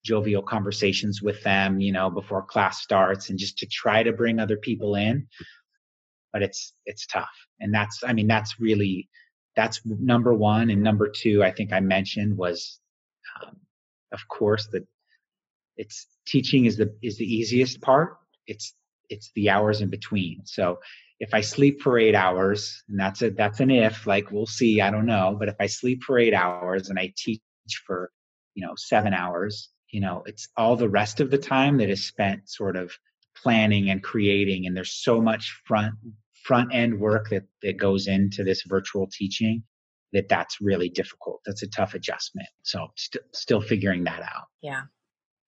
jovial 0.05 0.43
conversations 0.43 1.21
with 1.21 1.41
them 1.43 1.79
you 1.79 1.91
know 1.91 2.09
before 2.09 2.43
class 2.43 2.81
starts 2.81 3.29
and 3.29 3.39
just 3.39 3.57
to 3.57 3.65
try 3.65 4.03
to 4.03 4.13
bring 4.13 4.39
other 4.39 4.55
people 4.55 4.95
in. 4.95 5.27
But 6.31 6.43
it's 6.43 6.73
it's 6.85 7.07
tough. 7.07 7.35
And 7.59 7.73
that's 7.73 8.03
i 8.05 8.13
mean 8.13 8.27
that's 8.27 8.59
really 8.59 9.09
that's 9.55 9.81
number 9.85 10.33
one. 10.33 10.69
And 10.69 10.83
number 10.83 11.09
two 11.09 11.43
i 11.43 11.51
think 11.51 11.73
i 11.73 11.79
mentioned 11.79 12.37
was 12.37 12.79
um, 13.41 13.57
of 14.11 14.27
course 14.27 14.67
that 14.67 14.87
it's 15.77 16.07
teaching 16.25 16.65
is 16.65 16.77
the 16.77 16.95
is 17.01 17.17
the 17.17 17.25
easiest 17.25 17.81
part. 17.81 18.17
It's 18.47 18.73
it's 19.09 19.31
the 19.35 19.49
hours 19.49 19.81
in 19.81 19.89
between. 19.89 20.45
So 20.45 20.79
if 21.19 21.33
i 21.33 21.41
sleep 21.41 21.81
for 21.81 21.97
eight 21.97 22.15
hours 22.15 22.83
and 22.89 22.99
that's 22.99 23.21
a 23.21 23.29
that's 23.29 23.61
an 23.61 23.71
if 23.71 24.05
like 24.05 24.31
we'll 24.31 24.45
see 24.45 24.81
i 24.81 24.91
don't 24.91 25.07
know. 25.07 25.35
But 25.39 25.49
if 25.49 25.55
i 25.59 25.67
sleep 25.67 26.03
for 26.03 26.19
eight 26.19 26.33
hours 26.33 26.89
and 26.89 26.99
i 26.99 27.11
teach 27.17 27.41
for 27.87 28.11
you 28.53 28.65
know 28.65 28.73
seven 28.75 29.13
hours 29.13 29.69
you 29.89 30.01
know 30.01 30.23
it's 30.25 30.47
all 30.57 30.75
the 30.75 30.89
rest 30.89 31.19
of 31.19 31.31
the 31.31 31.37
time 31.37 31.77
that 31.77 31.89
is 31.89 32.05
spent 32.05 32.49
sort 32.49 32.75
of 32.75 32.91
planning 33.35 33.89
and 33.89 34.03
creating 34.03 34.65
and 34.65 34.75
there's 34.75 34.93
so 34.93 35.21
much 35.21 35.61
front 35.65 35.93
front 36.43 36.73
end 36.73 36.99
work 36.99 37.29
that 37.29 37.43
that 37.61 37.77
goes 37.77 38.07
into 38.07 38.43
this 38.43 38.63
virtual 38.67 39.07
teaching 39.11 39.63
that 40.15 40.29
that's 40.29 40.61
really 40.61 40.89
difficult. 40.89 41.41
That's 41.45 41.61
a 41.61 41.67
tough 41.67 41.93
adjustment. 41.93 42.47
So 42.63 42.87
st- 42.95 43.23
still 43.33 43.61
figuring 43.61 44.05
that 44.05 44.21
out. 44.21 44.45
Yeah. 44.61 44.83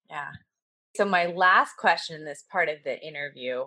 Yeah. 0.09 0.27
So 0.95 1.05
my 1.05 1.27
last 1.27 1.77
question 1.77 2.17
in 2.17 2.25
this 2.25 2.43
part 2.51 2.67
of 2.67 2.77
the 2.83 2.99
interview, 3.01 3.65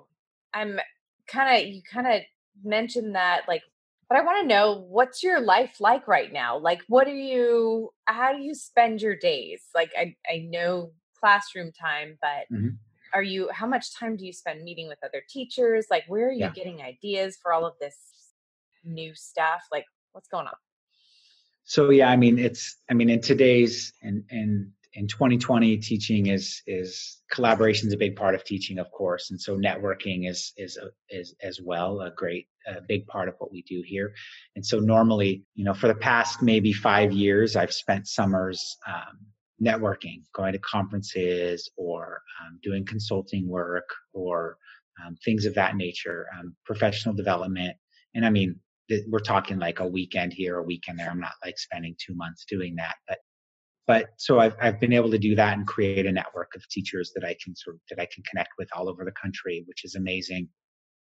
I'm 0.53 0.79
kind 1.27 1.57
of 1.57 1.69
you 1.69 1.81
kind 1.91 2.07
of 2.07 2.21
mentioned 2.63 3.15
that 3.15 3.43
like 3.49 3.63
but 4.11 4.19
I 4.19 4.23
want 4.23 4.41
to 4.43 4.47
know 4.47 4.85
what's 4.89 5.23
your 5.23 5.41
life 5.41 5.77
like 5.79 6.09
right 6.09 6.33
now? 6.33 6.59
Like 6.59 6.83
what 6.89 7.07
do 7.07 7.13
you 7.13 7.91
how 8.07 8.33
do 8.33 8.43
you 8.43 8.55
spend 8.55 9.01
your 9.01 9.15
days? 9.15 9.63
Like 9.73 9.93
I 9.97 10.17
I 10.29 10.49
know 10.51 10.91
classroom 11.19 11.71
time, 11.71 12.19
but 12.21 12.53
mm-hmm. 12.53 12.71
are 13.15 13.23
you 13.23 13.49
how 13.53 13.69
much 13.69 13.95
time 13.95 14.17
do 14.17 14.27
you 14.27 14.33
spend 14.33 14.65
meeting 14.65 14.89
with 14.89 14.99
other 15.05 15.23
teachers? 15.31 15.87
Like 15.93 16.05
where 16.09 16.29
are 16.29 16.33
you 16.33 16.41
yeah. 16.41 16.51
getting 16.51 16.83
ideas 16.83 17.39
for 17.41 17.53
all 17.53 17.65
of 17.65 17.75
this 17.81 17.97
new 18.85 19.15
stuff? 19.15 19.63
Like 19.71 19.85
what's 20.11 20.29
going 20.29 20.49
on? 20.49 20.55
So 21.63 21.91
yeah, 21.91 22.11
I 22.11 22.17
mean 22.17 22.37
it's 22.37 22.79
I 22.91 22.95
mean 22.95 23.11
in 23.11 23.21
today's 23.21 23.93
and 24.03 24.25
and 24.29 24.73
in 24.95 25.07
2020 25.07 25.77
teaching 25.79 26.27
is 26.27 26.63
is 26.67 27.23
collaboration 27.31 27.87
is 27.87 27.95
a 27.95 27.99
big 27.99 28.17
part 28.17 28.35
of 28.35 28.45
teaching 28.45 28.79
of 28.79 28.91
course 28.91 29.31
and 29.31 29.41
so 29.41 29.57
networking 29.57 30.29
is 30.29 30.53
is 30.57 30.79
is 31.11 31.35
as 31.43 31.61
well 31.63 32.01
a 32.01 32.11
great 32.17 32.49
a 32.67 32.81
big 32.87 33.07
part 33.07 33.29
of 33.29 33.35
what 33.39 33.53
we 33.53 33.63
do 33.63 33.83
here. 33.85 34.13
And 34.57 34.65
so 34.65 34.79
normally 34.79 35.45
you 35.55 35.65
know 35.65 35.75
for 35.75 35.89
the 35.89 35.95
past 35.95 36.43
maybe 36.43 36.73
five 36.73 37.13
years 37.13 37.57
i've 37.57 37.73
spent 37.73 38.07
summers 38.07 38.77
um, 38.87 39.19
networking 39.63 40.23
going 40.35 40.53
to 40.53 40.59
conferences 40.59 41.71
or 41.77 42.23
um, 42.41 42.59
doing 42.63 42.85
consulting 42.85 43.49
work 43.49 43.89
or 44.13 44.57
um, 45.05 45.17
things 45.25 45.45
of 45.45 45.55
that 45.55 45.77
nature 45.77 46.27
um, 46.39 46.55
professional 46.65 47.15
development. 47.15 47.77
And 48.15 48.27
i 48.27 48.31
mean 48.31 48.57
we're 49.09 49.21
talking 49.21 49.61
like 49.61 49.79
a 49.79 49.87
weekend 49.87 50.33
here 50.33 50.59
a 50.59 50.65
weekend 50.65 50.99
there. 50.99 51.09
I'm 51.09 51.21
not 51.21 51.35
like 51.45 51.57
spending 51.59 51.95
two 52.05 52.15
months 52.17 52.45
doing 52.49 52.75
that 52.77 52.97
but 53.07 53.19
but 53.91 54.11
so 54.19 54.39
I've, 54.39 54.55
I've 54.63 54.79
been 54.79 54.93
able 54.93 55.11
to 55.11 55.19
do 55.19 55.35
that 55.35 55.59
and 55.59 55.67
create 55.67 56.07
a 56.07 56.13
network 56.13 56.53
of 56.55 56.63
teachers 56.69 57.11
that 57.17 57.25
I 57.25 57.35
can 57.43 57.57
sort 57.57 57.75
of, 57.75 57.81
that 57.91 58.01
I 58.01 58.07
can 58.15 58.23
connect 58.23 58.51
with 58.57 58.69
all 58.73 58.89
over 58.89 59.05
the 59.05 59.11
country, 59.21 59.65
which 59.67 59.85
is 59.85 59.97
amazing. 59.97 60.49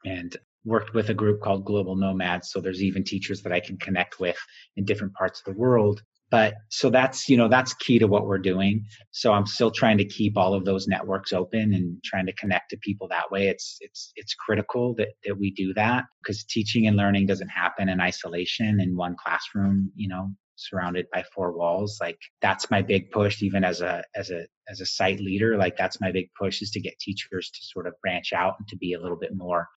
And 0.05 0.37
worked 0.66 0.92
with 0.92 1.09
a 1.09 1.14
group 1.14 1.40
called 1.40 1.64
Global 1.64 1.97
Nomads. 1.97 2.51
So 2.51 2.61
there's 2.61 2.83
even 2.83 3.03
teachers 3.03 3.40
that 3.40 3.55
I 3.55 3.61
can 3.61 3.79
connect 3.79 4.20
with 4.20 4.37
in 4.77 4.85
different 4.85 5.14
parts 5.14 5.40
of 5.40 5.47
the 5.47 5.59
world. 5.59 6.03
But 6.31 6.57
so 6.68 6.90
that's, 6.90 7.27
you 7.27 7.38
know, 7.38 7.49
that's 7.49 7.73
key 7.73 7.99
to 8.01 8.07
what 8.07 8.27
we're 8.27 8.37
doing. 8.53 8.85
So 9.12 9.33
I'm 9.33 9.47
still 9.47 9.70
trying 9.70 9.97
to 9.97 10.05
keep 10.05 10.37
all 10.37 10.53
of 10.53 10.66
those 10.66 10.87
networks 10.87 11.33
open 11.33 11.73
and 11.73 12.05
trying 12.05 12.27
to 12.27 12.35
connect 12.35 12.68
to 12.73 12.77
people 12.83 13.09
that 13.09 13.31
way. 13.31 13.49
It's, 13.49 13.79
it's, 13.81 14.12
it's 14.14 14.35
critical 14.35 14.94
that, 14.97 15.09
that 15.25 15.38
we 15.38 15.53
do 15.53 15.73
that 15.73 16.05
because 16.23 16.44
teaching 16.44 16.87
and 16.87 16.99
learning 16.99 17.29
doesn't 17.29 17.49
happen 17.49 17.88
in 17.88 18.03
isolation 18.03 18.79
in 18.79 18.94
one 18.94 19.16
classroom, 19.18 19.90
you 19.97 20.09
know, 20.09 20.29
surrounded 20.57 21.07
by 21.12 21.25
four 21.35 21.53
walls 21.53 21.99
like 22.01 22.19
that's 22.40 22.71
my 22.71 22.81
big 22.81 23.11
push 23.11 23.43
even 23.43 23.64
as 23.64 23.81
a 23.81 24.03
as 24.14 24.31
a 24.31 24.47
as 24.69 24.81
a 24.81 24.87
site 24.87 25.21
leader 25.21 25.57
like 25.57 25.77
that's 25.77 26.01
my 26.01 26.12
big 26.12 26.29
push 26.38 26.62
is 26.62 26.71
to 26.71 26.81
get 26.81 26.99
teachers 26.99 27.51
to 27.51 27.61
sort 27.62 27.87
of 27.87 27.95
branch 28.03 28.33
out 28.33 28.55
and 28.59 28.69
to 28.69 28.77
be 28.77 28.93
a 28.93 29.01
little 29.01 29.19
bit 29.19 29.35
more 29.35 29.69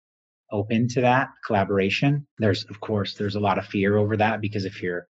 open 0.51 0.87
to 0.87 1.01
that 1.01 1.29
collaboration. 1.45 2.25
There's 2.37 2.65
of 2.65 2.79
course 2.79 3.15
there's 3.15 3.35
a 3.35 3.39
lot 3.39 3.57
of 3.57 3.65
fear 3.65 3.97
over 3.97 4.17
that 4.17 4.41
because 4.41 4.65
if 4.65 4.81
your 4.81 5.07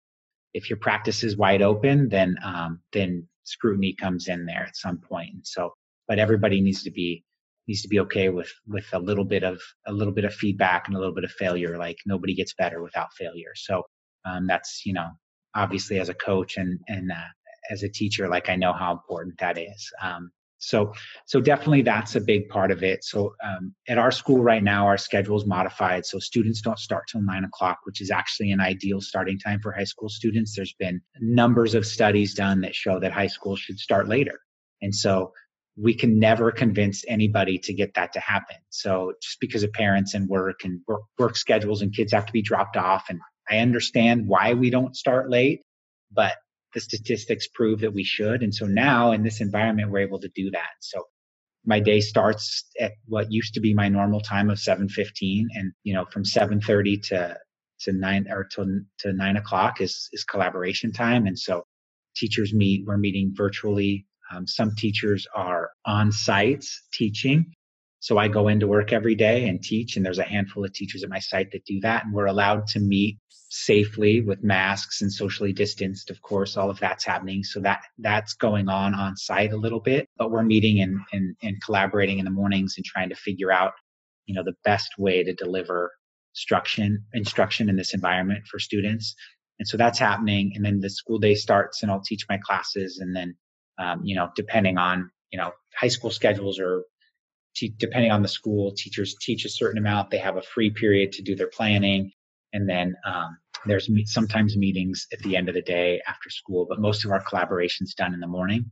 if 0.54 0.70
your 0.70 0.78
practice 0.78 1.24
is 1.24 1.36
wide 1.36 1.62
open 1.62 2.08
then 2.10 2.36
um 2.44 2.80
then 2.94 3.28
scrutiny 3.44 3.94
comes 3.94 4.28
in 4.28 4.46
there 4.46 4.64
at 4.64 4.76
some 4.76 4.98
point 4.98 5.30
and 5.34 5.46
so 5.46 5.72
but 6.08 6.18
everybody 6.18 6.62
needs 6.62 6.84
to 6.84 6.92
be 6.92 7.24
needs 7.68 7.82
to 7.82 7.90
be 7.90 8.00
okay 8.00 8.30
with 8.30 8.52
with 8.68 8.86
a 8.94 9.00
little 9.00 9.26
bit 9.26 9.44
of 9.44 9.60
a 9.86 9.92
little 9.92 10.14
bit 10.14 10.24
of 10.24 10.34
feedback 10.34 10.88
and 10.88 10.96
a 10.96 11.00
little 11.00 11.14
bit 11.14 11.26
of 11.26 11.32
failure 11.32 11.78
like 11.78 11.98
nobody 12.06 12.34
gets 12.34 12.54
better 12.54 12.82
without 12.82 13.14
failure 13.14 13.52
so 13.56 13.84
um, 14.26 14.48
that's 14.48 14.86
you 14.86 14.94
know 14.94 15.10
obviously 15.56 16.00
as 16.00 16.10
a 16.10 16.14
coach 16.14 16.58
and 16.58 16.80
and 16.88 17.12
uh, 17.12 17.30
as 17.72 17.84
a 17.84 17.90
teacher 17.90 18.28
like 18.28 18.50
i 18.50 18.56
know 18.56 18.74
how 18.74 18.92
important 18.92 19.38
that 19.40 19.58
is 19.58 19.92
um, 20.02 20.32
so 20.58 20.94
so 21.26 21.42
definitely 21.42 21.82
that's 21.82 22.16
a 22.16 22.22
big 22.22 22.48
part 22.50 22.72
of 22.72 22.84
it 22.84 23.04
so 23.04 23.34
um, 23.44 23.74
at 23.88 23.98
our 23.98 24.12
school 24.12 24.42
right 24.42 24.64
now 24.64 24.86
our 24.88 24.98
schedule 24.98 25.38
is 25.38 25.46
modified 25.46 26.06
so 26.06 26.18
students 26.18 26.62
don't 26.62 26.80
start 26.80 27.04
till 27.12 27.22
nine 27.22 27.44
o'clock 27.44 27.80
which 27.84 28.02
is 28.02 28.10
actually 28.10 28.52
an 28.52 28.60
ideal 28.60 29.02
starting 29.02 29.38
time 29.38 29.60
for 29.60 29.72
high 29.72 29.84
school 29.84 30.10
students. 30.10 30.56
There's 30.56 30.74
been 30.74 31.02
numbers 31.20 31.76
of 31.76 31.86
studies 31.86 32.34
done 32.34 32.62
that 32.62 32.74
show 32.74 33.00
that 33.00 33.12
high 33.12 33.28
school 33.28 33.56
should 33.56 33.80
start 33.80 34.08
later 34.08 34.40
and 34.82 34.94
so 34.94 35.32
we 35.78 35.94
can 35.94 36.18
never 36.20 36.52
convince 36.52 37.04
anybody 37.08 37.58
to 37.60 37.74
get 37.74 37.94
that 37.96 38.14
to 38.14 38.20
happen 38.20 38.56
so 38.70 39.14
just 39.22 39.40
because 39.42 39.64
of 39.64 39.74
parents 39.74 40.14
and 40.14 40.30
work 40.30 40.62
and 40.64 40.80
work, 40.88 41.02
work 41.20 41.36
schedules 41.36 41.82
and 41.82 41.94
kids 41.94 42.14
have 42.14 42.26
to 42.26 42.34
be 42.34 42.42
dropped 42.42 42.78
off 42.78 43.06
and 43.10 43.20
I 43.50 43.60
understand 43.60 44.28
why 44.28 44.54
we 44.54 44.70
don't 44.70 44.96
start 44.96 45.30
late, 45.30 45.62
but 46.12 46.34
the 46.74 46.82
statistics 46.82 47.48
prove 47.48 47.82
that 47.82 47.94
we 47.94 48.04
should. 48.04 48.44
And 48.44 48.54
so 48.54 48.66
now 48.66 49.12
in 49.12 49.24
this 49.24 49.42
environment, 49.42 49.92
we're 49.92 50.00
able 50.00 50.20
to 50.20 50.30
do 50.36 50.52
that. 50.52 50.72
So 50.82 51.04
my 51.66 51.80
day 51.80 52.00
starts 52.00 52.66
at 52.80 52.94
what 53.08 53.32
used 53.32 53.56
to 53.56 53.60
be 53.60 53.74
my 53.74 53.90
normal 53.90 54.22
time 54.22 54.50
of 54.50 54.58
7.15 54.58 55.46
and, 55.54 55.72
you 55.84 55.94
know, 55.94 56.06
from 56.06 56.24
7.30 56.24 57.08
to, 57.08 57.38
to 57.82 57.92
nine 57.94 58.28
or 58.30 58.46
to, 58.52 58.82
to 59.00 59.14
nine 59.14 59.38
o'clock 59.38 59.82
is, 59.82 60.10
is 60.12 60.24
collaboration 60.24 60.92
time. 60.92 61.26
And 61.26 61.40
so 61.40 61.66
teachers 62.16 62.54
meet, 62.54 62.86
we're 62.86 62.98
meeting 62.98 63.32
virtually. 63.36 64.06
Um, 64.32 64.48
some 64.48 64.76
teachers 64.76 65.28
are 65.34 65.72
on 65.86 66.12
sites 66.12 66.84
teaching 66.92 67.55
so 68.06 68.20
I 68.20 68.28
go 68.28 68.50
into 68.50 68.68
work 68.68 68.94
every 68.94 69.16
day 69.16 69.48
and 69.48 69.60
teach, 69.64 69.98
and 69.98 70.06
there's 70.06 70.20
a 70.20 70.24
handful 70.24 70.64
of 70.64 70.72
teachers 70.72 71.04
at 71.04 71.10
my 71.10 71.18
site 71.18 71.52
that 71.54 71.66
do 71.66 71.80
that. 71.80 72.06
And 72.06 72.14
we're 72.14 72.28
allowed 72.28 72.68
to 72.68 72.80
meet 72.80 73.18
safely 73.50 74.22
with 74.22 74.44
masks 74.44 75.02
and 75.02 75.12
socially 75.12 75.52
distanced. 75.52 76.12
Of 76.12 76.22
course, 76.22 76.56
all 76.56 76.70
of 76.70 76.80
that's 76.80 77.04
happening. 77.04 77.44
So 77.44 77.62
that 77.62 77.82
that's 77.98 78.36
going 78.36 78.70
on 78.70 78.94
on 78.94 79.18
site 79.18 79.54
a 79.54 79.58
little 79.58 79.80
bit, 79.80 80.08
but 80.20 80.30
we're 80.30 80.44
meeting 80.44 80.82
and, 80.82 81.00
and, 81.14 81.36
and 81.42 81.60
collaborating 81.64 82.20
in 82.20 82.26
the 82.26 82.32
mornings 82.32 82.76
and 82.78 82.86
trying 82.86 83.10
to 83.10 83.16
figure 83.16 83.52
out, 83.52 83.74
you 84.28 84.36
know, 84.36 84.44
the 84.44 84.54
best 84.64 84.90
way 85.00 85.24
to 85.24 85.34
deliver 85.34 85.92
instruction, 86.36 87.04
instruction 87.16 87.70
in 87.70 87.76
this 87.76 87.96
environment 87.96 88.46
for 88.46 88.60
students. 88.60 89.16
And 89.58 89.68
so 89.68 89.78
that's 89.78 89.98
happening. 89.98 90.52
And 90.54 90.64
then 90.64 90.80
the 90.80 90.92
school 90.92 91.18
day 91.18 91.34
starts 91.34 91.82
and 91.82 91.92
I'll 91.92 92.04
teach 92.06 92.28
my 92.30 92.38
classes. 92.38 93.00
And 93.00 93.16
then, 93.16 93.36
um, 93.80 94.02
you 94.04 94.16
know, 94.16 94.30
depending 94.36 94.78
on, 94.78 95.10
you 95.32 95.40
know, 95.40 95.54
high 95.76 95.88
school 95.88 96.12
schedules 96.12 96.60
are 96.60 96.84
depending 97.78 98.12
on 98.12 98.22
the 98.22 98.28
school, 98.28 98.74
teachers 98.76 99.16
teach 99.20 99.46
a 99.46 99.50
certain 99.50 99.78
amount. 99.78 100.12
They 100.12 100.18
have 100.18 100.38
a 100.38 100.42
free 100.42 100.70
period 100.70 101.12
to 101.14 101.22
do 101.22 101.36
their 101.36 101.50
planning. 101.50 102.12
And 102.54 102.70
then 102.70 102.96
um, 103.06 103.38
there's 103.66 103.90
me- 103.90 104.06
sometimes 104.06 104.56
meetings 104.58 105.08
at 105.12 105.20
the 105.20 105.36
end 105.36 105.50
of 105.50 105.56
the 105.56 105.62
day 105.62 106.02
after 106.08 106.30
school, 106.30 106.66
but 106.70 106.80
most 106.80 107.06
of 107.06 107.12
our 107.12 107.22
collaboration 107.22 107.86
is 107.86 107.94
done 107.94 108.14
in 108.14 108.20
the 108.20 108.28
morning 108.28 108.72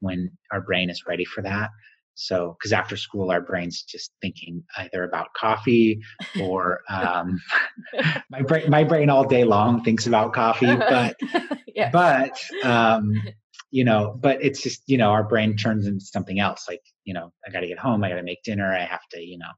when 0.00 0.30
our 0.52 0.60
brain 0.60 0.90
is 0.90 1.04
ready 1.06 1.24
for 1.24 1.42
that. 1.42 1.70
So, 2.14 2.56
because 2.58 2.72
after 2.72 2.96
school, 2.96 3.30
our 3.30 3.40
brain's 3.40 3.82
just 3.82 4.12
thinking 4.20 4.62
either 4.76 5.04
about 5.04 5.32
coffee 5.34 6.00
or 6.40 6.80
um, 6.90 7.40
my 8.30 8.42
brain. 8.42 8.68
My 8.68 8.84
brain 8.84 9.08
all 9.08 9.24
day 9.24 9.44
long 9.44 9.82
thinks 9.84 10.06
about 10.06 10.34
coffee, 10.34 10.74
but 10.76 11.16
yeah. 11.74 11.90
but 11.90 12.38
um, 12.62 13.22
you 13.70 13.84
know, 13.84 14.16
but 14.20 14.42
it's 14.42 14.62
just, 14.62 14.82
you 14.86 14.98
know, 14.98 15.10
our 15.10 15.22
brain 15.22 15.56
turns 15.56 15.86
into 15.86 16.04
something 16.04 16.40
else. 16.40 16.66
Like, 16.68 16.82
you 17.04 17.14
know, 17.14 17.32
I 17.46 17.50
got 17.50 17.60
to 17.60 17.68
get 17.68 17.78
home. 17.78 18.02
I 18.02 18.08
got 18.08 18.16
to 18.16 18.22
make 18.22 18.42
dinner. 18.42 18.72
I 18.72 18.84
have 18.84 19.06
to, 19.12 19.20
you 19.20 19.38
know, 19.38 19.52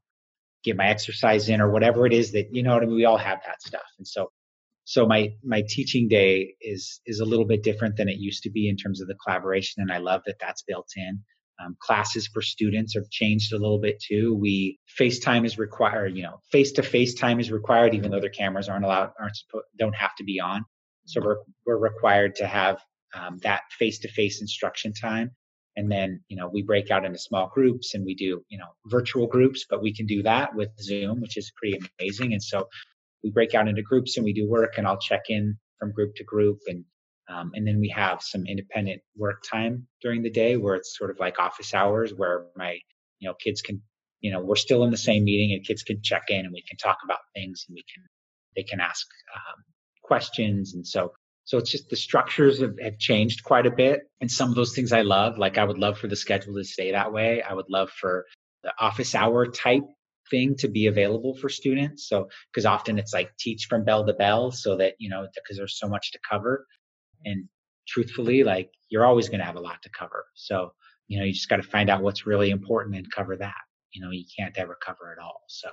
get 0.63 0.77
my 0.77 0.87
exercise 0.87 1.49
in 1.49 1.61
or 1.61 1.71
whatever 1.71 2.05
it 2.05 2.13
is 2.13 2.31
that, 2.33 2.47
you 2.51 2.63
know 2.63 2.73
what 2.73 2.83
I 2.83 2.85
mean? 2.85 2.95
We 2.95 3.05
all 3.05 3.17
have 3.17 3.39
that 3.45 3.61
stuff. 3.61 3.81
And 3.97 4.07
so, 4.07 4.31
so 4.85 5.07
my, 5.07 5.33
my 5.43 5.63
teaching 5.67 6.07
day 6.07 6.55
is, 6.61 7.01
is 7.05 7.19
a 7.19 7.25
little 7.25 7.45
bit 7.45 7.63
different 7.63 7.97
than 7.97 8.07
it 8.07 8.17
used 8.17 8.43
to 8.43 8.51
be 8.51 8.69
in 8.69 8.77
terms 8.77 9.01
of 9.01 9.07
the 9.07 9.15
collaboration. 9.15 9.81
And 9.81 9.91
I 9.91 9.97
love 9.97 10.21
that 10.25 10.35
that's 10.39 10.61
built 10.61 10.89
in. 10.95 11.19
Um, 11.63 11.75
classes 11.79 12.27
for 12.27 12.41
students 12.41 12.95
have 12.95 13.09
changed 13.09 13.53
a 13.53 13.57
little 13.57 13.79
bit 13.79 14.01
too. 14.01 14.35
We 14.35 14.79
FaceTime 14.99 15.45
is 15.45 15.57
required, 15.57 16.15
you 16.15 16.23
know, 16.23 16.39
face 16.51 16.71
to 16.73 16.83
face 16.83 17.13
time 17.13 17.39
is 17.39 17.51
required, 17.51 17.93
even 17.93 18.11
though 18.11 18.19
their 18.19 18.29
cameras 18.29 18.69
aren't 18.69 18.85
allowed, 18.85 19.11
aren't 19.19 19.37
don't 19.77 19.95
have 19.95 20.15
to 20.15 20.23
be 20.23 20.39
on. 20.39 20.65
So 21.05 21.21
we're, 21.23 21.37
we're 21.65 21.77
required 21.77 22.35
to 22.35 22.47
have 22.47 22.79
um, 23.13 23.39
that 23.43 23.61
face-to-face 23.77 24.41
instruction 24.41 24.93
time. 24.93 25.31
And 25.75 25.91
then 25.91 26.21
you 26.27 26.37
know 26.37 26.49
we 26.53 26.61
break 26.61 26.91
out 26.91 27.05
into 27.05 27.17
small 27.17 27.49
groups 27.53 27.95
and 27.95 28.05
we 28.05 28.13
do 28.13 28.43
you 28.47 28.59
know 28.59 28.67
virtual 28.85 29.25
groups 29.25 29.65
but 29.67 29.81
we 29.81 29.93
can 29.93 30.05
do 30.05 30.21
that 30.21 30.53
with 30.53 30.69
zoom 30.79 31.19
which 31.19 31.35
is 31.37 31.51
pretty 31.55 31.79
amazing. 31.99 32.33
And 32.33 32.43
so 32.43 32.67
we 33.23 33.31
break 33.31 33.55
out 33.55 33.67
into 33.67 33.81
groups 33.81 34.17
and 34.17 34.23
we 34.23 34.33
do 34.33 34.47
work 34.47 34.77
and 34.77 34.85
i'll 34.85 34.99
check 34.99 35.23
in 35.29 35.57
from 35.79 35.91
group 35.91 36.15
to 36.15 36.23
group. 36.23 36.59
And 36.67 36.85
um, 37.29 37.51
and 37.55 37.65
then 37.65 37.79
we 37.79 37.89
have 37.89 38.21
some 38.21 38.45
independent 38.45 39.01
work 39.15 39.43
time 39.49 39.87
during 40.01 40.23
the 40.23 40.29
day 40.29 40.57
where 40.57 40.75
it's 40.75 40.97
sort 40.97 41.09
of 41.09 41.19
like 41.19 41.39
office 41.39 41.73
hours 41.73 42.13
where 42.13 42.47
my 42.55 42.77
you 43.19 43.27
know 43.27 43.33
kids 43.33 43.61
can 43.61 43.81
you 44.19 44.31
know 44.31 44.41
we're 44.41 44.55
still 44.55 44.83
in 44.83 44.91
the 44.91 44.97
same 44.97 45.23
meeting 45.23 45.53
and 45.53 45.65
kids 45.65 45.83
can 45.83 46.01
check 46.03 46.23
in 46.29 46.45
and 46.45 46.53
we 46.53 46.63
can 46.67 46.77
talk 46.77 46.97
about 47.03 47.19
things 47.33 47.65
and 47.67 47.75
we 47.75 47.83
can 47.93 48.03
they 48.55 48.63
can 48.63 48.79
ask 48.79 49.07
um, 49.35 49.63
questions. 50.03 50.73
And 50.75 50.85
so 50.85 51.13
so 51.45 51.57
it's 51.57 51.71
just 51.71 51.89
the 51.89 51.95
structures 51.95 52.61
have, 52.61 52.75
have, 52.81 52.97
changed 52.97 53.43
quite 53.43 53.65
a 53.65 53.71
bit. 53.71 54.01
And 54.21 54.31
some 54.31 54.49
of 54.49 54.55
those 54.55 54.73
things 54.73 54.93
I 54.93 55.01
love, 55.01 55.37
like 55.37 55.57
I 55.57 55.63
would 55.63 55.77
love 55.77 55.97
for 55.97 56.07
the 56.07 56.15
schedule 56.15 56.55
to 56.55 56.63
stay 56.63 56.91
that 56.91 57.11
way. 57.11 57.41
I 57.41 57.53
would 57.53 57.69
love 57.69 57.89
for 57.89 58.25
the 58.63 58.71
office 58.79 59.13
hour 59.13 59.47
type 59.47 59.83
thing 60.29 60.55
to 60.59 60.69
be 60.69 60.87
available 60.87 61.35
for 61.35 61.49
students. 61.49 62.07
So, 62.07 62.29
because 62.51 62.65
often 62.65 62.97
it's 62.97 63.13
like 63.13 63.35
teach 63.37 63.65
from 63.69 63.83
bell 63.83 64.05
to 64.05 64.13
bell 64.13 64.51
so 64.51 64.77
that, 64.77 64.93
you 64.99 65.09
know, 65.09 65.27
because 65.35 65.57
there's 65.57 65.77
so 65.77 65.89
much 65.89 66.11
to 66.13 66.19
cover. 66.29 66.65
And 67.25 67.49
truthfully, 67.87 68.43
like 68.43 68.69
you're 68.89 69.05
always 69.05 69.27
going 69.27 69.39
to 69.39 69.45
have 69.45 69.57
a 69.57 69.61
lot 69.61 69.81
to 69.83 69.89
cover. 69.89 70.25
So, 70.35 70.71
you 71.07 71.19
know, 71.19 71.25
you 71.25 71.33
just 71.33 71.49
got 71.49 71.57
to 71.57 71.63
find 71.63 71.89
out 71.89 72.01
what's 72.01 72.25
really 72.25 72.51
important 72.51 72.95
and 72.95 73.11
cover 73.11 73.35
that. 73.35 73.61
You 73.93 74.01
know, 74.01 74.11
you 74.11 74.23
can't 74.39 74.57
ever 74.57 74.77
cover 74.83 75.11
it 75.11 75.21
all. 75.21 75.41
So, 75.49 75.67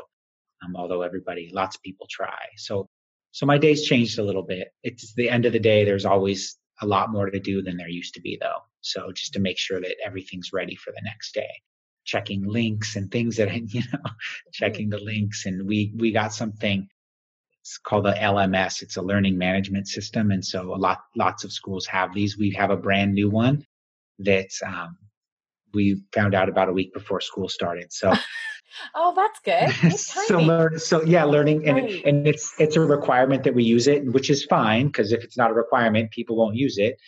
um, 0.65 0.75
although 0.75 1.03
everybody, 1.03 1.51
lots 1.55 1.77
of 1.77 1.83
people 1.83 2.07
try. 2.11 2.39
So 2.57 2.89
so 3.33 3.47
my 3.47 3.59
days 3.59 3.85
changed 3.85 4.19
a 4.19 4.25
little 4.25 4.43
bit. 4.43 4.69
It's 4.83 5.15
the 5.15 5.31
end 5.31 5.47
of 5.47 5.53
the 5.53 5.61
day. 5.61 5.85
There's 5.85 6.07
always 6.07 6.57
a 6.83 6.87
lot 6.87 7.11
more 7.11 7.31
to 7.31 7.39
do 7.41 7.63
than 7.63 7.77
there 7.77 7.89
used 7.89 8.15
to 8.15 8.21
be 8.21 8.39
though. 8.41 8.61
So 8.81 9.13
just 9.13 9.35
to 9.35 9.41
make 9.41 9.59
sure 9.59 9.81
that 9.81 9.97
everything's 10.05 10.53
ready 10.53 10.77
for 10.77 10.91
the 10.93 11.03
next 11.05 11.35
day. 11.35 11.51
Checking 12.05 12.45
links 12.45 12.97
and 12.97 13.11
things 13.11 13.37
that 13.37 13.55
you 13.75 13.83
know, 13.93 14.11
checking 14.53 14.89
the 14.91 14.99
links 14.99 15.47
and 15.47 15.67
we 15.67 15.93
we 15.97 16.13
got 16.13 16.33
something 16.33 16.89
it's 17.63 17.79
called 17.79 18.07
the 18.07 18.13
LMS. 18.13 18.83
It's 18.83 18.97
a 18.97 19.03
learning 19.03 19.37
management 19.37 19.87
system. 19.87 20.31
And 20.31 20.45
so 20.45 20.75
a 20.75 20.77
lot 20.77 21.01
lots 21.17 21.45
of 21.45 21.53
schools 21.53 21.87
have 21.87 22.15
these. 22.15 22.39
We 22.39 22.51
have 22.53 22.71
a 22.71 22.77
brand 22.77 23.15
new 23.15 23.29
one 23.29 23.65
that 24.21 24.51
um, 24.67 24.97
we 25.75 26.03
found 26.15 26.35
out 26.35 26.49
about 26.49 26.69
a 26.69 26.73
week 26.73 26.93
before 26.95 27.21
school 27.21 27.49
started. 27.49 27.93
So 27.93 28.15
Oh, 28.95 29.13
that's 29.15 29.41
good. 29.41 29.93
so 29.99 30.39
learn, 30.39 30.79
so 30.79 31.03
yeah, 31.03 31.25
learning 31.25 31.69
and 31.69 31.77
right. 31.77 32.05
and 32.05 32.27
it's 32.27 32.55
it's 32.59 32.77
a 32.77 32.81
requirement 32.81 33.45
that 33.45 33.55
we 33.55 33.65
use 33.65 33.87
it, 33.89 34.13
which 34.13 34.31
is 34.31 34.45
fine 34.45 34.87
because 34.87 35.13
if 35.13 35.25
it's 35.25 35.37
not 35.37 35.51
a 35.51 35.55
requirement, 35.55 36.11
people 36.11 36.37
won't 36.37 36.57
use 36.57 36.79
it. 36.79 36.99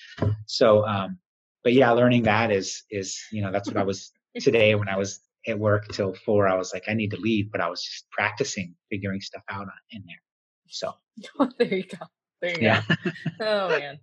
So, 0.47 0.87
um, 0.87 1.19
but 1.65 1.73
yeah, 1.73 1.91
learning 1.93 2.25
that 2.25 2.51
is 2.51 2.83
is 2.91 3.19
you 3.31 3.43
know 3.43 3.53
that's 3.53 3.69
what 3.69 3.77
I 3.77 3.83
was 3.85 4.13
today 4.41 4.75
when 4.75 4.89
I 4.89 4.97
was 4.97 5.21
at 5.47 5.59
work 5.59 5.89
till 5.89 6.15
four. 6.15 6.49
I 6.49 6.57
was 6.57 6.73
like, 6.73 6.85
I 6.89 6.95
need 6.95 7.11
to 7.11 7.19
leave, 7.19 7.51
but 7.51 7.61
I 7.61 7.69
was 7.69 7.83
just 7.83 8.11
practicing 8.11 8.75
figuring 8.91 9.21
stuff 9.21 9.43
out 9.51 9.67
in 9.91 10.03
there. 10.07 10.23
So 10.69 10.93
there 11.59 11.75
you 11.75 11.85
go. 11.85 12.07
There 12.41 12.51
you 12.51 12.59
yeah. 12.61 12.83
go. 12.89 12.95
Oh 13.41 13.69
man, 13.69 14.01